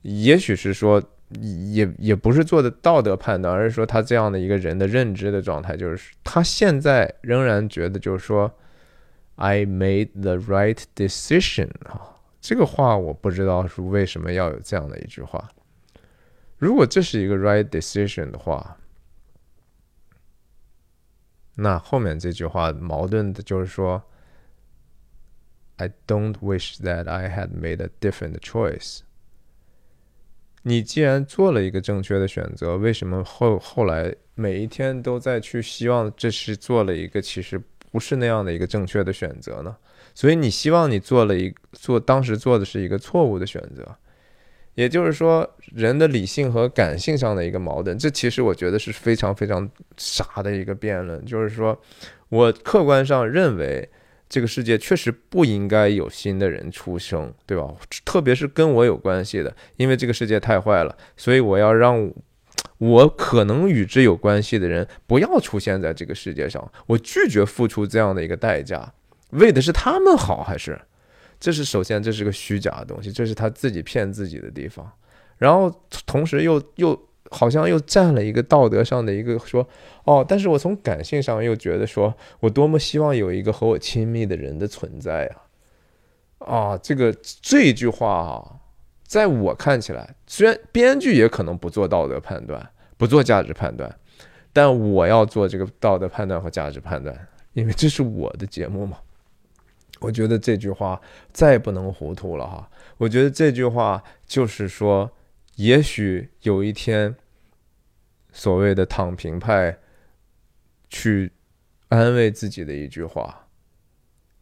[0.02, 1.02] 也许是说，
[1.40, 8.52] 也也不是做的道德判断，而是说他这样的一个人的认知的状态，就是他现在仍然觉得，就是说
[9.36, 12.18] ，I made the right decision 啊。
[12.42, 15.50] 这个话我不知道是为什么要有这样的一句话。
[16.58, 18.76] 如果这是一个 right decision 的话，
[21.56, 24.04] 那后面这句话矛盾的就是说。
[25.82, 29.00] I don't wish that I had made a different choice。
[30.62, 37.60] 你既然做了一个正确的选择，为什么后后来每一天都在去希望这是做了一个其实
[37.92, 39.76] 不是那样的一个正确的选择呢？
[40.14, 43.98] 所以你希望你做了一做当时做的是一个错误的选择，
[44.76, 47.98] 也就是说人的理性和感性上的一个矛盾。
[47.98, 49.68] 这其实我觉得是非常非常
[49.98, 51.82] 傻的一个辩论，就是说
[52.30, 53.90] 我客观上认为。
[54.32, 57.70] 这个世界确实不应该有新的人出生，对吧？
[58.06, 62.10] 特别是跟我有关系的，因为这个世界太坏了，所以我要让
[62.78, 66.72] 我可能与之有关系的人不要出现在这个世界上。
[66.88, 68.94] 我拒绝付出这样的一个代价，
[69.32, 70.80] 为的是他们好，还是？
[71.38, 74.90] 这是首先，这是个虚假的东西，这是他自己骗自己的地方。
[75.38, 75.70] 然后
[76.06, 76.98] 同时又又。
[77.32, 79.68] 好像又占了一个道德上的一个说
[80.04, 85.26] 哦，但是我从感性上又觉得说我多么希望有一个和我亲密的人的存在
[86.38, 86.46] 啊！
[86.46, 88.60] 啊，这个这句话啊，
[89.06, 93.96] 在我看起来，虽然编剧也可能不做道德判断，不做价值判断，
[94.52, 98.98] 但我要做这个道德判断和价值判断，因为这是我的节目嘛。
[100.00, 101.00] 我觉得这句话
[101.32, 102.68] 再不能糊涂了哈。
[102.98, 105.12] 我觉得这句话就是说，
[105.58, 107.16] 也许有一天，
[108.32, 109.78] 所谓的躺平派
[110.90, 111.32] 去
[111.90, 113.48] 安慰自己的一句话，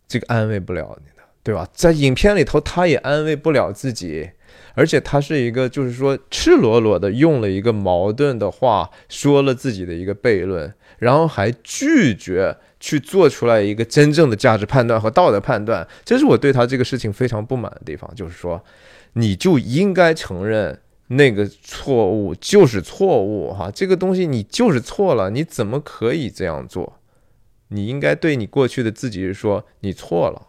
[0.08, 1.68] 这个安慰不了你的，对吧？
[1.74, 4.32] 在影片里头，他也安慰不了自己，
[4.74, 12.58] 而且他是一个，就是说赤裸裸的用了一个矛盾的话，说了自己的一个悖论，然后还拒绝。
[12.82, 18.10] 去做出来一个真正的价值判断和道德判断，这是我对他这个事情非常不满的地方。
[18.16, 18.64] 就是说，
[19.16, 20.80] 你就应该承认
[21.12, 27.00] 那个错误就是错误，哈，这个东西你就是错了，你怎么可以这样做？
[27.70, 30.48] 你应该对你过去的自己说，你错了，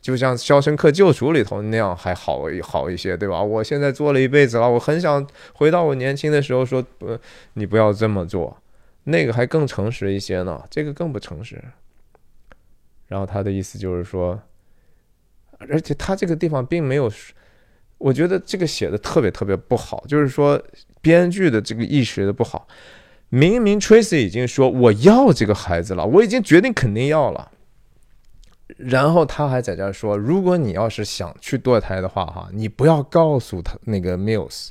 [0.00, 3.42] 就像《肖申克救赎》里头那样还好好一些，对吧？
[3.42, 7.18] 我现在做了一辈子了，我很想回到我年轻的时候，说，不，
[7.54, 8.56] 你不要这么做。
[9.04, 11.62] 那个还更诚实一些呢，这个更不诚实。
[13.06, 14.40] 然后他的意思就是说，
[15.58, 17.10] 而且他这个地方并没有，
[17.98, 20.62] 我觉得这个写的特别特别不好，就是说
[21.00, 22.66] 编剧的这个意识的不好。
[23.30, 27.50] 明明 Tracy 已经说我要这个孩子了，我已经决定肯定要了，
[28.76, 34.68] 然后他还在这说，如果你要是想去堕胎的话，哈，你不要告诉他那个 Mills。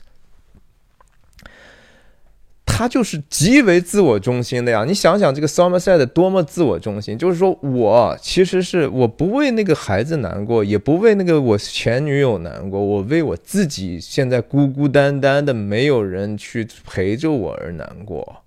[2.76, 4.84] 他就是极为自我中心的呀！
[4.84, 18.43] 你想想，这个 Somerset 多么自我中心，就是说我其实是我不为那个孩子难过，也不为那个我前女友难过，我为我自己现在孤孤单单的没有人去陪着我而难过。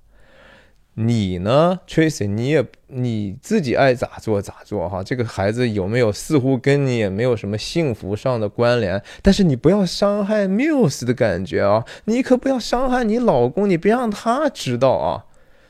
[0.98, 2.26] 你呢，Tracy？
[2.26, 5.02] 你也你自己爱咋做咋做哈。
[5.02, 9.02] 这个孩子有没有似乎跟你也没有什么幸福上的关联？
[9.20, 11.84] 但是你不要伤害 Muse 的感觉啊！
[12.06, 15.26] 你可不要伤害你老公，你别让他知道啊！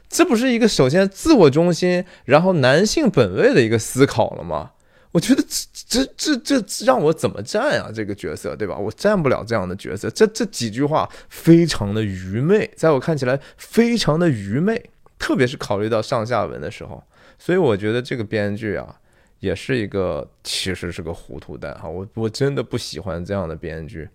[0.09, 4.70] 这不是一个首先自我中心，然后男性本位的一个思考了吗？
[5.11, 7.90] 我觉得这这这这让我怎么站啊？
[7.93, 8.78] 这个角色对吧？
[8.78, 10.09] 我站不了这样的角色。
[10.11, 14.90] 这这几句话非常的愚昧，在我看起来非常的愚昧。
[15.18, 17.02] 特别是考虑到上下文的时候，
[17.38, 19.01] 所以我觉得这个编剧啊，
[19.40, 21.88] 也是一个其实是个糊涂蛋哈。
[21.88, 24.09] 我我真的不喜欢这样的编剧，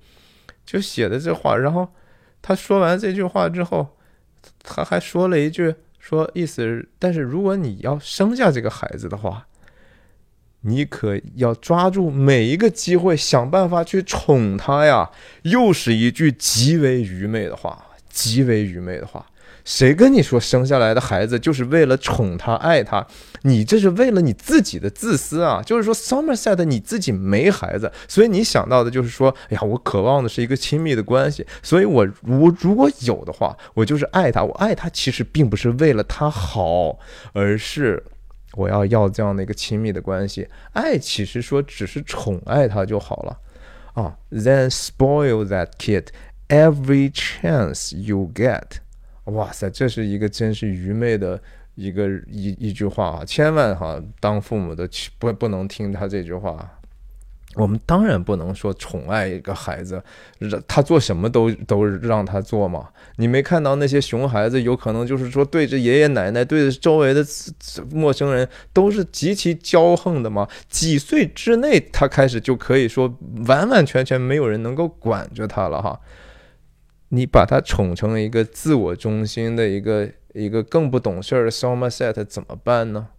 [0.65, 1.55] 就写的这话。
[1.57, 1.87] 然后
[2.41, 3.97] 他说完这句话之后，
[4.63, 9.47] 他还说了一句，说意思，但是如果你要生下这个孩子的话，
[10.61, 15.09] 你可要抓住每一个机会，想办法去宠他呀。
[15.41, 19.25] 又是一句极为愚昧的话，极为愚昧的话。
[19.63, 23.05] 谁跟你说生下来的孩子就是为了宠他、爱他？
[23.43, 25.61] 你这是为了你自己的自私啊！
[25.65, 34.43] 就是说，Somerset 你自己没孩子，所以你想到的就是说，哎呀，我渴望的是一个亲密的关系，所以我如如果有的话，我就是爱他。
[34.43, 36.99] 我爱他其实并不是为了他好，
[37.33, 38.03] 而是
[38.53, 40.47] 我要要这样的一个亲密的关系。
[40.73, 43.37] 爱其实说只是宠爱他就好了
[43.93, 44.15] 啊。
[44.31, 46.07] Then spoil that kid
[46.47, 48.63] every chance you get。
[49.25, 51.41] 哇塞，这是一个真是愚昧的
[51.75, 53.25] 一个一一句话啊！
[53.25, 54.89] 千万哈，当父母的
[55.19, 56.77] 不不能听他这句话。
[57.55, 60.01] 我们当然不能说宠爱一个孩子，
[60.39, 62.87] 让他做什么都都让他做嘛。
[63.17, 67.21] 你没看到那些熊孩子，有可能就是说对着爷爷奶奶、对着周围的
[67.91, 70.47] 陌生人都是极其骄横的吗？
[70.69, 73.13] 几岁之内，他开始就可以说
[73.45, 75.99] 完完全全没有人能够管着他了哈。
[77.13, 83.09] 你把他宠成一个自我中心的一个一个更不懂事儿的 Somerset 怎么办呢？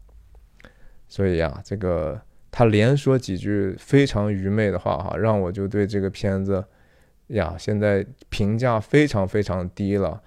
[1.06, 2.18] 所以呀，这个
[2.50, 6.64] 他连说几句非常愚昧的话哈，让我就对这个片子
[7.26, 10.22] 呀现在评价非常非常低了。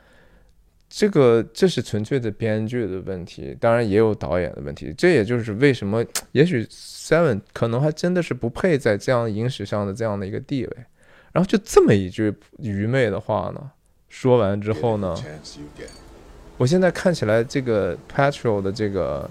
[0.87, 4.93] 这个这是纯粹的编剧的问题，当然也有导演的问题。
[4.95, 10.77] 这也就是为什么也许 Seven 可能还真的是不配在这样影史上的这样的一个地位。
[11.35, 13.71] 然后就这么一句愚昧的话呢，
[14.07, 15.13] 说完之后呢，
[16.55, 19.29] 我现在看起来这个 Patrol 的这个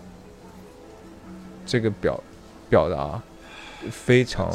[1.65, 2.23] 这个表
[2.69, 3.23] 表达
[3.91, 4.53] 非常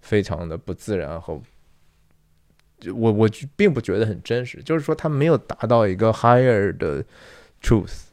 [0.00, 1.40] 非常的不自然和
[2.92, 7.04] 我我并不觉得很真实，就是说他没有达到一个 higher 的
[7.62, 8.06] truth，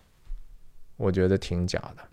[0.96, 2.09] 我觉得挺假的。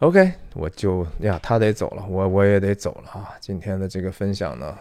[0.00, 3.34] OK，我就呀，他得走了，我我也得走了啊。
[3.40, 4.76] 今天的这个分享呢，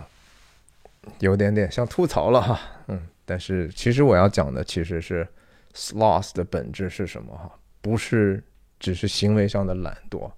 [1.19, 5.25] 有点点像吐槽了哈，嗯，但是其实我要讲的其实是
[5.73, 7.49] sloth 的本质是什么哈，
[7.81, 8.43] 不是
[8.77, 10.29] 只是行为上的懒惰，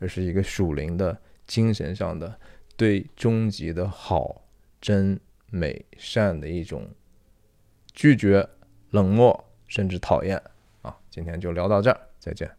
[0.00, 2.38] 而是一个属灵的、精神上的
[2.76, 4.42] 对终极的好、
[4.82, 5.18] 真、
[5.50, 6.86] 美、善的一种
[7.94, 8.46] 拒绝、
[8.90, 10.40] 冷漠甚至讨厌
[10.82, 10.94] 啊！
[11.08, 12.50] 今天就聊到这儿，再见。